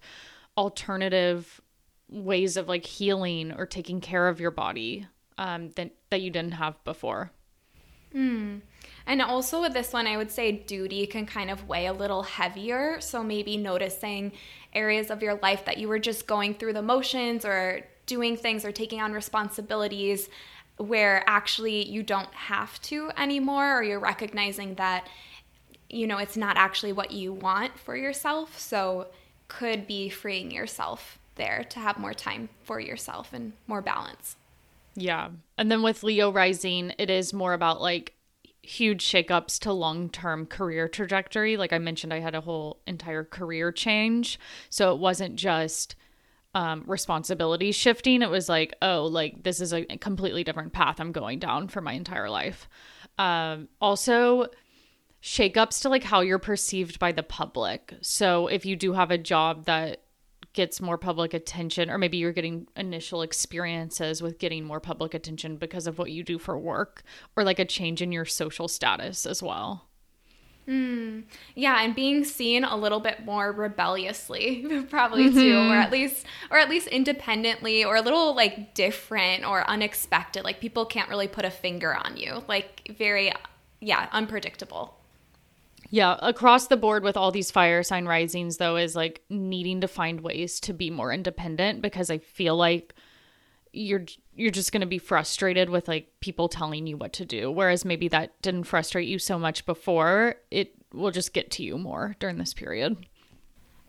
alternative 0.57 1.61
ways 2.09 2.57
of 2.57 2.69
like 2.69 2.87
healing 2.87 3.53
or 3.53 3.67
taking 3.67 4.01
care 4.01 4.29
of 4.29 4.41
your 4.41 4.53
body 4.53 5.09
um, 5.39 5.71
that 5.77 5.91
that 6.11 6.21
you 6.21 6.31
didn't 6.31 6.53
have 6.53 6.83
before. 6.85 7.33
Mm. 8.15 8.63
And 9.07 9.23
also 9.23 9.61
with 9.63 9.73
this 9.73 9.93
one, 9.93 10.07
I 10.07 10.17
would 10.17 10.31
say 10.31 10.53
duty 10.53 11.07
can 11.07 11.27
kind 11.27 11.51
of 11.51 11.67
weigh 11.67 11.87
a 11.87 11.93
little 11.93 12.23
heavier. 12.23 13.01
So 13.01 13.23
maybe 13.23 13.57
noticing 13.57 14.33
areas 14.75 15.11
of 15.11 15.23
your 15.23 15.37
life 15.37 15.65
that 15.65 15.79
you 15.79 15.89
were 15.89 15.99
just 15.99 16.27
going 16.27 16.55
through 16.55 16.75
the 16.75 16.83
motions 16.83 17.45
or 17.45 17.81
doing 18.07 18.37
things 18.37 18.65
or 18.65 18.73
taking 18.73 19.01
on 19.01 19.13
responsibilities 19.13 20.29
where 20.77 21.25
actually 21.27 21.89
you 21.89 22.03
don't 22.03 22.33
have 22.35 22.81
to 22.83 23.11
anymore, 23.17 23.79
or 23.79 23.83
you're 23.83 23.99
recognizing 23.99 24.75
that, 24.77 25.09
you 25.91 26.07
know, 26.07 26.19
it's 26.19 26.37
not 26.37 26.57
actually 26.57 26.93
what 26.93 27.11
you 27.11 27.33
want 27.33 27.79
for 27.79 27.97
yourself. 27.97 28.59
So 28.59 29.09
could 29.49 29.87
be 29.87 30.09
freeing 30.09 30.51
yourself 30.51 31.19
there 31.35 31.65
to 31.71 31.79
have 31.81 31.99
more 31.99 32.15
time 32.15 32.49
for 32.63 32.79
yourself 32.79 33.33
and 33.33 33.55
more 33.67 33.83
balance. 33.83 34.37
Yeah. 34.99 35.31
And 35.57 35.71
then 35.71 35.83
with 35.83 36.03
Leo 36.03 36.33
rising, 36.33 36.93
it 36.99 37.11
is 37.11 37.33
more 37.33 37.53
about 37.53 37.81
like 37.81 38.15
huge 38.63 39.05
shakeups 39.05 39.61
to 39.61 39.73
long 39.73 40.11
term 40.11 40.45
career 40.47 40.89
trajectory. 40.89 41.57
Like 41.57 41.73
I 41.73 41.79
mentioned, 41.79 42.13
I 42.13 42.21
had 42.21 42.35
a 42.35 42.41
whole 42.41 42.81
entire 42.87 43.25
career 43.25 43.73
change. 43.73 44.39
So 44.71 44.93
it 44.93 44.99
wasn't 44.99 45.37
just 45.37 45.95
um, 46.55 46.83
responsibility 46.87 47.73
shifting. 47.73 48.23
It 48.23 48.31
was 48.31 48.49
like, 48.49 48.75
oh, 48.83 49.07
like 49.07 49.45
this 49.45 49.61
is 49.61 49.73
a 49.73 49.85
completely 49.99 50.45
different 50.45 50.73
path 50.73 51.01
I'm 51.01 51.13
going 51.13 51.39
down 51.39 51.69
for 51.69 51.81
my 51.81 51.93
entire 51.93 52.29
life. 52.29 52.69
Um, 53.19 53.69
also, 53.81 54.47
shakeups 55.23 55.83
to 55.83 55.89
like 55.89 56.05
how 56.05 56.21
you're 56.21 56.39
perceived 56.39 56.99
by 56.99 57.13
the 57.13 57.23
public. 57.23 57.95
So 58.01 58.47
if 58.49 58.67
you 58.67 58.77
do 58.77 58.93
have 58.93 59.11
a 59.11 59.19
job 59.19 59.65
that 59.67 60.03
gets 60.59 60.81
more 60.81 60.99
public 60.99 61.35
attention, 61.35 61.89
or 61.89 61.99
maybe 61.99 62.17
you're 62.17 62.33
getting 62.33 62.67
initial 62.75 63.23
experiences 63.23 64.21
with 64.21 64.41
getting 64.41 64.65
more 64.65 64.81
public 64.81 65.15
attention 65.15 65.57
because 65.57 65.87
of 65.87 65.99
what 65.99 66.11
you 66.11 66.25
do 66.25 66.37
for 66.37 66.59
work, 66.59 67.05
or 67.37 67.45
like 67.45 67.61
a 67.61 67.65
change 67.65 68.03
in 68.03 68.11
your 68.11 68.25
social 68.25 68.67
status 68.67 69.25
as 69.25 69.41
well. 69.41 69.85
Mm, 70.67 71.23
yeah, 71.55 71.81
and 71.81 71.95
being 71.95 72.25
seen 72.25 72.65
a 72.65 72.77
little 72.77 72.99
bit 72.99 73.25
more 73.25 73.53
rebelliously, 73.53 74.67
probably 74.91 75.27
mm-hmm. 75.27 75.39
too, 75.39 75.57
or 75.71 75.77
at 75.77 75.93
least, 75.93 76.27
or 76.51 76.59
at 76.59 76.69
least 76.69 76.89
independently, 76.89 77.85
or 77.85 77.95
a 77.95 78.03
little 78.03 78.35
like 78.35 78.75
different 78.75 79.45
or 79.45 79.65
unexpected. 79.71 80.43
Like 80.43 80.61
people 80.61 80.87
can't 80.87 81.09
really 81.09 81.29
put 81.29 81.45
a 81.45 81.53
finger 81.53 81.95
on 81.95 82.17
you. 82.17 82.43
Like 82.49 82.97
very, 82.99 83.33
yeah, 83.81 84.09
unpredictable. 84.11 84.98
Yeah, 85.91 86.19
across 86.21 86.67
the 86.67 86.77
board 86.77 87.03
with 87.03 87.17
all 87.17 87.31
these 87.31 87.51
fire 87.51 87.83
sign 87.83 88.07
risings, 88.07 88.59
though, 88.59 88.77
is 88.77 88.95
like 88.95 89.23
needing 89.31 89.81
to 89.81 89.89
find 89.89 90.21
ways 90.21 90.61
to 90.61 90.75
be 90.75 90.91
more 90.91 91.13
independent 91.13 91.81
because 91.81 92.11
I 92.11 92.19
feel 92.19 92.57
like 92.57 92.95
you're 93.73 94.05
you're 94.35 94.51
just 94.51 94.73
going 94.73 94.81
to 94.81 94.87
be 94.87 94.99
frustrated 94.99 95.71
with 95.71 95.89
like 95.89 96.13
people 96.21 96.49
telling 96.49 96.87
you 96.87 96.97
what 96.97 97.13
to 97.13 97.25
do 97.25 97.51
whereas 97.51 97.85
maybe 97.85 98.09
that 98.09 98.41
didn't 98.43 98.65
frustrate 98.65 99.09
you 99.09 99.19
so 99.19 99.39
much 99.39 99.67
before 99.67 100.37
it 100.51 100.75
will 100.93 101.11
just 101.11 101.33
get 101.33 101.51
to 101.51 101.63
you 101.63 101.77
more 101.77 102.17
during 102.19 102.39
this 102.39 102.55
period. 102.55 102.97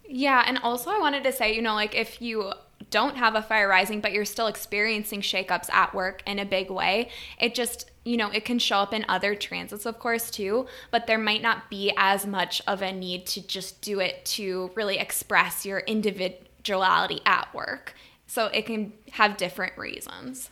Yeah 0.08 0.44
and 0.46 0.58
also 0.60 0.90
i 0.90 1.00
wanted 1.00 1.24
to 1.24 1.32
say 1.32 1.56
you 1.56 1.62
know 1.62 1.76
like 1.76 1.96
if 1.96 2.22
you 2.22 2.52
don't 2.90 3.16
have 3.16 3.36
a 3.36 3.42
fire 3.42 3.68
rising 3.68 4.02
but 4.02 4.12
you're 4.12 4.26
still 4.26 4.48
experiencing 4.48 5.22
shakeups 5.22 5.72
at 5.72 5.94
work 5.94 6.24
in 6.26 6.40
a 6.40 6.46
big 6.46 6.72
way 6.72 7.10
it 7.40 7.54
just 7.54 7.92
you 8.10 8.18
know 8.18 8.30
it 8.32 8.44
can 8.44 8.58
show 8.58 8.78
up 8.78 8.94
in 8.94 9.06
other 9.08 9.36
transits 9.36 9.86
of 9.86 10.00
course 10.00 10.32
too 10.32 10.66
but 10.92 11.06
there 11.08 11.18
might 11.18 11.42
not 11.42 11.70
be 11.70 11.94
as 11.98 12.26
much 12.26 12.62
of 12.68 12.82
a 12.82 12.92
need 12.92 13.26
to 13.26 13.46
just 13.46 13.82
do 13.82 14.00
it 14.00 14.26
to 14.26 14.72
really 14.76 14.98
express 14.98 15.66
your 15.66 15.80
individuality 15.80 17.22
at 17.26 17.54
work 17.54 17.94
so 18.30 18.46
it 18.46 18.68
can 18.68 18.94
have 19.14 19.38
different 19.38 19.76
reasons. 19.76 20.52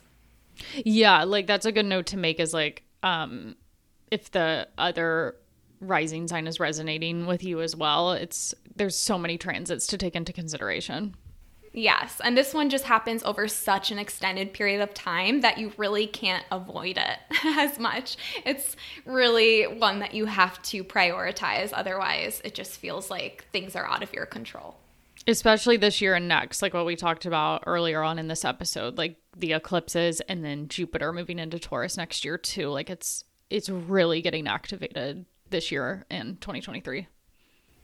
Yeah, 0.84 1.24
like 1.26 1.46
that's 1.46 1.68
a 1.68 1.72
good 1.72 1.86
note 1.86 2.08
to 2.08 2.18
make 2.18 2.40
is 2.40 2.54
like 2.54 2.84
um 3.04 3.56
if 4.10 4.32
the 4.32 4.68
other 4.80 5.36
rising 5.80 6.28
sign 6.28 6.48
is 6.48 6.60
resonating 6.60 7.28
with 7.28 7.44
you 7.44 7.62
as 7.62 7.76
well, 7.76 8.14
it's 8.14 8.56
there's 8.76 8.98
so 8.98 9.20
many 9.20 9.38
transits 9.38 9.86
to 9.88 9.98
take 9.98 10.16
into 10.16 10.34
consideration. 10.34 11.16
Yes, 11.74 12.20
and 12.24 12.38
this 12.38 12.54
one 12.54 12.70
just 12.70 12.86
happens 12.86 13.24
over 13.24 13.48
such 13.48 13.92
an 13.92 14.00
extended 14.00 14.54
period 14.54 14.82
of 14.82 14.94
time 14.94 15.42
that 15.42 15.58
you 15.58 15.72
really 15.78 16.08
can't 16.08 16.46
avoid 16.52 16.98
it 16.98 17.20
as 17.46 17.80
much. 17.80 18.18
It's 18.46 18.76
really 19.06 19.64
one 19.64 20.00
that 20.00 20.14
you 20.14 20.26
have 20.26 20.62
to 20.64 20.84
prioritize, 20.84 21.72
otherwise, 21.74 22.42
it 22.44 22.56
just 22.56 22.80
feels 22.80 23.10
like 23.10 23.46
things 23.52 23.76
are 23.76 23.86
out 23.86 24.04
of 24.04 24.14
your 24.14 24.26
control. 24.26 24.78
Especially 25.28 25.78
this 25.78 26.00
year 26.00 26.16
and 26.16 26.28
next 26.28 26.62
like 26.62 26.74
what 26.74 26.86
we 26.86 26.96
talked 26.96 27.26
about 27.26 27.64
earlier 27.66 28.02
on 28.02 28.18
in 28.18 28.30
this 28.30 28.46
episode 28.46 28.98
like 28.98 29.18
the 29.36 29.52
eclipses 29.52 30.22
and 30.22 30.46
then 30.46 30.70
jupiter 30.70 31.12
moving 31.12 31.38
into 31.38 31.60
taurus 31.60 31.98
next 31.98 32.24
year 32.24 32.38
too. 32.38 32.70
Like 32.70 32.90
it's 32.90 33.26
it's 33.50 33.68
really 33.68 34.22
getting 34.22 34.48
activated 34.48 35.26
this 35.50 35.72
year 35.72 36.06
in 36.10 36.38
2023 36.38 37.08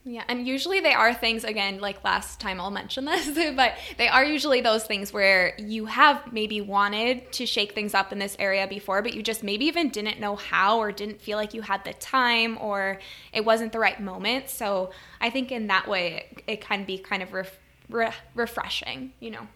yeah, 0.06 0.24
and 0.28 0.46
usually 0.46 0.82
they 0.82 0.94
are 0.94 1.14
things 1.14 1.46
again 1.46 1.80
like 1.80 2.04
last 2.04 2.42
time 2.42 2.60
I'll 2.60 2.72
mention 2.72 3.06
this, 3.06 3.28
but 3.56 3.74
they 3.98 4.10
are 4.10 4.26
usually 4.26 4.60
those 4.60 4.84
things 4.84 5.14
where 5.14 5.56
you 5.58 5.86
have 5.86 6.34
maybe 6.34 6.60
wanted 6.60 7.32
to 7.34 7.46
shake 7.46 7.74
things 7.74 7.94
up 7.94 8.12
in 8.12 8.20
this 8.20 8.36
area 8.38 8.68
before, 8.68 9.02
but 9.02 9.14
you 9.14 9.24
just 9.24 9.44
maybe 9.44 9.66
even 9.66 9.90
didn't 9.90 10.20
know 10.20 10.36
how 10.36 10.80
or 10.80 10.92
didn't 10.92 11.22
feel 11.22 11.38
like 11.38 11.54
you 11.54 11.62
had 11.62 11.86
the 11.86 11.94
time 11.94 12.58
or 12.60 13.00
it 13.32 13.46
wasn't 13.46 13.72
the 13.72 13.80
right 13.80 14.00
moment. 14.02 14.50
So 14.50 14.92
I 15.22 15.30
think 15.30 15.54
in 15.54 15.68
that 15.68 15.88
way 15.88 16.28
it, 16.32 16.44
it 16.48 16.62
can 16.62 16.84
be 16.84 16.98
kind 16.98 17.24
of 17.24 17.32
ref- 17.32 17.60
re- 17.90 18.12
refreshing, 18.36 19.14
you 19.22 19.32
know. 19.32 19.48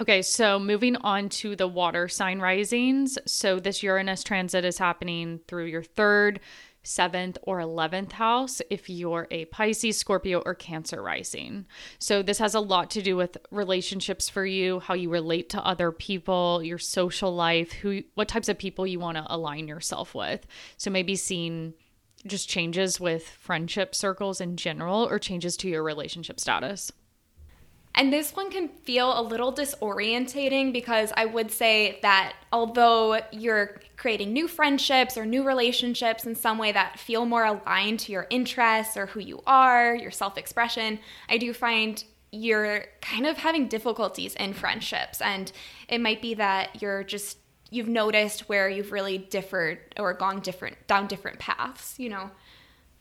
Okay, 0.00 0.22
so 0.22 0.58
moving 0.58 0.96
on 0.96 1.28
to 1.28 1.54
the 1.56 1.68
water 1.68 2.08
sign 2.08 2.40
risings. 2.40 3.16
So 3.26 3.60
this 3.60 3.82
Uranus 3.82 4.24
transit 4.24 4.64
is 4.64 4.76
happening 4.76 5.40
through 5.46 5.66
your 5.66 5.84
third, 5.84 6.40
seventh, 6.84 7.38
or 7.42 7.58
11th 7.58 8.12
house 8.12 8.62
if 8.70 8.88
you're 8.88 9.26
a 9.30 9.46
Pisces, 9.46 9.98
Scorpio, 9.98 10.40
or 10.40 10.54
Cancer 10.54 11.02
rising. 11.02 11.66
So, 11.98 12.22
this 12.22 12.38
has 12.38 12.54
a 12.54 12.60
lot 12.60 12.90
to 12.90 13.02
do 13.02 13.16
with 13.16 13.36
relationships 13.50 14.28
for 14.28 14.46
you, 14.46 14.80
how 14.80 14.94
you 14.94 15.10
relate 15.10 15.48
to 15.50 15.64
other 15.64 15.90
people, 15.90 16.62
your 16.62 16.78
social 16.78 17.34
life, 17.34 17.72
who, 17.72 18.02
what 18.14 18.28
types 18.28 18.48
of 18.48 18.58
people 18.58 18.86
you 18.86 19.00
want 19.00 19.16
to 19.16 19.26
align 19.28 19.66
yourself 19.66 20.14
with. 20.14 20.46
So, 20.76 20.90
maybe 20.90 21.16
seeing 21.16 21.74
just 22.26 22.48
changes 22.48 23.00
with 23.00 23.28
friendship 23.28 23.94
circles 23.94 24.40
in 24.40 24.56
general 24.56 25.08
or 25.08 25.18
changes 25.18 25.56
to 25.58 25.68
your 25.68 25.82
relationship 25.82 26.40
status. 26.40 26.92
And 27.96 28.12
this 28.12 28.34
one 28.34 28.50
can 28.50 28.68
feel 28.68 29.18
a 29.18 29.22
little 29.22 29.52
disorientating 29.52 30.72
because 30.72 31.12
I 31.16 31.26
would 31.26 31.50
say 31.52 32.00
that 32.02 32.34
although 32.52 33.20
you're 33.30 33.80
creating 33.96 34.32
new 34.32 34.48
friendships 34.48 35.16
or 35.16 35.24
new 35.24 35.44
relationships 35.44 36.26
in 36.26 36.34
some 36.34 36.58
way 36.58 36.72
that 36.72 36.98
feel 36.98 37.24
more 37.24 37.44
aligned 37.44 38.00
to 38.00 38.12
your 38.12 38.26
interests 38.30 38.96
or 38.96 39.06
who 39.06 39.20
you 39.20 39.42
are, 39.46 39.94
your 39.94 40.10
self 40.10 40.36
expression, 40.36 40.98
I 41.28 41.38
do 41.38 41.52
find 41.52 42.02
you're 42.32 42.86
kind 43.00 43.26
of 43.26 43.38
having 43.38 43.68
difficulties 43.68 44.34
in 44.34 44.54
friendships. 44.54 45.20
And 45.20 45.52
it 45.88 46.00
might 46.00 46.20
be 46.20 46.34
that 46.34 46.82
you're 46.82 47.04
just, 47.04 47.38
you've 47.70 47.88
noticed 47.88 48.48
where 48.48 48.68
you've 48.68 48.90
really 48.90 49.18
differed 49.18 49.78
or 49.96 50.12
gone 50.14 50.40
different, 50.40 50.84
down 50.88 51.06
different 51.06 51.38
paths, 51.38 51.94
you 51.96 52.08
know? 52.08 52.32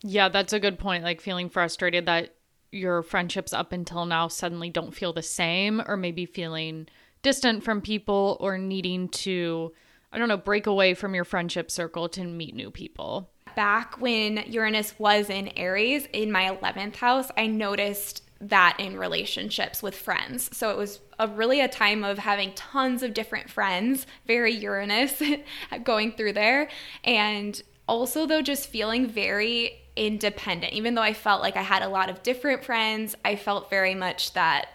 Yeah, 0.04 0.30
that's 0.30 0.54
a 0.54 0.60
good 0.60 0.78
point. 0.78 1.04
Like 1.04 1.20
feeling 1.20 1.50
frustrated 1.50 2.06
that 2.06 2.36
your 2.74 3.04
friendships 3.04 3.54
up 3.54 3.72
until 3.72 4.06
now 4.06 4.28
suddenly 4.28 4.70
don't 4.70 4.96
feel 4.96 5.14
the 5.14 5.22
same 5.22 5.82
or 5.88 5.96
maybe 5.96 6.26
feeling 6.26 6.88
distant 7.22 7.64
from 7.64 7.82
people 7.82 8.38
or 8.40 8.58
needing 8.58 9.08
to 9.10 9.74
I 10.14 10.20
don't 10.20 10.28
know, 10.28 10.38
break 10.38 10.68
away 10.68 10.94
from 10.94 11.16
your 11.16 11.24
friendship 11.24 11.72
circle 11.72 12.08
to 12.10 12.24
meet 12.24 12.54
new 12.54 12.70
people. 12.70 13.32
Back 13.56 14.00
when 14.00 14.44
Uranus 14.48 14.94
was 15.00 15.28
in 15.28 15.48
Aries 15.58 16.08
in 16.14 16.32
my 16.32 16.56
11th 16.56 16.98
house, 16.98 17.32
I 17.36 17.48
noticed 17.48 18.22
that 18.40 18.76
in 18.78 18.98
relationships 18.98 19.82
with 19.82 19.96
friends. 19.96 20.56
So 20.56 20.70
it 20.70 20.78
was 20.78 21.00
a 21.18 21.28
really 21.28 21.62
a 21.62 21.68
time 21.68 22.04
of 22.04 22.20
having 22.20 22.54
tons 22.54 23.02
of 23.02 23.16
different 23.16 23.50
friends, 23.50 24.06
very 24.28 24.54
Uranus 24.54 25.22
going 25.84 26.12
through 26.12 26.34
there. 26.34 26.70
And 27.04 27.60
also, 27.88 28.28
though, 28.28 28.42
just 28.42 28.70
feeling 28.70 29.08
very 29.08 29.83
independent. 29.96 30.74
Even 30.74 30.96
though 30.96 31.02
I 31.02 31.14
felt 31.14 31.42
like 31.42 31.56
I 31.56 31.62
had 31.62 31.84
a 31.84 31.90
lot 31.90 32.10
of 32.10 32.24
different 32.24 32.64
friends, 32.64 33.16
I 33.24 33.36
felt 33.36 33.70
very 33.70 33.96
much 33.96 34.34
that, 34.34 34.70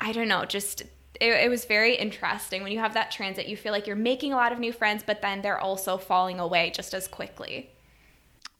I 0.00 0.12
don't 0.12 0.28
know, 0.28 0.44
just 0.44 0.82
it, 1.20 1.44
it, 1.44 1.50
was 1.50 1.64
very 1.64 1.94
interesting. 1.94 2.62
When 2.62 2.72
you 2.72 2.80
have 2.80 2.94
that 2.94 3.10
transit, 3.10 3.46
you 3.46 3.56
feel 3.56 3.72
like 3.72 3.86
you're 3.86 3.96
making 3.96 4.32
a 4.32 4.36
lot 4.36 4.52
of 4.52 4.58
new 4.58 4.72
friends, 4.72 5.02
but 5.06 5.22
then 5.22 5.42
they're 5.42 5.60
also 5.60 5.96
falling 5.96 6.40
away 6.40 6.72
just 6.74 6.94
as 6.94 7.06
quickly. 7.06 7.70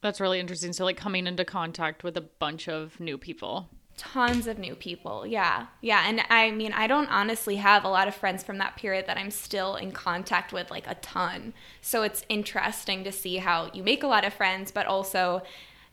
That's 0.01 0.21
really 0.21 0.39
interesting. 0.39 0.73
So, 0.73 0.85
like 0.85 0.97
coming 0.97 1.27
into 1.27 1.45
contact 1.45 2.05
with 2.05 2.17
a 2.17 2.21
bunch 2.21 2.69
of 2.69 3.01
new 3.01 3.19
people. 3.19 3.69
Tons 3.97 4.47
of 4.47 4.59
new 4.59 4.75
people. 4.75 5.27
Yeah. 5.27 5.67
Yeah. 5.81 6.05
And 6.07 6.23
I 6.29 6.51
mean, 6.51 6.73
I 6.73 6.87
don't 6.87 7.09
honestly 7.09 7.57
have 7.57 7.85
a 7.85 7.89
lot 7.89 8.09
of 8.09 8.15
friends 8.15 8.43
from 8.43 8.59
that 8.59 8.77
period 8.77 9.07
that 9.07 9.17
I'm 9.17 9.31
still 9.31 9.77
in 9.77 9.93
contact 9.93 10.53
with, 10.53 10.71
like 10.71 10.87
a 10.89 10.97
ton. 10.97 11.55
So 11.81 12.03
it's 12.03 12.25
interesting 12.29 13.05
to 13.05 13.13
see 13.13 13.37
how 13.37 13.71
you 13.73 13.83
make 13.85 14.03
a 14.03 14.09
lot 14.09 14.25
of 14.25 14.35
friends, 14.35 14.73
but 14.73 14.87
also, 14.87 15.43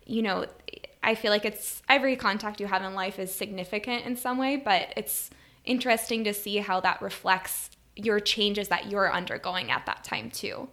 you 0.06 0.24
know, 0.24 0.48
I 1.04 1.16
feel 1.16 1.32
like 1.32 1.46
it's 1.46 1.84
every 1.88 2.16
contact 2.16 2.60
you 2.60 2.68
have 2.68 2.84
in 2.84 2.94
life 2.96 3.20
is 3.20 3.34
significant 3.34 4.06
in 4.06 4.16
some 4.16 4.38
way, 4.38 4.56
but 4.56 4.94
it's 4.98 5.30
interesting 5.64 6.24
to 6.24 6.34
see 6.34 6.58
how 6.58 6.80
that 6.82 7.02
reflects 7.02 7.70
your 7.96 8.20
changes 8.20 8.70
that 8.70 8.90
you're 8.90 9.12
undergoing 9.12 9.70
at 9.70 9.86
that 9.86 10.04
time, 10.04 10.32
too. 10.32 10.70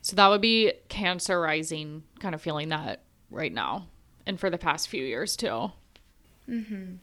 So 0.00 0.16
that 0.16 0.28
would 0.28 0.40
be 0.40 0.72
Cancer 0.88 1.40
rising, 1.40 2.04
kind 2.18 2.34
of 2.34 2.40
feeling 2.40 2.70
that 2.70 3.02
right 3.30 3.52
now 3.52 3.88
and 4.26 4.40
for 4.40 4.48
the 4.48 4.58
past 4.58 4.88
few 4.88 5.04
years, 5.04 5.36
too. 5.36 5.72
Mm-hmm. 6.48 6.96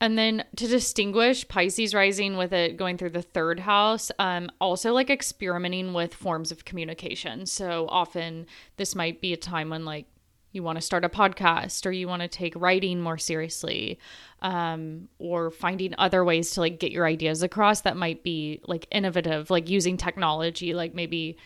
And 0.00 0.18
then 0.18 0.44
to 0.56 0.68
distinguish 0.68 1.46
Pisces 1.48 1.94
rising 1.94 2.36
with 2.36 2.52
it 2.52 2.76
going 2.76 2.98
through 2.98 3.10
the 3.10 3.22
third 3.22 3.60
house, 3.60 4.10
um, 4.18 4.50
also 4.60 4.92
like 4.92 5.10
experimenting 5.10 5.94
with 5.94 6.14
forms 6.14 6.52
of 6.52 6.64
communication. 6.64 7.46
So 7.46 7.86
often 7.88 8.46
this 8.76 8.94
might 8.94 9.20
be 9.20 9.32
a 9.32 9.36
time 9.36 9.70
when 9.70 9.84
like 9.84 10.06
you 10.52 10.62
want 10.62 10.76
to 10.76 10.82
start 10.82 11.04
a 11.04 11.08
podcast 11.08 11.86
or 11.86 11.92
you 11.92 12.06
want 12.06 12.20
to 12.22 12.28
take 12.28 12.54
writing 12.56 13.00
more 13.00 13.16
seriously 13.16 13.98
um, 14.42 15.08
or 15.18 15.50
finding 15.50 15.94
other 15.96 16.24
ways 16.24 16.50
to 16.52 16.60
like 16.60 16.78
get 16.78 16.92
your 16.92 17.06
ideas 17.06 17.42
across 17.42 17.80
that 17.82 17.96
might 17.96 18.22
be 18.22 18.60
like 18.66 18.86
innovative, 18.90 19.50
like 19.50 19.70
using 19.70 19.96
technology, 19.96 20.74
like 20.74 20.94
maybe 20.94 21.38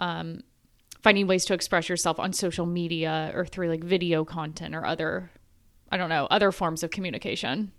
um, 0.00 0.42
finding 1.02 1.26
ways 1.26 1.46
to 1.46 1.54
express 1.54 1.88
yourself 1.88 2.20
on 2.20 2.32
social 2.32 2.66
media 2.66 3.32
or 3.34 3.46
through 3.46 3.70
like 3.70 3.82
video 3.82 4.24
content 4.24 4.74
or 4.74 4.84
other, 4.84 5.30
I 5.90 5.96
don't 5.96 6.08
know, 6.08 6.26
other 6.30 6.52
forms 6.52 6.82
of 6.82 6.90
communication. 6.90 7.72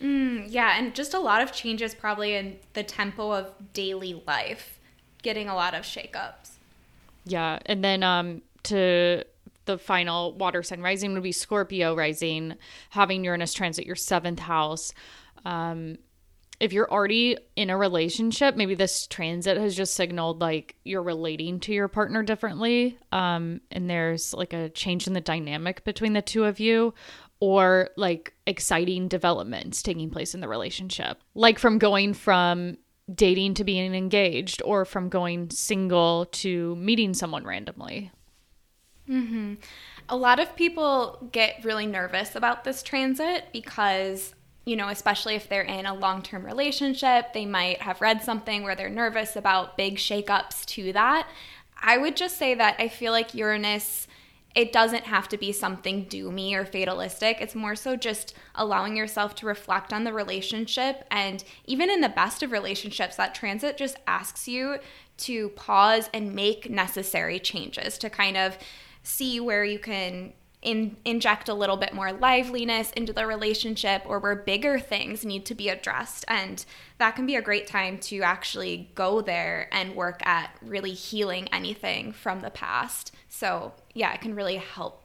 Mm, 0.00 0.46
yeah, 0.48 0.78
and 0.78 0.94
just 0.94 1.14
a 1.14 1.18
lot 1.18 1.42
of 1.42 1.52
changes 1.52 1.94
probably 1.94 2.34
in 2.34 2.58
the 2.74 2.82
tempo 2.82 3.32
of 3.32 3.52
daily 3.72 4.22
life, 4.26 4.78
getting 5.22 5.48
a 5.48 5.54
lot 5.54 5.74
of 5.74 5.82
shakeups. 5.82 6.50
Yeah, 7.24 7.58
and 7.66 7.82
then 7.82 8.02
um 8.02 8.42
to 8.64 9.24
the 9.64 9.78
final 9.78 10.32
water 10.34 10.62
sign 10.62 10.80
rising 10.80 11.12
would 11.14 11.22
be 11.22 11.32
Scorpio 11.32 11.94
rising, 11.94 12.54
having 12.90 13.24
Uranus 13.24 13.52
transit 13.52 13.84
your 13.84 13.96
seventh 13.96 14.38
house. 14.38 14.92
Um, 15.44 15.98
if 16.58 16.72
you're 16.72 16.90
already 16.90 17.36
in 17.54 17.70
a 17.70 17.76
relationship, 17.76 18.56
maybe 18.56 18.74
this 18.74 19.06
transit 19.06 19.56
has 19.56 19.76
just 19.76 19.94
signaled 19.94 20.40
like 20.40 20.76
you're 20.84 21.02
relating 21.02 21.60
to 21.60 21.72
your 21.72 21.88
partner 21.88 22.22
differently. 22.22 22.98
Um, 23.12 23.60
and 23.70 23.90
there's 23.90 24.32
like 24.32 24.52
a 24.52 24.70
change 24.70 25.06
in 25.06 25.12
the 25.12 25.20
dynamic 25.20 25.84
between 25.84 26.12
the 26.12 26.22
two 26.22 26.44
of 26.44 26.58
you, 26.58 26.94
or 27.40 27.90
like 27.96 28.34
exciting 28.46 29.08
developments 29.08 29.82
taking 29.82 30.08
place 30.10 30.34
in 30.34 30.40
the 30.40 30.48
relationship. 30.48 31.18
Like 31.34 31.58
from 31.58 31.78
going 31.78 32.14
from 32.14 32.78
dating 33.14 33.54
to 33.54 33.64
being 33.64 33.94
engaged, 33.94 34.62
or 34.64 34.84
from 34.84 35.08
going 35.08 35.50
single 35.50 36.26
to 36.26 36.74
meeting 36.76 37.14
someone 37.14 37.44
randomly. 37.44 38.10
Mm-hmm. 39.08 39.54
A 40.08 40.16
lot 40.16 40.40
of 40.40 40.54
people 40.56 41.28
get 41.32 41.64
really 41.64 41.86
nervous 41.86 42.34
about 42.34 42.64
this 42.64 42.82
transit 42.82 43.46
because, 43.52 44.34
you 44.66 44.74
know, 44.74 44.88
especially 44.88 45.36
if 45.36 45.48
they're 45.48 45.62
in 45.62 45.86
a 45.86 45.94
long 45.94 46.22
term 46.22 46.44
relationship, 46.44 47.32
they 47.32 47.46
might 47.46 47.80
have 47.80 48.00
read 48.00 48.22
something 48.22 48.64
where 48.64 48.74
they're 48.74 48.90
nervous 48.90 49.36
about 49.36 49.76
big 49.76 49.96
shakeups 49.96 50.66
to 50.66 50.92
that. 50.92 51.28
I 51.80 51.96
would 51.96 52.16
just 52.16 52.36
say 52.36 52.54
that 52.54 52.74
I 52.78 52.88
feel 52.88 53.12
like 53.12 53.32
Uranus, 53.32 54.08
it 54.56 54.72
doesn't 54.72 55.04
have 55.04 55.28
to 55.28 55.36
be 55.36 55.52
something 55.52 56.06
doomy 56.06 56.54
or 56.54 56.64
fatalistic. 56.64 57.40
It's 57.40 57.54
more 57.54 57.76
so 57.76 57.94
just 57.94 58.34
allowing 58.56 58.96
yourself 58.96 59.36
to 59.36 59.46
reflect 59.46 59.92
on 59.92 60.02
the 60.02 60.12
relationship. 60.12 61.04
And 61.10 61.44
even 61.66 61.88
in 61.88 62.00
the 62.00 62.08
best 62.08 62.42
of 62.42 62.50
relationships, 62.50 63.16
that 63.16 63.34
transit 63.34 63.76
just 63.76 63.98
asks 64.06 64.48
you 64.48 64.78
to 65.18 65.50
pause 65.50 66.10
and 66.12 66.34
make 66.34 66.68
necessary 66.68 67.38
changes 67.38 67.98
to 67.98 68.10
kind 68.10 68.36
of 68.36 68.58
see 69.02 69.38
where 69.38 69.64
you 69.64 69.78
can 69.78 70.32
in, 70.66 70.96
inject 71.04 71.48
a 71.48 71.54
little 71.54 71.76
bit 71.76 71.94
more 71.94 72.12
liveliness 72.12 72.90
into 72.92 73.12
the 73.12 73.24
relationship 73.24 74.02
or 74.04 74.18
where 74.18 74.34
bigger 74.34 74.80
things 74.80 75.24
need 75.24 75.46
to 75.46 75.54
be 75.54 75.68
addressed. 75.68 76.24
And 76.26 76.62
that 76.98 77.14
can 77.14 77.24
be 77.24 77.36
a 77.36 77.40
great 77.40 77.68
time 77.68 77.98
to 77.98 78.22
actually 78.22 78.90
go 78.96 79.20
there 79.20 79.68
and 79.70 79.94
work 79.94 80.26
at 80.26 80.50
really 80.60 80.92
healing 80.92 81.48
anything 81.52 82.12
from 82.12 82.40
the 82.40 82.50
past. 82.50 83.12
So, 83.28 83.74
yeah, 83.94 84.12
it 84.12 84.20
can 84.20 84.34
really 84.34 84.56
help 84.56 85.04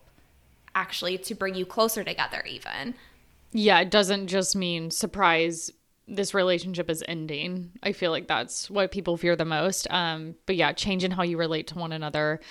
actually 0.73 1.19
to 1.19 1.35
bring 1.35 1.53
you 1.53 1.65
closer 1.65 2.03
together, 2.03 2.43
even. 2.47 2.95
Yeah, 3.51 3.79
it 3.81 3.91
doesn't 3.91 4.27
just 4.27 4.55
mean 4.55 4.89
surprise 4.89 5.71
this 6.07 6.33
relationship 6.33 6.89
is 6.89 7.03
ending. 7.07 7.71
I 7.83 7.91
feel 7.91 8.09
like 8.09 8.27
that's 8.27 8.69
what 8.69 8.91
people 8.91 9.15
fear 9.15 9.35
the 9.35 9.45
most. 9.45 9.87
Um, 9.91 10.35
but 10.47 10.55
yeah, 10.55 10.73
changing 10.73 11.11
how 11.11 11.23
you 11.23 11.37
relate 11.37 11.67
to 11.67 11.75
one 11.77 11.91
another 11.91 12.41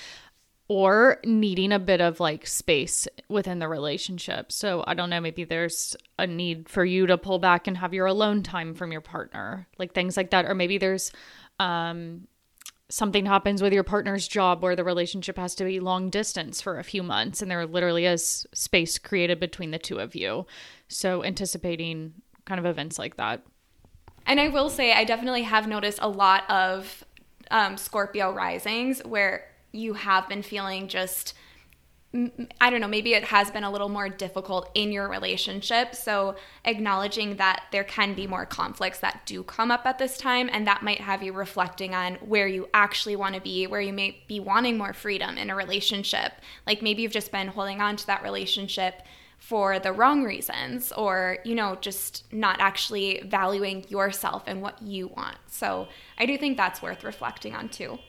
or 0.70 1.18
needing 1.24 1.72
a 1.72 1.80
bit 1.80 2.00
of 2.00 2.20
like 2.20 2.46
space 2.46 3.08
within 3.28 3.58
the 3.58 3.66
relationship. 3.66 4.52
So 4.52 4.84
I 4.86 4.94
don't 4.94 5.10
know, 5.10 5.20
maybe 5.20 5.42
there's 5.42 5.96
a 6.16 6.28
need 6.28 6.68
for 6.68 6.84
you 6.84 7.08
to 7.08 7.18
pull 7.18 7.40
back 7.40 7.66
and 7.66 7.76
have 7.76 7.92
your 7.92 8.06
alone 8.06 8.44
time 8.44 8.74
from 8.74 8.92
your 8.92 9.00
partner, 9.00 9.66
like 9.80 9.94
things 9.94 10.16
like 10.16 10.30
that. 10.30 10.44
Or 10.44 10.54
maybe 10.54 10.78
there's 10.78 11.10
um, 11.58 12.28
something 12.88 13.26
happens 13.26 13.60
with 13.60 13.72
your 13.72 13.82
partner's 13.82 14.28
job 14.28 14.62
where 14.62 14.76
the 14.76 14.84
relationship 14.84 15.36
has 15.38 15.56
to 15.56 15.64
be 15.64 15.80
long 15.80 16.08
distance 16.08 16.60
for 16.60 16.78
a 16.78 16.84
few 16.84 17.02
months 17.02 17.42
and 17.42 17.50
there 17.50 17.66
literally 17.66 18.06
is 18.06 18.46
space 18.54 18.96
created 18.96 19.40
between 19.40 19.72
the 19.72 19.78
two 19.78 19.98
of 19.98 20.14
you. 20.14 20.46
So 20.86 21.24
anticipating 21.24 22.14
kind 22.44 22.60
of 22.60 22.64
events 22.64 22.96
like 22.96 23.16
that. 23.16 23.42
And 24.24 24.38
I 24.38 24.46
will 24.46 24.70
say, 24.70 24.92
I 24.92 25.02
definitely 25.02 25.42
have 25.42 25.66
noticed 25.66 25.98
a 26.00 26.08
lot 26.08 26.48
of 26.48 27.04
um, 27.50 27.76
Scorpio 27.76 28.32
risings 28.32 29.00
where 29.04 29.49
you 29.72 29.94
have 29.94 30.28
been 30.28 30.42
feeling 30.42 30.88
just 30.88 31.34
I 32.12 32.70
don't 32.70 32.80
know, 32.80 32.88
maybe 32.88 33.14
it 33.14 33.22
has 33.24 33.52
been 33.52 33.62
a 33.62 33.70
little 33.70 33.88
more 33.88 34.08
difficult 34.08 34.68
in 34.74 34.90
your 34.90 35.08
relationship. 35.08 35.94
So, 35.94 36.34
acknowledging 36.64 37.36
that 37.36 37.66
there 37.70 37.84
can 37.84 38.14
be 38.14 38.26
more 38.26 38.44
conflicts 38.46 38.98
that 38.98 39.22
do 39.26 39.44
come 39.44 39.70
up 39.70 39.86
at 39.86 39.98
this 39.98 40.18
time, 40.18 40.50
and 40.52 40.66
that 40.66 40.82
might 40.82 41.00
have 41.00 41.22
you 41.22 41.32
reflecting 41.32 41.94
on 41.94 42.14
where 42.14 42.48
you 42.48 42.68
actually 42.74 43.14
want 43.14 43.36
to 43.36 43.40
be, 43.40 43.68
where 43.68 43.80
you 43.80 43.92
may 43.92 44.20
be 44.26 44.40
wanting 44.40 44.76
more 44.76 44.92
freedom 44.92 45.38
in 45.38 45.50
a 45.50 45.54
relationship. 45.54 46.32
Like 46.66 46.82
maybe 46.82 47.02
you've 47.02 47.12
just 47.12 47.30
been 47.30 47.46
holding 47.46 47.80
on 47.80 47.94
to 47.94 48.06
that 48.08 48.24
relationship 48.24 49.02
for 49.38 49.78
the 49.78 49.92
wrong 49.92 50.24
reasons, 50.24 50.90
or, 50.90 51.38
you 51.44 51.54
know, 51.54 51.76
just 51.80 52.24
not 52.32 52.60
actually 52.60 53.22
valuing 53.24 53.84
yourself 53.88 54.42
and 54.48 54.60
what 54.60 54.82
you 54.82 55.06
want. 55.06 55.36
So, 55.46 55.86
I 56.18 56.26
do 56.26 56.36
think 56.36 56.56
that's 56.56 56.82
worth 56.82 57.04
reflecting 57.04 57.54
on 57.54 57.68
too. 57.68 58.00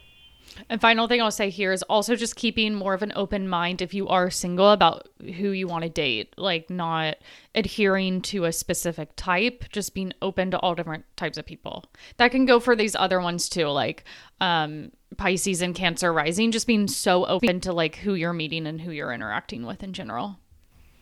And 0.70 0.82
final 0.82 1.08
thing 1.08 1.22
I'll 1.22 1.32
say 1.32 1.50
here 1.50 1.72
is 1.72 1.84
also 1.84 2.16
just 2.16 2.36
keeping 2.36 2.74
more 2.74 2.94
of 2.94 3.02
an 3.02 3.14
open 3.16 3.48
mind 3.48 3.82
if 3.82 3.94
you 3.94 4.08
are 4.08 4.30
single 4.30 4.72
about 4.72 5.08
who 5.20 5.52
you 5.52 5.68
want 5.68 5.84
to 5.84 5.90
date, 5.90 6.34
like 6.38 6.70
not 6.70 7.18
adhering 7.56 8.22
to 8.24 8.46
a 8.46 8.52
specific 8.52 9.10
type, 9.16 9.66
just 9.72 9.94
being 9.94 10.14
open 10.22 10.52
to 10.52 10.60
all 10.60 10.76
different 10.76 11.06
types 11.16 11.38
of 11.38 11.46
people. 11.46 11.86
That 12.18 12.32
can 12.32 12.46
go 12.46 12.60
for 12.60 12.76
these 12.76 12.96
other 12.96 13.20
ones 13.22 13.50
too, 13.50 13.68
like 13.68 14.04
um 14.40 14.92
Pisces 15.18 15.62
and 15.62 15.76
Cancer 15.76 16.14
rising, 16.14 16.52
just 16.52 16.68
being 16.68 16.88
so 16.88 17.26
open 17.26 17.60
to 17.62 17.74
like 17.74 17.96
who 17.96 18.14
you're 18.14 18.34
meeting 18.34 18.66
and 18.66 18.80
who 18.80 18.92
you're 18.92 19.12
interacting 19.12 19.66
with 19.66 19.84
in 19.84 19.94
general. 19.94 20.40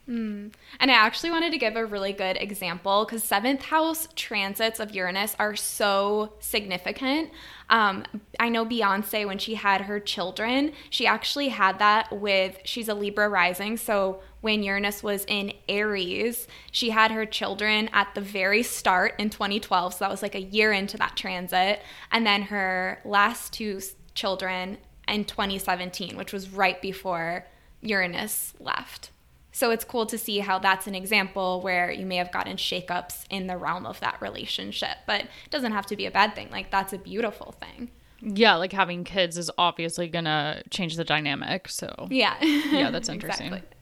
Mm. 0.09 0.51
And 0.79 0.89
I 0.89 0.95
actually 0.95 1.29
wanted 1.29 1.51
to 1.51 1.59
give 1.59 1.75
a 1.75 1.85
really 1.85 2.13
good 2.13 2.35
example 2.37 3.05
because 3.05 3.23
seventh 3.23 3.61
house 3.61 4.07
transits 4.15 4.79
of 4.79 4.95
Uranus 4.95 5.35
are 5.37 5.55
so 5.55 6.33
significant. 6.39 7.29
Um, 7.69 8.05
I 8.39 8.49
know 8.49 8.65
Beyonce, 8.65 9.27
when 9.27 9.37
she 9.37 9.53
had 9.53 9.81
her 9.81 9.99
children, 9.99 10.71
she 10.89 11.05
actually 11.05 11.49
had 11.49 11.77
that 11.77 12.11
with, 12.19 12.57
she's 12.63 12.89
a 12.89 12.95
Libra 12.95 13.29
rising. 13.29 13.77
So 13.77 14.21
when 14.41 14.63
Uranus 14.63 15.03
was 15.03 15.25
in 15.27 15.53
Aries, 15.67 16.47
she 16.71 16.89
had 16.89 17.11
her 17.11 17.27
children 17.27 17.87
at 17.93 18.15
the 18.15 18.21
very 18.21 18.63
start 18.63 19.13
in 19.19 19.29
2012. 19.29 19.93
So 19.93 19.99
that 19.99 20.09
was 20.09 20.23
like 20.23 20.33
a 20.33 20.41
year 20.41 20.71
into 20.71 20.97
that 20.97 21.17
transit. 21.17 21.83
And 22.11 22.25
then 22.25 22.43
her 22.43 22.99
last 23.05 23.53
two 23.53 23.79
children 24.15 24.79
in 25.07 25.25
2017, 25.25 26.17
which 26.17 26.33
was 26.33 26.49
right 26.49 26.81
before 26.81 27.45
Uranus 27.81 28.55
left. 28.59 29.11
So 29.59 29.71
it's 29.71 29.83
cool 29.83 30.05
to 30.05 30.17
see 30.17 30.39
how 30.39 30.57
that's 30.57 30.87
an 30.87 30.95
example 30.95 31.59
where 31.59 31.91
you 31.91 32.05
may 32.05 32.15
have 32.15 32.31
gotten 32.31 32.55
shakeups 32.55 33.25
in 33.29 33.47
the 33.47 33.57
realm 33.57 33.85
of 33.85 33.99
that 33.99 34.21
relationship, 34.21 34.99
but 35.05 35.23
it 35.23 35.49
doesn't 35.49 35.73
have 35.73 35.85
to 35.87 35.97
be 35.97 36.05
a 36.05 36.11
bad 36.11 36.33
thing. 36.33 36.47
Like 36.49 36.71
that's 36.71 36.93
a 36.93 36.97
beautiful 36.97 37.53
thing. 37.59 37.89
Yeah, 38.21 38.55
like 38.55 38.71
having 38.71 39.03
kids 39.03 39.37
is 39.37 39.51
obviously 39.57 40.07
gonna 40.07 40.63
change 40.69 40.95
the 40.95 41.03
dynamic. 41.03 41.67
So 41.67 42.07
yeah, 42.09 42.41
yeah, 42.41 42.89
that's 42.89 43.09
interesting. 43.15 43.47
exactly. 43.47 43.77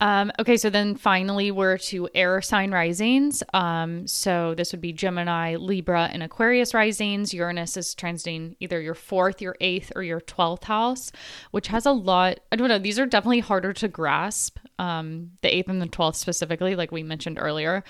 Um, 0.00 0.32
okay, 0.38 0.56
so 0.56 0.70
then 0.70 0.96
finally 0.96 1.50
we're 1.50 1.78
to 1.78 2.08
air 2.14 2.40
sign 2.42 2.70
risings. 2.70 3.42
Um, 3.54 4.06
so 4.06 4.54
this 4.54 4.72
would 4.72 4.80
be 4.80 4.92
Gemini, 4.92 5.56
Libra, 5.56 6.08
and 6.12 6.22
Aquarius 6.22 6.74
risings. 6.74 7.32
Uranus 7.32 7.76
is 7.76 7.94
transiting 7.94 8.56
either 8.60 8.80
your 8.80 8.94
fourth, 8.94 9.40
your 9.40 9.56
eighth, 9.60 9.92
or 9.94 10.02
your 10.02 10.20
12th 10.20 10.64
house, 10.64 11.12
which 11.50 11.68
has 11.68 11.86
a 11.86 11.92
lot. 11.92 12.40
I 12.52 12.56
don't 12.56 12.68
know. 12.68 12.78
These 12.78 12.98
are 12.98 13.06
definitely 13.06 13.40
harder 13.40 13.72
to 13.74 13.88
grasp. 13.88 14.58
Um, 14.78 15.32
the 15.42 15.54
eighth 15.54 15.68
and 15.68 15.80
the 15.80 15.86
12th 15.86 16.16
specifically, 16.16 16.76
like 16.76 16.92
we 16.92 17.02
mentioned 17.02 17.38
earlier. 17.40 17.82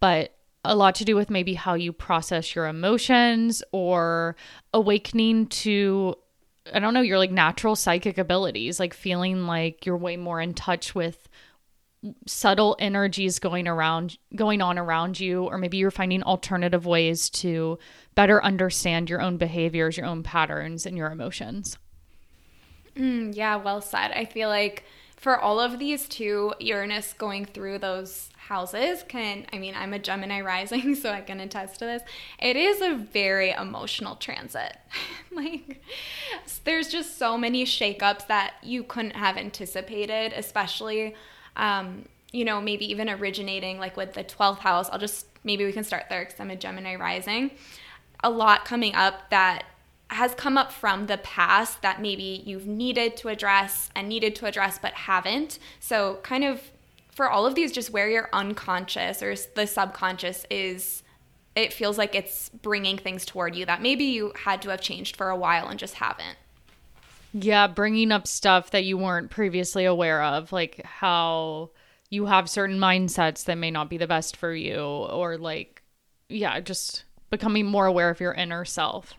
But 0.00 0.34
a 0.64 0.74
lot 0.74 0.94
to 0.96 1.04
do 1.04 1.14
with 1.14 1.30
maybe 1.30 1.54
how 1.54 1.74
you 1.74 1.92
process 1.92 2.54
your 2.54 2.66
emotions 2.66 3.62
or 3.72 4.34
awakening 4.72 5.46
to 5.46 6.16
I 6.72 6.78
don't 6.78 6.94
know, 6.94 7.02
your 7.02 7.18
like 7.18 7.30
natural 7.30 7.76
psychic 7.76 8.16
abilities, 8.16 8.80
like 8.80 8.94
feeling 8.94 9.46
like 9.46 9.84
you're 9.84 9.96
way 9.96 10.16
more 10.16 10.40
in 10.40 10.54
touch 10.54 10.94
with 10.94 11.28
subtle 12.26 12.76
energies 12.78 13.38
going 13.38 13.66
around 13.66 14.18
going 14.34 14.60
on 14.60 14.78
around 14.78 15.18
you 15.18 15.44
or 15.44 15.56
maybe 15.56 15.78
you're 15.78 15.90
finding 15.90 16.22
alternative 16.22 16.84
ways 16.84 17.30
to 17.30 17.78
better 18.14 18.44
understand 18.44 19.08
your 19.08 19.20
own 19.20 19.36
behaviors, 19.36 19.96
your 19.96 20.06
own 20.06 20.22
patterns 20.22 20.86
and 20.86 20.96
your 20.96 21.10
emotions. 21.10 21.78
Mm, 22.96 23.34
yeah, 23.34 23.56
well 23.56 23.80
said. 23.80 24.12
I 24.12 24.24
feel 24.24 24.48
like 24.48 24.84
for 25.16 25.38
all 25.38 25.58
of 25.58 25.78
these 25.78 26.08
two, 26.08 26.52
Uranus 26.60 27.14
going 27.14 27.46
through 27.46 27.78
those 27.78 28.28
houses 28.48 29.04
can, 29.08 29.46
I 29.52 29.58
mean, 29.58 29.74
I'm 29.74 29.94
a 29.94 29.98
Gemini 29.98 30.40
rising, 30.42 30.94
so 31.02 31.10
I 31.10 31.22
can 31.22 31.40
attest 31.40 31.78
to 31.78 31.86
this. 31.86 32.02
It 32.38 32.56
is 32.56 32.80
a 32.82 32.94
very 32.94 33.50
emotional 33.50 34.16
transit. 34.16 34.76
like, 35.32 35.82
there's 36.64 36.88
just 36.88 37.18
so 37.18 37.38
many 37.38 37.64
shakeups 37.64 38.26
that 38.26 38.54
you 38.62 38.84
couldn't 38.84 39.16
have 39.16 39.36
anticipated, 39.36 40.32
especially, 40.34 41.14
um, 41.56 42.04
you 42.32 42.44
know, 42.44 42.60
maybe 42.60 42.90
even 42.90 43.08
originating 43.08 43.78
like 43.78 43.96
with 43.96 44.12
the 44.12 44.24
12th 44.24 44.58
house. 44.58 44.90
I'll 44.90 44.98
just, 44.98 45.26
maybe 45.42 45.64
we 45.64 45.72
can 45.72 45.84
start 45.84 46.04
there 46.10 46.24
because 46.24 46.38
I'm 46.38 46.50
a 46.50 46.56
Gemini 46.56 46.96
rising. 46.96 47.50
A 48.22 48.30
lot 48.30 48.64
coming 48.64 48.94
up 48.94 49.30
that 49.30 49.64
has 50.08 50.34
come 50.34 50.58
up 50.58 50.70
from 50.70 51.06
the 51.06 51.16
past 51.18 51.80
that 51.80 52.00
maybe 52.00 52.42
you've 52.44 52.66
needed 52.66 53.16
to 53.16 53.28
address 53.28 53.90
and 53.96 54.08
needed 54.08 54.36
to 54.36 54.46
address 54.46 54.78
but 54.78 54.92
haven't. 54.92 55.58
So, 55.80 56.18
kind 56.22 56.44
of 56.44 56.60
for 57.14 57.30
all 57.30 57.46
of 57.46 57.54
these, 57.54 57.70
just 57.72 57.90
where 57.90 58.10
your 58.10 58.28
unconscious 58.32 59.22
or 59.22 59.34
the 59.54 59.66
subconscious 59.66 60.44
is, 60.50 61.02
it 61.54 61.72
feels 61.72 61.96
like 61.96 62.14
it's 62.14 62.48
bringing 62.48 62.98
things 62.98 63.24
toward 63.24 63.54
you 63.54 63.64
that 63.66 63.80
maybe 63.80 64.04
you 64.04 64.32
had 64.36 64.60
to 64.62 64.70
have 64.70 64.80
changed 64.80 65.16
for 65.16 65.30
a 65.30 65.36
while 65.36 65.68
and 65.68 65.78
just 65.78 65.94
haven't. 65.94 66.36
Yeah, 67.32 67.68
bringing 67.68 68.10
up 68.10 68.26
stuff 68.26 68.70
that 68.70 68.84
you 68.84 68.98
weren't 68.98 69.30
previously 69.30 69.84
aware 69.84 70.22
of, 70.22 70.52
like 70.52 70.84
how 70.84 71.70
you 72.10 72.26
have 72.26 72.50
certain 72.50 72.78
mindsets 72.78 73.44
that 73.44 73.58
may 73.58 73.70
not 73.70 73.88
be 73.88 73.96
the 73.96 74.06
best 74.06 74.36
for 74.36 74.52
you, 74.52 74.80
or 74.80 75.38
like, 75.38 75.82
yeah, 76.28 76.58
just 76.60 77.04
becoming 77.30 77.66
more 77.66 77.86
aware 77.86 78.10
of 78.10 78.20
your 78.20 78.34
inner 78.34 78.64
self. 78.64 79.14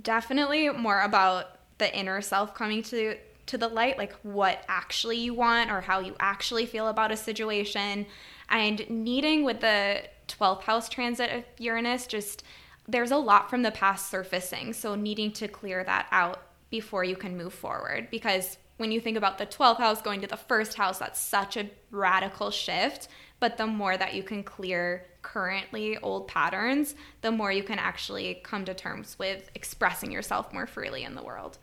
Definitely 0.00 0.70
more 0.70 1.00
about 1.00 1.58
the 1.78 1.94
inner 1.94 2.20
self 2.20 2.54
coming 2.54 2.82
to 2.84 3.16
to 3.50 3.58
the 3.58 3.68
light, 3.68 3.98
like 3.98 4.14
what 4.22 4.64
actually 4.68 5.18
you 5.18 5.34
want 5.34 5.70
or 5.70 5.80
how 5.80 6.00
you 6.00 6.14
actually 6.20 6.66
feel 6.66 6.88
about 6.88 7.12
a 7.12 7.16
situation. 7.16 8.06
And 8.48 8.88
needing 8.88 9.44
with 9.44 9.60
the 9.60 10.02
12th 10.28 10.62
house 10.62 10.88
transit 10.88 11.30
of 11.30 11.44
Uranus, 11.58 12.06
just 12.06 12.44
there's 12.88 13.10
a 13.10 13.16
lot 13.16 13.50
from 13.50 13.62
the 13.62 13.70
past 13.70 14.10
surfacing. 14.10 14.72
So 14.72 14.94
needing 14.94 15.32
to 15.32 15.48
clear 15.48 15.84
that 15.84 16.06
out 16.12 16.42
before 16.70 17.04
you 17.04 17.16
can 17.16 17.36
move 17.36 17.52
forward. 17.52 18.08
Because 18.10 18.56
when 18.76 18.92
you 18.92 19.00
think 19.00 19.16
about 19.16 19.38
the 19.38 19.46
12th 19.46 19.78
house 19.78 20.00
going 20.00 20.20
to 20.20 20.26
the 20.26 20.36
first 20.36 20.74
house, 20.74 20.98
that's 20.98 21.20
such 21.20 21.56
a 21.56 21.68
radical 21.90 22.50
shift. 22.50 23.08
But 23.40 23.56
the 23.56 23.66
more 23.66 23.96
that 23.96 24.14
you 24.14 24.22
can 24.22 24.42
clear 24.42 25.06
currently 25.22 25.98
old 25.98 26.28
patterns, 26.28 26.94
the 27.20 27.30
more 27.30 27.50
you 27.50 27.62
can 27.62 27.78
actually 27.78 28.40
come 28.44 28.64
to 28.64 28.74
terms 28.74 29.18
with 29.18 29.50
expressing 29.54 30.12
yourself 30.12 30.52
more 30.52 30.66
freely 30.66 31.04
in 31.04 31.14
the 31.14 31.22
world. 31.22 31.58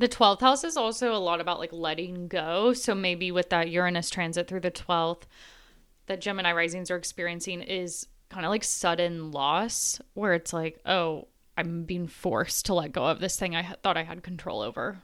The 0.00 0.08
12th 0.08 0.40
house 0.40 0.64
is 0.64 0.78
also 0.78 1.14
a 1.14 1.20
lot 1.20 1.42
about 1.42 1.58
like 1.58 1.74
letting 1.74 2.26
go. 2.26 2.72
So 2.72 2.94
maybe 2.94 3.30
with 3.30 3.50
that 3.50 3.68
Uranus 3.68 4.08
transit 4.08 4.48
through 4.48 4.60
the 4.60 4.70
12th 4.70 5.24
that 6.06 6.22
Gemini 6.22 6.54
risings 6.54 6.90
are 6.90 6.96
experiencing 6.96 7.60
is 7.60 8.06
kind 8.30 8.46
of 8.46 8.50
like 8.50 8.64
sudden 8.64 9.30
loss, 9.30 10.00
where 10.14 10.32
it's 10.32 10.54
like, 10.54 10.80
oh, 10.86 11.28
I'm 11.58 11.84
being 11.84 12.06
forced 12.06 12.64
to 12.66 12.74
let 12.74 12.92
go 12.92 13.04
of 13.04 13.20
this 13.20 13.38
thing 13.38 13.54
I 13.54 13.74
thought 13.82 13.98
I 13.98 14.04
had 14.04 14.22
control 14.22 14.62
over. 14.62 15.02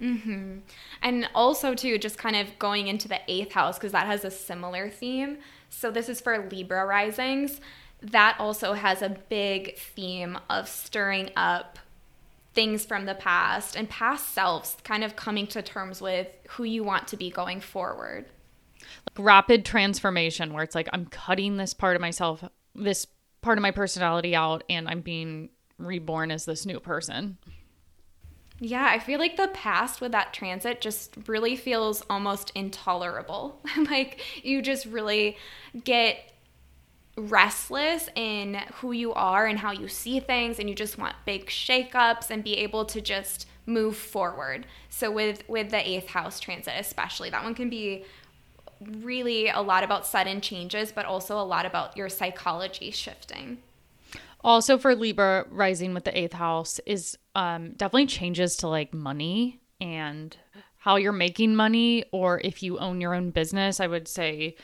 Mm-hmm. 0.00 0.58
And 1.00 1.30
also, 1.32 1.76
too, 1.76 1.96
just 1.96 2.18
kind 2.18 2.34
of 2.34 2.58
going 2.58 2.88
into 2.88 3.06
the 3.06 3.20
eighth 3.28 3.52
house 3.52 3.78
because 3.78 3.92
that 3.92 4.06
has 4.06 4.24
a 4.24 4.32
similar 4.32 4.90
theme. 4.90 5.38
So, 5.70 5.92
this 5.92 6.08
is 6.08 6.20
for 6.20 6.48
Libra 6.50 6.84
risings. 6.84 7.60
That 8.02 8.34
also 8.40 8.72
has 8.72 9.00
a 9.00 9.16
big 9.28 9.78
theme 9.78 10.38
of 10.50 10.68
stirring 10.68 11.30
up 11.36 11.78
things 12.56 12.84
from 12.84 13.04
the 13.04 13.14
past 13.14 13.76
and 13.76 13.88
past 13.88 14.32
selves, 14.34 14.76
kind 14.82 15.04
of 15.04 15.14
coming 15.14 15.46
to 15.48 15.62
terms 15.62 16.00
with 16.02 16.26
who 16.48 16.64
you 16.64 16.82
want 16.82 17.06
to 17.08 17.16
be 17.16 17.30
going 17.30 17.60
forward. 17.60 18.24
Like 19.08 19.24
rapid 19.24 19.64
transformation, 19.64 20.52
where 20.52 20.64
it's 20.64 20.74
like, 20.74 20.88
I'm 20.92 21.06
cutting 21.06 21.58
this 21.58 21.74
part 21.74 21.94
of 21.94 22.02
myself, 22.02 22.42
this 22.74 23.06
part 23.42 23.58
of 23.58 23.62
my 23.62 23.70
personality 23.70 24.34
out, 24.34 24.64
and 24.68 24.88
I'm 24.88 25.02
being 25.02 25.50
reborn 25.78 26.32
as 26.32 26.46
this 26.46 26.66
new 26.66 26.80
person. 26.80 27.38
Yeah, 28.58 28.88
I 28.90 28.98
feel 28.98 29.18
like 29.18 29.36
the 29.36 29.48
past 29.48 30.00
with 30.00 30.12
that 30.12 30.32
transit 30.32 30.80
just 30.80 31.14
really 31.26 31.56
feels 31.56 32.02
almost 32.08 32.52
intolerable. 32.54 33.60
like 33.90 34.22
you 34.42 34.62
just 34.62 34.86
really 34.86 35.36
get 35.84 36.32
restless 37.16 38.08
in 38.14 38.60
who 38.74 38.92
you 38.92 39.12
are 39.14 39.46
and 39.46 39.58
how 39.58 39.72
you 39.72 39.88
see 39.88 40.20
things 40.20 40.58
and 40.58 40.68
you 40.68 40.74
just 40.74 40.98
want 40.98 41.14
big 41.24 41.46
shakeups 41.46 42.30
and 42.30 42.44
be 42.44 42.56
able 42.58 42.84
to 42.84 43.00
just 43.00 43.48
move 43.64 43.96
forward. 43.96 44.66
So 44.90 45.10
with 45.10 45.48
with 45.48 45.70
the 45.70 45.78
8th 45.78 46.06
house 46.06 46.40
transit 46.40 46.74
especially, 46.78 47.30
that 47.30 47.42
one 47.42 47.54
can 47.54 47.70
be 47.70 48.04
really 49.00 49.48
a 49.48 49.60
lot 49.60 49.82
about 49.82 50.06
sudden 50.06 50.40
changes 50.42 50.92
but 50.92 51.06
also 51.06 51.40
a 51.40 51.42
lot 51.42 51.64
about 51.64 51.96
your 51.96 52.08
psychology 52.08 52.90
shifting. 52.90 53.58
Also 54.44 54.76
for 54.78 54.94
Libra 54.94 55.46
rising 55.50 55.94
with 55.94 56.04
the 56.04 56.16
eighth 56.16 56.34
house 56.34 56.78
is 56.86 57.16
um, 57.34 57.72
definitely 57.72 58.06
changes 58.06 58.56
to 58.58 58.68
like 58.68 58.92
money 58.92 59.60
and 59.80 60.36
how 60.86 60.94
you're 60.94 61.10
making 61.10 61.56
money, 61.56 62.04
or 62.12 62.40
if 62.44 62.62
you 62.62 62.78
own 62.78 63.00
your 63.00 63.12
own 63.12 63.30
business. 63.30 63.80
I 63.80 63.88
would 63.88 64.06
say 64.06 64.54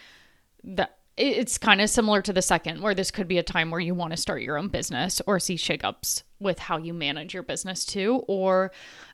that 0.62 0.98
it's 1.16 1.58
kind 1.58 1.80
of 1.80 1.90
similar 1.90 2.22
to 2.22 2.32
the 2.32 2.42
second, 2.42 2.80
where 2.80 2.94
this 2.94 3.10
could 3.10 3.28
be 3.28 3.38
a 3.38 3.42
time 3.42 3.70
where 3.70 3.80
you 3.80 3.94
want 3.94 4.12
to 4.12 4.16
start 4.16 4.42
your 4.42 4.56
own 4.56 4.68
business 4.68 5.20
or 5.26 5.38
see 5.38 5.56
shakeups 5.56 6.22
with 6.40 6.58
how 6.58 6.78
you 6.78 6.94
manage 6.94 7.34
your 7.34 7.42
business 7.42 7.84
too, 7.84 8.24
or 8.28 8.72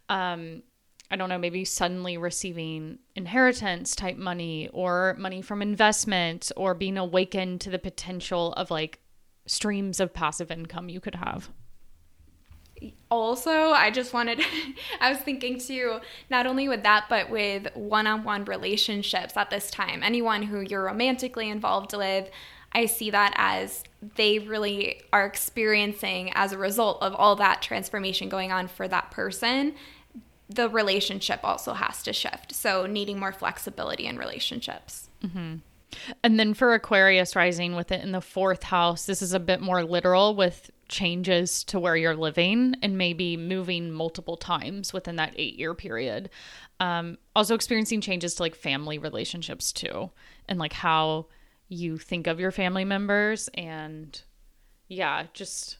um, 0.08 0.62
I 1.10 1.16
don't 1.16 1.28
know, 1.28 1.38
maybe 1.38 1.64
suddenly 1.64 2.18
receiving 2.18 2.98
inheritance 3.14 3.96
type 3.96 4.16
money 4.16 4.68
or 4.72 5.16
money 5.18 5.42
from 5.42 5.62
investments 5.62 6.52
or 6.56 6.74
being 6.74 6.98
awakened 6.98 7.60
to 7.62 7.70
the 7.70 7.78
potential 7.78 8.52
of 8.54 8.70
like 8.70 9.00
streams 9.46 10.00
of 10.00 10.12
passive 10.12 10.50
income 10.50 10.88
you 10.88 11.00
could 11.00 11.16
have. 11.16 11.50
Also, 13.10 13.50
I 13.50 13.90
just 13.90 14.12
wanted, 14.12 14.40
I 15.00 15.10
was 15.10 15.18
thinking 15.18 15.58
too, 15.58 16.00
not 16.30 16.46
only 16.46 16.68
with 16.68 16.82
that, 16.82 17.06
but 17.08 17.30
with 17.30 17.68
one 17.74 18.06
on 18.06 18.24
one 18.24 18.44
relationships 18.44 19.36
at 19.36 19.50
this 19.50 19.70
time. 19.70 20.02
Anyone 20.02 20.42
who 20.42 20.60
you're 20.60 20.84
romantically 20.84 21.48
involved 21.48 21.96
with, 21.96 22.30
I 22.72 22.86
see 22.86 23.10
that 23.10 23.32
as 23.36 23.82
they 24.16 24.38
really 24.38 25.00
are 25.12 25.24
experiencing 25.24 26.32
as 26.34 26.52
a 26.52 26.58
result 26.58 27.02
of 27.02 27.14
all 27.14 27.36
that 27.36 27.62
transformation 27.62 28.28
going 28.28 28.52
on 28.52 28.68
for 28.68 28.86
that 28.88 29.10
person. 29.10 29.74
The 30.50 30.68
relationship 30.68 31.40
also 31.42 31.72
has 31.74 32.02
to 32.04 32.12
shift. 32.12 32.54
So, 32.54 32.86
needing 32.86 33.18
more 33.18 33.32
flexibility 33.32 34.06
in 34.06 34.18
relationships. 34.18 35.08
Mm-hmm. 35.22 35.56
And 36.22 36.38
then 36.38 36.54
for 36.54 36.74
Aquarius 36.74 37.34
rising 37.34 37.74
with 37.74 37.90
it 37.92 38.02
in 38.02 38.12
the 38.12 38.20
fourth 38.20 38.64
house, 38.64 39.06
this 39.06 39.22
is 39.22 39.32
a 39.32 39.40
bit 39.40 39.60
more 39.60 39.82
literal 39.82 40.34
with 40.34 40.70
changes 40.88 41.64
to 41.64 41.78
where 41.78 41.96
you're 41.96 42.16
living 42.16 42.74
and 42.82 42.98
maybe 42.98 43.36
moving 43.36 43.90
multiple 43.90 44.36
times 44.36 44.92
within 44.92 45.16
that 45.16 45.34
eight 45.36 45.58
year 45.58 45.74
period. 45.74 46.30
Um, 46.80 47.18
also 47.36 47.54
experiencing 47.54 48.00
changes 48.00 48.34
to 48.34 48.42
like 48.42 48.54
family 48.54 48.98
relationships 48.98 49.72
too, 49.72 50.10
and 50.48 50.58
like 50.58 50.72
how 50.72 51.26
you 51.68 51.98
think 51.98 52.26
of 52.26 52.40
your 52.40 52.50
family 52.50 52.84
members 52.84 53.48
and 53.54 54.20
yeah, 54.88 55.26
just 55.34 55.78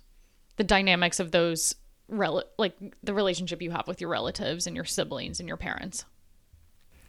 the 0.56 0.64
dynamics 0.64 1.18
of 1.18 1.30
those 1.30 1.74
rel- 2.08 2.44
like 2.58 2.74
the 3.02 3.14
relationship 3.14 3.62
you 3.62 3.70
have 3.70 3.88
with 3.88 4.00
your 4.00 4.10
relatives 4.10 4.66
and 4.66 4.76
your 4.76 4.84
siblings 4.84 5.40
and 5.40 5.48
your 5.48 5.56
parents 5.56 6.04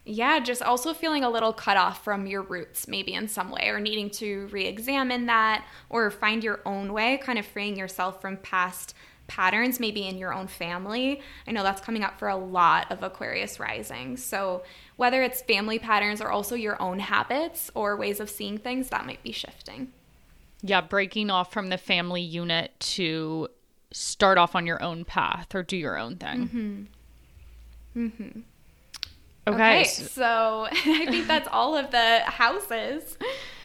yeah, 0.10 0.40
just 0.40 0.62
also 0.62 0.94
feeling 0.94 1.24
a 1.24 1.30
little 1.30 1.54
cut 1.54 1.78
off 1.78 2.04
from 2.04 2.26
your 2.26 2.42
roots, 2.42 2.88
maybe 2.88 3.14
in 3.14 3.28
some 3.28 3.52
way, 3.52 3.70
or 3.70 3.80
needing 3.80 4.10
to 4.12 4.48
re 4.52 4.66
examine 4.66 5.28
that 5.28 5.66
or 5.90 6.10
find 6.10 6.44
your 6.44 6.62
own 6.66 6.94
way, 6.94 7.18
kind 7.18 7.38
of 7.38 7.46
freeing 7.46 7.78
yourself 7.78 8.20
from 8.20 8.38
past 8.38 8.96
patterns, 9.28 9.80
maybe 9.80 10.08
in 10.08 10.18
your 10.18 10.34
own 10.34 10.48
family. 10.48 11.22
I 11.48 11.52
know 11.52 11.62
that's 11.62 11.82
coming 11.82 12.04
up 12.04 12.18
for 12.18 12.28
a 12.28 12.36
lot 12.36 12.92
of 12.92 13.04
Aquarius 13.04 13.60
rising. 13.60 14.18
So, 14.18 14.64
whether 14.96 15.22
it's 15.22 15.42
family 15.44 15.78
patterns 15.78 16.22
or 16.22 16.32
also 16.32 16.56
your 16.56 16.82
own 16.82 17.00
habits 17.00 17.70
or 17.76 17.96
ways 17.96 18.20
of 18.20 18.30
seeing 18.30 18.58
things, 18.58 18.90
that 18.90 19.06
might 19.06 19.22
be 19.22 19.32
shifting. 19.32 19.94
Yeah, 20.62 20.82
breaking 20.82 21.30
off 21.30 21.54
from 21.54 21.70
the 21.70 21.78
family 21.78 22.22
unit 22.22 22.78
to 22.80 23.48
start 23.92 24.38
off 24.38 24.56
on 24.56 24.66
your 24.66 24.82
own 24.82 25.06
path 25.06 25.54
or 25.54 25.62
do 25.62 25.78
your 25.78 25.98
own 25.98 26.16
thing. 26.16 26.90
Mm-hmm. 27.96 28.06
Mm-hmm. 28.06 28.40
Okay. 29.50 29.82
okay 29.82 29.84
so 29.86 30.68
I 30.72 31.06
think 31.06 31.28
that's 31.28 31.48
all 31.52 31.76
of 31.76 31.92
the 31.92 32.20
houses. 32.26 33.18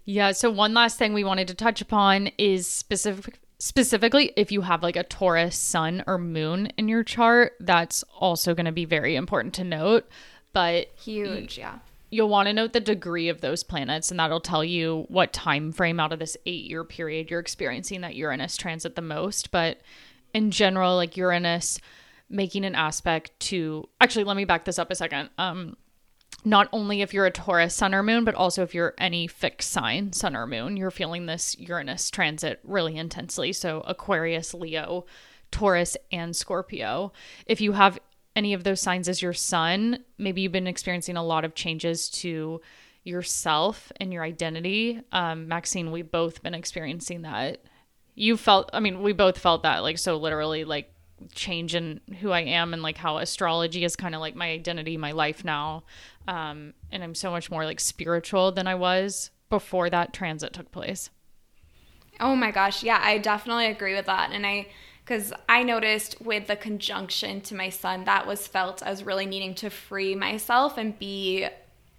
Yeah. 0.05 0.33
So 0.33 0.51
one 0.51 0.75
last 0.75 0.99
thing 0.99 1.15
we 1.15 1.25
wanted 1.25 1.49
to 1.49 1.55
touch 1.55 1.81
upon 1.81 2.31
is 2.39 2.67
specific 2.67 3.39
specifically 3.59 4.33
if 4.37 4.53
you 4.53 4.61
have 4.61 4.83
like 4.83 4.97
a 4.97 5.05
Taurus 5.05 5.57
sun 5.57 6.05
or 6.07 6.19
moon 6.19 6.67
in 6.77 6.89
your 6.89 7.03
chart, 7.03 7.55
that's 7.61 8.03
also 8.19 8.55
going 8.55 8.67
to 8.67 8.73
be 8.73 8.85
very 8.85 9.17
important 9.17 9.55
to 9.55 9.65
note. 9.65 10.09
But 10.53 10.89
huge, 10.97 11.59
yeah. 11.59 11.79
You'll 12.11 12.29
want 12.29 12.47
to 12.47 12.53
note 12.53 12.73
the 12.73 12.81
degree 12.81 13.29
of 13.29 13.41
those 13.41 13.65
planets, 13.65 14.11
and 14.11 14.21
that'll 14.21 14.41
tell 14.41 14.63
you 14.63 15.07
what 15.09 15.33
time 15.33 15.73
frame 15.73 15.99
out 15.99 16.13
of 16.13 16.21
this 16.21 16.37
eight 16.47 16.65
year 16.65 16.85
period 16.85 17.31
you're 17.31 17.41
experiencing 17.41 18.03
that 18.03 18.15
Uranus 18.15 18.57
transit 18.57 18.95
the 18.95 19.03
most. 19.03 19.51
But 19.51 19.81
in 20.33 20.51
general, 20.51 20.95
like 20.97 21.17
Uranus 21.17 21.81
making 22.29 22.65
an 22.65 22.75
aspect 22.75 23.39
to 23.39 23.89
actually 24.01 24.25
let 24.25 24.37
me 24.37 24.45
back 24.45 24.65
this 24.65 24.79
up 24.79 24.91
a 24.91 24.95
second 24.95 25.31
um 25.39 25.77
not 26.45 26.69
only 26.73 27.01
if 27.01 27.15
you're 27.15 27.27
a 27.27 27.31
Taurus 27.31 27.75
sun 27.75 27.95
or 27.95 28.03
moon, 28.03 28.25
but 28.25 28.35
also 28.35 28.63
if 28.63 28.75
you're 28.75 28.95
any 28.99 29.27
fixed 29.27 29.71
sign, 29.71 30.13
sun 30.13 30.37
or 30.37 30.47
moon, 30.47 30.77
you're 30.77 30.91
feeling 30.91 31.25
this 31.27 31.59
Uranus 31.59 32.11
transit 32.11 32.61
really 32.65 32.97
intensely. 32.97 33.53
So 33.53 33.81
Aquarius, 33.87 34.53
Leo, 34.53 35.07
Taurus, 35.51 35.97
and 36.13 36.37
Scorpio. 36.37 37.13
If 37.47 37.61
you 37.61 37.73
have 37.73 37.99
any 38.37 38.53
of 38.53 38.65
those 38.65 38.81
signs 38.81 39.09
as 39.09 39.23
your 39.23 39.33
sun, 39.33 40.05
maybe 40.19 40.43
you've 40.43 40.53
been 40.53 40.67
experiencing 40.67 41.17
a 41.17 41.25
lot 41.25 41.45
of 41.45 41.55
changes 41.55 42.11
to 42.11 42.61
yourself 43.05 43.91
and 43.99 44.13
your 44.13 44.23
identity. 44.23 45.01
Um, 45.13 45.49
Maxine, 45.49 45.93
we've 45.93 46.11
both 46.11 46.43
been 46.43 46.55
experiencing 46.55 47.23
that 47.23 47.63
you 48.15 48.37
felt 48.37 48.71
I 48.73 48.81
mean, 48.81 49.03
we 49.03 49.13
both 49.13 49.39
felt 49.39 49.63
that 49.65 49.83
like 49.83 49.99
so 49.99 50.17
literally 50.17 50.65
like 50.65 50.94
change 51.33 51.75
in 51.75 52.01
who 52.21 52.31
I 52.31 52.41
am 52.41 52.73
and 52.73 52.83
like 52.83 52.99
how 52.99 53.19
astrology 53.19 53.85
is 53.85 53.97
kind 53.97 54.15
of 54.15 54.21
like 54.21 54.35
my 54.35 54.51
identity, 54.51 54.97
my 54.97 55.13
life 55.13 55.45
now. 55.45 55.85
Um, 56.27 56.75
and 56.91 57.03
I'm 57.03 57.15
so 57.15 57.31
much 57.31 57.51
more 57.51 57.65
like 57.65 57.81
spiritual 57.81 58.53
than 58.53 58.67
I 58.67 58.75
was 58.75 59.31
before 59.51 59.91
that 59.91 60.13
transit 60.13 60.53
took 60.53 60.71
place. 60.71 61.11
Oh 62.21 62.37
my 62.37 62.51
gosh, 62.51 62.83
yeah, 62.83 63.01
I 63.03 63.19
definitely 63.19 63.67
agree 63.67 63.95
with 63.95 64.07
that. 64.07 64.31
And 64.33 64.47
I 64.47 64.69
because 65.05 65.35
I 65.49 65.63
noticed 65.63 66.21
with 66.23 66.47
the 66.47 66.57
conjunction 66.57 67.43
to 67.43 67.55
my 67.55 67.69
sun, 67.69 68.05
that 68.05 68.27
was 68.27 68.47
felt 68.47 68.83
as 68.83 69.05
really 69.05 69.27
needing 69.27 69.55
to 69.57 69.69
free 69.69 70.15
myself 70.15 70.79
and 70.79 70.99
be 70.99 71.47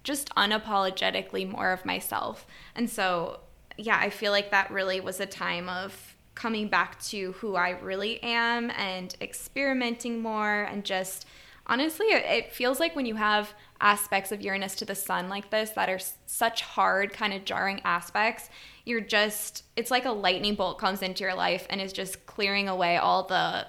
just 0.02 0.28
unapologetically 0.34 1.48
more 1.48 1.70
of 1.70 1.84
myself. 1.84 2.46
And 2.74 2.90
so, 2.90 3.40
yeah, 3.76 3.98
I 4.00 4.10
feel 4.10 4.32
like 4.32 4.50
that 4.50 4.72
really 4.72 5.00
was 5.00 5.20
a 5.20 5.26
time 5.26 5.68
of 5.68 6.15
coming 6.36 6.68
back 6.68 7.02
to 7.02 7.32
who 7.32 7.56
I 7.56 7.70
really 7.70 8.22
am 8.22 8.70
and 8.70 9.12
experimenting 9.20 10.20
more 10.20 10.62
and 10.62 10.84
just 10.84 11.26
honestly, 11.66 12.06
it 12.06 12.52
feels 12.52 12.78
like 12.78 12.94
when 12.94 13.06
you 13.06 13.16
have 13.16 13.52
aspects 13.80 14.30
of 14.30 14.40
Uranus 14.40 14.76
to 14.76 14.84
the 14.84 14.94
sun 14.94 15.28
like 15.28 15.50
this 15.50 15.70
that 15.70 15.88
are 15.88 15.98
such 16.26 16.62
hard, 16.62 17.12
kind 17.12 17.32
of 17.32 17.44
jarring 17.44 17.80
aspects, 17.84 18.48
you're 18.84 19.00
just, 19.00 19.64
it's 19.74 19.90
like 19.90 20.04
a 20.04 20.12
lightning 20.12 20.54
bolt 20.54 20.78
comes 20.78 21.02
into 21.02 21.24
your 21.24 21.34
life 21.34 21.66
and 21.68 21.80
is 21.80 21.92
just 21.92 22.24
clearing 22.26 22.68
away 22.68 22.96
all 22.96 23.24
the 23.24 23.66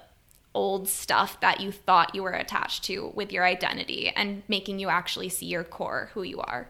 old 0.54 0.88
stuff 0.88 1.40
that 1.42 1.60
you 1.60 1.72
thought 1.72 2.16
you 2.16 2.24
were 2.24 2.32
attached 2.32 2.84
to 2.84 3.12
with 3.16 3.32
your 3.32 3.46
identity 3.46 4.10
and 4.16 4.44
making 4.48 4.80
you 4.80 4.90
actually 4.90 5.30
see 5.30 5.46
your 5.46 5.64
core, 5.64 6.10
who 6.14 6.24
you 6.24 6.40
are. 6.42 6.70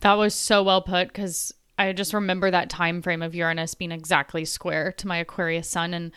That 0.00 0.14
was 0.14 0.34
so 0.34 0.62
well 0.62 0.82
put 0.82 1.08
because 1.08 1.52
I 1.78 1.92
just 1.92 2.14
remember 2.14 2.50
that 2.50 2.70
time 2.70 3.02
frame 3.02 3.22
of 3.22 3.34
Uranus 3.34 3.74
being 3.74 3.92
exactly 3.92 4.44
square 4.44 4.92
to 4.92 5.08
my 5.08 5.18
Aquarius 5.18 5.68
sun 5.68 5.94
and 5.94 6.12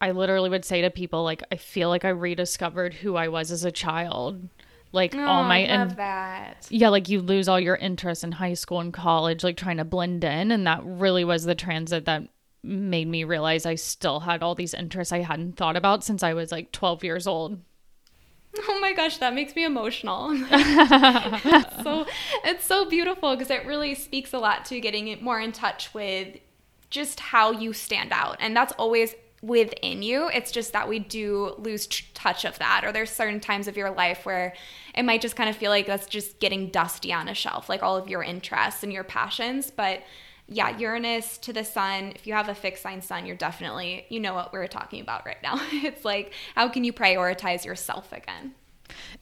I 0.00 0.12
literally 0.12 0.50
would 0.50 0.64
say 0.64 0.80
to 0.82 0.90
people 0.90 1.24
like 1.24 1.42
I 1.50 1.56
feel 1.56 1.88
like 1.88 2.04
I 2.04 2.10
rediscovered 2.10 2.94
who 2.94 3.16
I 3.16 3.28
was 3.28 3.50
as 3.50 3.64
a 3.64 3.72
child. 3.72 4.48
Like 4.92 5.14
oh, 5.14 5.24
all 5.24 5.44
my 5.44 5.66
I 5.66 5.76
love 5.76 5.88
and 5.88 5.98
that. 5.98 6.66
yeah, 6.70 6.88
like 6.88 7.08
you 7.08 7.20
lose 7.20 7.48
all 7.48 7.60
your 7.60 7.76
interest 7.76 8.24
in 8.24 8.32
high 8.32 8.54
school 8.54 8.80
and 8.80 8.92
college, 8.92 9.44
like 9.44 9.56
trying 9.56 9.76
to 9.76 9.84
blend 9.84 10.24
in, 10.24 10.50
and 10.50 10.66
that 10.66 10.80
really 10.82 11.24
was 11.24 11.44
the 11.44 11.54
transit 11.54 12.06
that 12.06 12.22
made 12.62 13.06
me 13.06 13.24
realize 13.24 13.66
I 13.66 13.74
still 13.74 14.20
had 14.20 14.42
all 14.42 14.54
these 14.54 14.74
interests 14.74 15.12
I 15.12 15.20
hadn't 15.20 15.56
thought 15.56 15.76
about 15.76 16.04
since 16.04 16.22
I 16.22 16.32
was 16.32 16.50
like 16.50 16.72
12 16.72 17.04
years 17.04 17.26
old. 17.26 17.60
Oh 18.70 18.80
my 18.80 18.92
gosh, 18.92 19.18
that 19.18 19.34
makes 19.34 19.54
me 19.54 19.64
emotional. 19.64 20.36
so 21.82 22.06
it's 22.44 22.64
so 22.64 22.88
beautiful 22.88 23.34
because 23.36 23.50
it 23.50 23.66
really 23.66 23.94
speaks 23.94 24.32
a 24.32 24.38
lot 24.38 24.64
to 24.66 24.80
getting 24.80 25.22
more 25.22 25.40
in 25.40 25.52
touch 25.52 25.92
with 25.94 26.36
just 26.90 27.20
how 27.20 27.52
you 27.52 27.72
stand 27.72 28.12
out. 28.12 28.36
And 28.40 28.56
that's 28.56 28.72
always 28.72 29.14
within 29.42 30.02
you. 30.02 30.28
It's 30.28 30.50
just 30.50 30.72
that 30.72 30.88
we 30.88 30.98
do 30.98 31.54
lose 31.58 31.86
touch 32.14 32.44
of 32.44 32.58
that, 32.58 32.84
or 32.84 32.92
there's 32.92 33.10
certain 33.10 33.40
times 33.40 33.68
of 33.68 33.76
your 33.76 33.90
life 33.90 34.26
where 34.26 34.54
it 34.94 35.04
might 35.04 35.20
just 35.20 35.36
kind 35.36 35.48
of 35.48 35.56
feel 35.56 35.70
like 35.70 35.86
that's 35.86 36.06
just 36.06 36.40
getting 36.40 36.68
dusty 36.70 37.12
on 37.12 37.28
a 37.28 37.34
shelf, 37.34 37.68
like 37.68 37.82
all 37.82 37.96
of 37.96 38.08
your 38.08 38.22
interests 38.22 38.82
and 38.82 38.92
your 38.92 39.04
passions. 39.04 39.70
But 39.70 40.02
yeah, 40.48 40.76
Uranus 40.78 41.36
to 41.38 41.52
the 41.52 41.64
sun, 41.64 42.12
if 42.14 42.26
you 42.26 42.32
have 42.32 42.48
a 42.48 42.54
fixed 42.54 42.82
sign 42.82 43.02
sun, 43.02 43.26
you're 43.26 43.36
definitely, 43.36 44.06
you 44.08 44.18
know 44.18 44.32
what 44.32 44.52
we're 44.52 44.66
talking 44.66 45.02
about 45.02 45.26
right 45.26 45.42
now. 45.42 45.56
it's 45.72 46.04
like, 46.04 46.32
how 46.54 46.68
can 46.68 46.84
you 46.84 46.92
prioritize 46.92 47.64
yourself 47.64 48.12
again? 48.12 48.54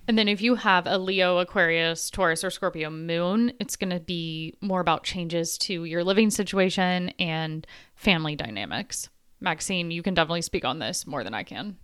And 0.06 0.16
then 0.16 0.28
if 0.28 0.40
you 0.40 0.54
have 0.54 0.86
a 0.86 0.98
Leo, 0.98 1.38
Aquarius, 1.38 2.10
Taurus, 2.10 2.44
or 2.44 2.50
Scorpio 2.50 2.90
moon, 2.90 3.52
it's 3.58 3.74
going 3.74 3.90
to 3.90 3.98
be 3.98 4.54
more 4.60 4.80
about 4.80 5.02
changes 5.02 5.58
to 5.58 5.84
your 5.84 6.04
living 6.04 6.30
situation 6.30 7.08
and 7.18 7.66
family 7.96 8.36
dynamics. 8.36 9.08
Maxine, 9.40 9.90
you 9.90 10.04
can 10.04 10.14
definitely 10.14 10.42
speak 10.42 10.64
on 10.64 10.78
this 10.78 11.06
more 11.08 11.24
than 11.24 11.34
I 11.34 11.42
can. 11.42 11.76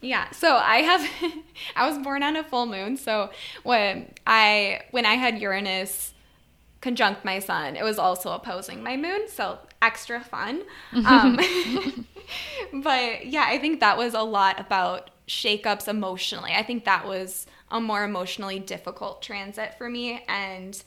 Yeah, 0.00 0.30
so 0.32 0.56
I 0.56 0.78
have 0.78 1.08
I 1.76 1.88
was 1.88 1.96
born 1.98 2.24
on 2.24 2.34
a 2.34 2.42
full 2.42 2.66
moon, 2.66 2.96
so 2.96 3.30
when 3.62 4.12
I 4.26 4.80
when 4.90 5.06
I 5.06 5.14
had 5.14 5.38
Uranus 5.38 6.11
conjunct 6.82 7.24
my 7.24 7.38
sun, 7.38 7.76
it 7.76 7.82
was 7.82 7.98
also 7.98 8.32
opposing 8.32 8.82
my 8.82 8.96
moon, 8.96 9.28
so 9.28 9.58
extra 9.80 10.20
fun. 10.20 10.62
Um, 10.92 11.38
but 12.82 13.26
yeah, 13.26 13.46
I 13.48 13.58
think 13.58 13.80
that 13.80 13.96
was 13.96 14.12
a 14.12 14.22
lot 14.22 14.60
about 14.60 15.10
shakeups 15.26 15.88
emotionally. 15.88 16.52
I 16.52 16.62
think 16.62 16.84
that 16.84 17.06
was 17.06 17.46
a 17.70 17.80
more 17.80 18.04
emotionally 18.04 18.58
difficult 18.58 19.22
transit 19.22 19.78
for 19.78 19.88
me 19.88 20.22
and 20.28 20.82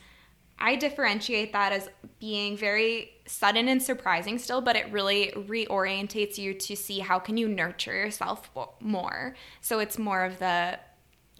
I 0.57 0.77
differentiate 0.77 1.51
that 1.53 1.73
as 1.73 1.89
being 2.19 2.55
very 2.55 3.11
sudden 3.25 3.67
and 3.67 3.81
surprising 3.81 4.39
still, 4.39 4.61
but 4.61 4.75
it 4.75 4.89
really 4.91 5.33
reorientates 5.35 6.37
you 6.37 6.53
to 6.53 6.75
see 6.75 6.99
how 6.99 7.19
can 7.19 7.35
you 7.35 7.47
nurture 7.47 7.93
yourself 7.93 8.49
more. 8.79 9.35
So 9.59 9.79
it's 9.79 9.97
more 9.97 10.23
of 10.23 10.39
the 10.39 10.79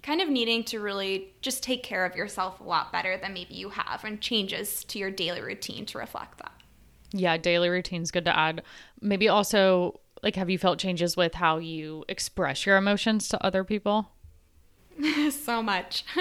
kind 0.06 0.22
of 0.22 0.28
needing 0.28 0.62
to 0.62 0.78
really 0.78 1.34
just 1.40 1.64
take 1.64 1.82
care 1.82 2.04
of 2.04 2.14
yourself 2.14 2.60
a 2.60 2.64
lot 2.64 2.92
better 2.92 3.18
than 3.18 3.34
maybe 3.34 3.54
you 3.54 3.70
have 3.70 4.04
and 4.04 4.20
changes 4.20 4.84
to 4.84 5.00
your 5.00 5.10
daily 5.10 5.40
routine 5.40 5.84
to 5.84 5.98
reflect 5.98 6.38
that. 6.38 6.52
Yeah, 7.10 7.36
daily 7.36 7.68
routine's 7.68 8.12
good 8.12 8.24
to 8.26 8.36
add. 8.36 8.62
Maybe 9.00 9.28
also 9.28 10.00
like 10.22 10.36
have 10.36 10.48
you 10.48 10.58
felt 10.58 10.78
changes 10.78 11.16
with 11.16 11.34
how 11.34 11.58
you 11.58 12.04
express 12.08 12.64
your 12.64 12.76
emotions 12.76 13.28
to 13.28 13.44
other 13.44 13.64
people? 13.64 14.12
so 15.30 15.60
much. 15.60 16.04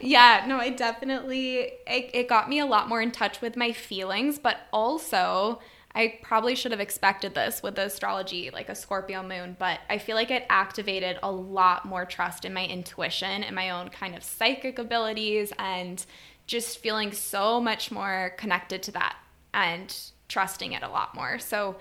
yeah, 0.00 0.44
no, 0.46 0.58
I 0.58 0.72
definitely, 0.74 1.72
it, 1.86 2.10
it 2.14 2.28
got 2.28 2.48
me 2.48 2.60
a 2.60 2.66
lot 2.66 2.88
more 2.88 3.02
in 3.02 3.10
touch 3.10 3.40
with 3.40 3.56
my 3.56 3.72
feelings, 3.72 4.38
but 4.38 4.58
also 4.72 5.60
I 5.96 6.18
probably 6.20 6.54
should 6.54 6.72
have 6.72 6.80
expected 6.80 7.34
this 7.34 7.62
with 7.62 7.76
the 7.76 7.86
astrology, 7.86 8.50
like 8.50 8.68
a 8.68 8.74
Scorpio 8.74 9.22
moon, 9.22 9.56
but 9.58 9.80
I 9.88 9.96
feel 9.96 10.14
like 10.14 10.30
it 10.30 10.44
activated 10.50 11.18
a 11.22 11.32
lot 11.32 11.86
more 11.86 12.04
trust 12.04 12.44
in 12.44 12.52
my 12.52 12.66
intuition 12.66 13.42
and 13.42 13.56
my 13.56 13.70
own 13.70 13.88
kind 13.88 14.14
of 14.14 14.22
psychic 14.22 14.78
abilities 14.78 15.54
and 15.58 16.04
just 16.46 16.78
feeling 16.78 17.12
so 17.12 17.62
much 17.62 17.90
more 17.90 18.34
connected 18.36 18.82
to 18.82 18.92
that 18.92 19.16
and 19.54 19.96
trusting 20.28 20.72
it 20.72 20.82
a 20.82 20.88
lot 20.88 21.14
more. 21.14 21.38
So 21.38 21.76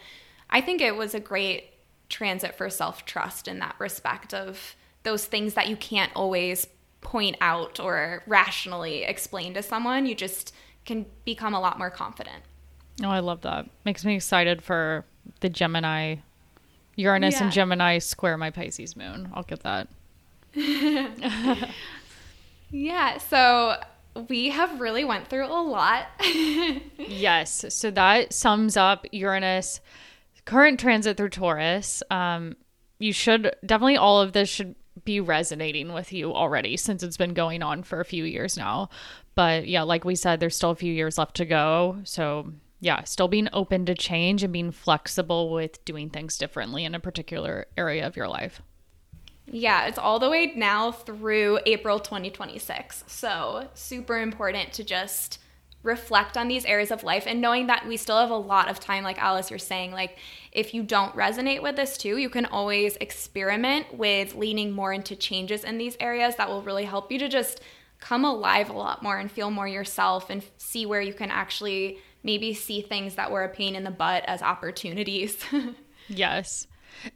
I 0.49 0.61
think 0.61 0.79
it 0.79 0.95
was 0.95 1.13
a 1.13 1.19
great 1.19 1.71
transit 2.07 2.55
for 2.55 2.69
self 2.69 3.03
trust 3.03 3.49
in 3.49 3.59
that 3.59 3.75
respect 3.79 4.33
of 4.33 4.77
those 5.03 5.25
things 5.25 5.55
that 5.55 5.67
you 5.67 5.75
can't 5.75 6.15
always 6.15 6.67
point 7.01 7.35
out 7.41 7.81
or 7.81 8.23
rationally 8.27 9.03
explain 9.03 9.53
to 9.55 9.61
someone. 9.61 10.05
You 10.05 10.15
just 10.15 10.53
can 10.85 11.05
become 11.25 11.53
a 11.53 11.59
lot 11.59 11.77
more 11.77 11.89
confident. 11.89 12.43
Oh, 13.03 13.09
I 13.09 13.19
love 13.19 13.41
that. 13.41 13.67
Makes 13.83 14.05
me 14.05 14.15
excited 14.15 14.61
for 14.61 15.03
the 15.41 15.49
Gemini, 15.49 16.15
Uranus 16.95 17.35
Yeah. 17.35 17.43
and 17.45 17.51
Gemini 17.51 17.97
square 17.99 18.37
my 18.37 18.51
Pisces 18.51 18.95
moon. 18.95 19.29
I'll 19.33 19.43
get 19.43 19.63
that. 19.63 19.87
Yeah, 22.71 23.19
so 23.19 23.75
we 24.27 24.49
have 24.49 24.79
really 24.81 25.05
went 25.05 25.27
through 25.27 25.45
a 25.47 25.61
lot. 25.61 26.07
Yes. 26.97 27.65
So 27.69 27.91
that 27.91 28.33
sums 28.33 28.75
up 28.75 29.05
Uranus 29.11 29.79
current 30.45 30.79
transit 30.79 31.17
through 31.17 31.29
Taurus. 31.29 32.01
Um, 32.09 32.55
you 32.99 33.13
should 33.13 33.55
definitely 33.65 33.97
all 33.97 34.19
of 34.21 34.33
this 34.33 34.49
should 34.49 34.75
be 35.05 35.19
resonating 35.19 35.93
with 35.93 36.11
you 36.11 36.33
already 36.33 36.77
since 36.77 37.03
it's 37.03 37.17
been 37.17 37.33
going 37.33 37.61
on 37.61 37.83
for 37.83 37.99
a 37.99 38.05
few 38.05 38.23
years 38.23 38.57
now. 38.57 38.89
But 39.35 39.67
yeah, 39.67 39.83
like 39.83 40.03
we 40.03 40.15
said, 40.15 40.39
there's 40.39 40.55
still 40.55 40.71
a 40.71 40.75
few 40.75 40.91
years 40.91 41.17
left 41.17 41.35
to 41.37 41.45
go. 41.45 41.99
So 42.03 42.51
yeah, 42.79 43.03
still 43.03 43.27
being 43.27 43.49
open 43.53 43.85
to 43.85 43.95
change 43.95 44.43
and 44.43 44.53
being 44.53 44.71
flexible 44.71 45.51
with 45.51 45.83
doing 45.85 46.09
things 46.09 46.37
differently 46.37 46.83
in 46.85 46.95
a 46.95 46.99
particular 46.99 47.65
area 47.77 48.05
of 48.05 48.15
your 48.15 48.27
life. 48.27 48.61
yeah, 49.47 49.87
it's 49.87 49.97
all 49.97 50.19
the 50.19 50.29
way 50.29 50.53
now 50.55 50.91
through 50.91 51.59
April 51.65 51.99
2026. 51.99 53.03
So, 53.07 53.69
super 53.73 54.19
important 54.19 54.73
to 54.73 54.83
just 54.83 55.39
reflect 55.85 56.35
on 56.35 56.47
these 56.47 56.65
areas 56.65 56.89
of 56.89 57.03
life 57.03 57.25
and 57.27 57.39
knowing 57.39 57.67
that 57.67 57.87
we 57.87 57.95
still 57.95 58.17
have 58.17 58.31
a 58.31 58.35
lot 58.35 58.67
of 58.67 58.79
time 58.79 59.03
like 59.03 59.21
Alice 59.21 59.51
you're 59.51 59.59
saying 59.59 59.91
like 59.91 60.17
if 60.51 60.73
you 60.73 60.81
don't 60.81 61.15
resonate 61.15 61.61
with 61.61 61.75
this 61.75 61.95
too 61.95 62.17
you 62.17 62.27
can 62.27 62.47
always 62.47 62.97
experiment 62.97 63.93
with 63.93 64.33
leaning 64.33 64.71
more 64.71 64.91
into 64.91 65.15
changes 65.15 65.63
in 65.63 65.77
these 65.77 65.95
areas 65.99 66.37
that 66.37 66.49
will 66.49 66.63
really 66.63 66.85
help 66.85 67.11
you 67.11 67.19
to 67.19 67.29
just 67.29 67.61
come 67.99 68.25
alive 68.25 68.71
a 68.71 68.73
lot 68.73 69.03
more 69.03 69.19
and 69.19 69.31
feel 69.31 69.51
more 69.51 69.67
yourself 69.67 70.31
and 70.31 70.43
see 70.57 70.87
where 70.87 71.01
you 71.01 71.13
can 71.13 71.29
actually 71.29 71.99
maybe 72.25 72.53
see 72.53 72.81
things 72.81 73.15
that 73.15 73.31
were 73.31 73.43
a 73.43 73.49
pain 73.49 73.75
in 73.75 73.85
the 73.85 73.91
butt 73.91 74.23
as 74.27 74.41
opportunities 74.41 75.37
Yes. 76.07 76.67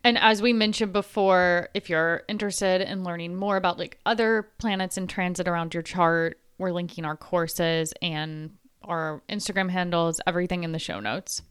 And 0.03 0.17
as 0.17 0.41
we 0.41 0.53
mentioned 0.53 0.93
before, 0.93 1.69
if 1.73 1.89
you're 1.89 2.23
interested 2.27 2.81
in 2.81 3.03
learning 3.03 3.35
more 3.35 3.57
about 3.57 3.79
like 3.79 3.97
other 4.05 4.49
planets 4.57 4.97
in 4.97 5.07
transit 5.07 5.47
around 5.47 5.73
your 5.73 5.83
chart, 5.83 6.39
we're 6.57 6.71
linking 6.71 7.05
our 7.05 7.15
courses 7.15 7.93
and 8.01 8.57
our 8.83 9.21
Instagram 9.29 9.69
handles, 9.69 10.19
everything 10.27 10.63
in 10.63 10.71
the 10.71 10.79
show 10.79 10.99
notes. 10.99 11.41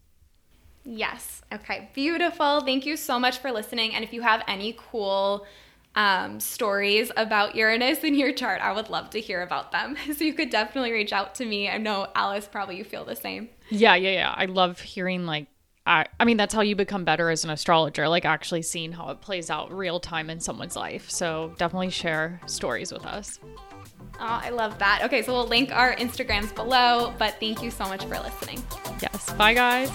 Yes. 0.85 1.43
Okay. 1.53 1.91
Beautiful. 1.95 2.61
Thank 2.61 2.87
you 2.87 2.97
so 2.97 3.19
much 3.19 3.39
for 3.39 3.51
listening. 3.51 3.95
And 3.95 4.05
if 4.05 4.13
you 4.13 4.23
have 4.23 4.43
any 4.47 4.77
cool 4.91 5.47
um, 5.95 6.39
stories 6.41 7.11
about 7.17 7.55
Uranus 7.55 8.05
in 8.05 8.15
your 8.15 8.33
chart. 8.33 8.61
I 8.61 8.73
would 8.73 8.89
love 8.89 9.11
to 9.11 9.21
hear 9.21 9.43
about 9.43 9.73
them. 9.73 9.97
So 10.19 10.25
you 10.25 10.35
could 10.35 10.51
definitely 10.51 10.93
reach 10.93 11.13
out 11.13 11.35
to 11.37 11.45
me. 11.45 11.69
I 11.69 11.79
know 11.79 12.09
Alice 12.15 12.49
probably 12.51 12.77
you 12.77 12.85
feel 12.85 13.05
the 13.05 13.15
same. 13.15 13.49
Yeah, 13.69 13.95
yeah, 13.95 14.11
yeah. 14.11 14.35
I 14.37 14.47
love 14.47 14.81
hearing 14.81 15.27
like 15.27 15.47
I 15.87 16.07
I 16.19 16.25
mean 16.25 16.37
that's 16.37 16.53
how 16.55 16.61
you 16.61 16.75
become 16.75 17.05
better 17.05 17.31
as 17.31 17.45
an 17.45 17.51
astrologer, 17.51 18.09
like 18.09 18.25
actually 18.25 18.63
seeing 18.63 18.93
how 18.93 19.11
it 19.11 19.21
plays 19.21 19.51
out 19.51 19.73
real 19.73 20.01
time 20.01 20.29
in 20.31 20.41
someone's 20.41 20.77
life. 20.77 21.11
So 21.11 21.55
definitely 21.59 21.91
share 21.91 22.41
stories 22.47 22.93
with 22.93 23.07
us. 23.07 23.39
Oh, 24.21 24.41
I 24.43 24.51
love 24.51 24.79
that. 24.79 25.03
Okay, 25.05 25.23
so 25.23 25.33
we'll 25.33 25.47
link 25.47 25.71
our 25.73 25.95
Instagrams 25.95 26.53
below, 26.55 27.15
but 27.19 27.37
thank 27.39 27.63
you 27.63 27.71
so 27.71 27.85
much 27.85 28.05
for 28.05 28.19
listening. 28.19 28.63
Yes. 29.01 29.33
Bye 29.35 29.55
guys. 29.55 29.89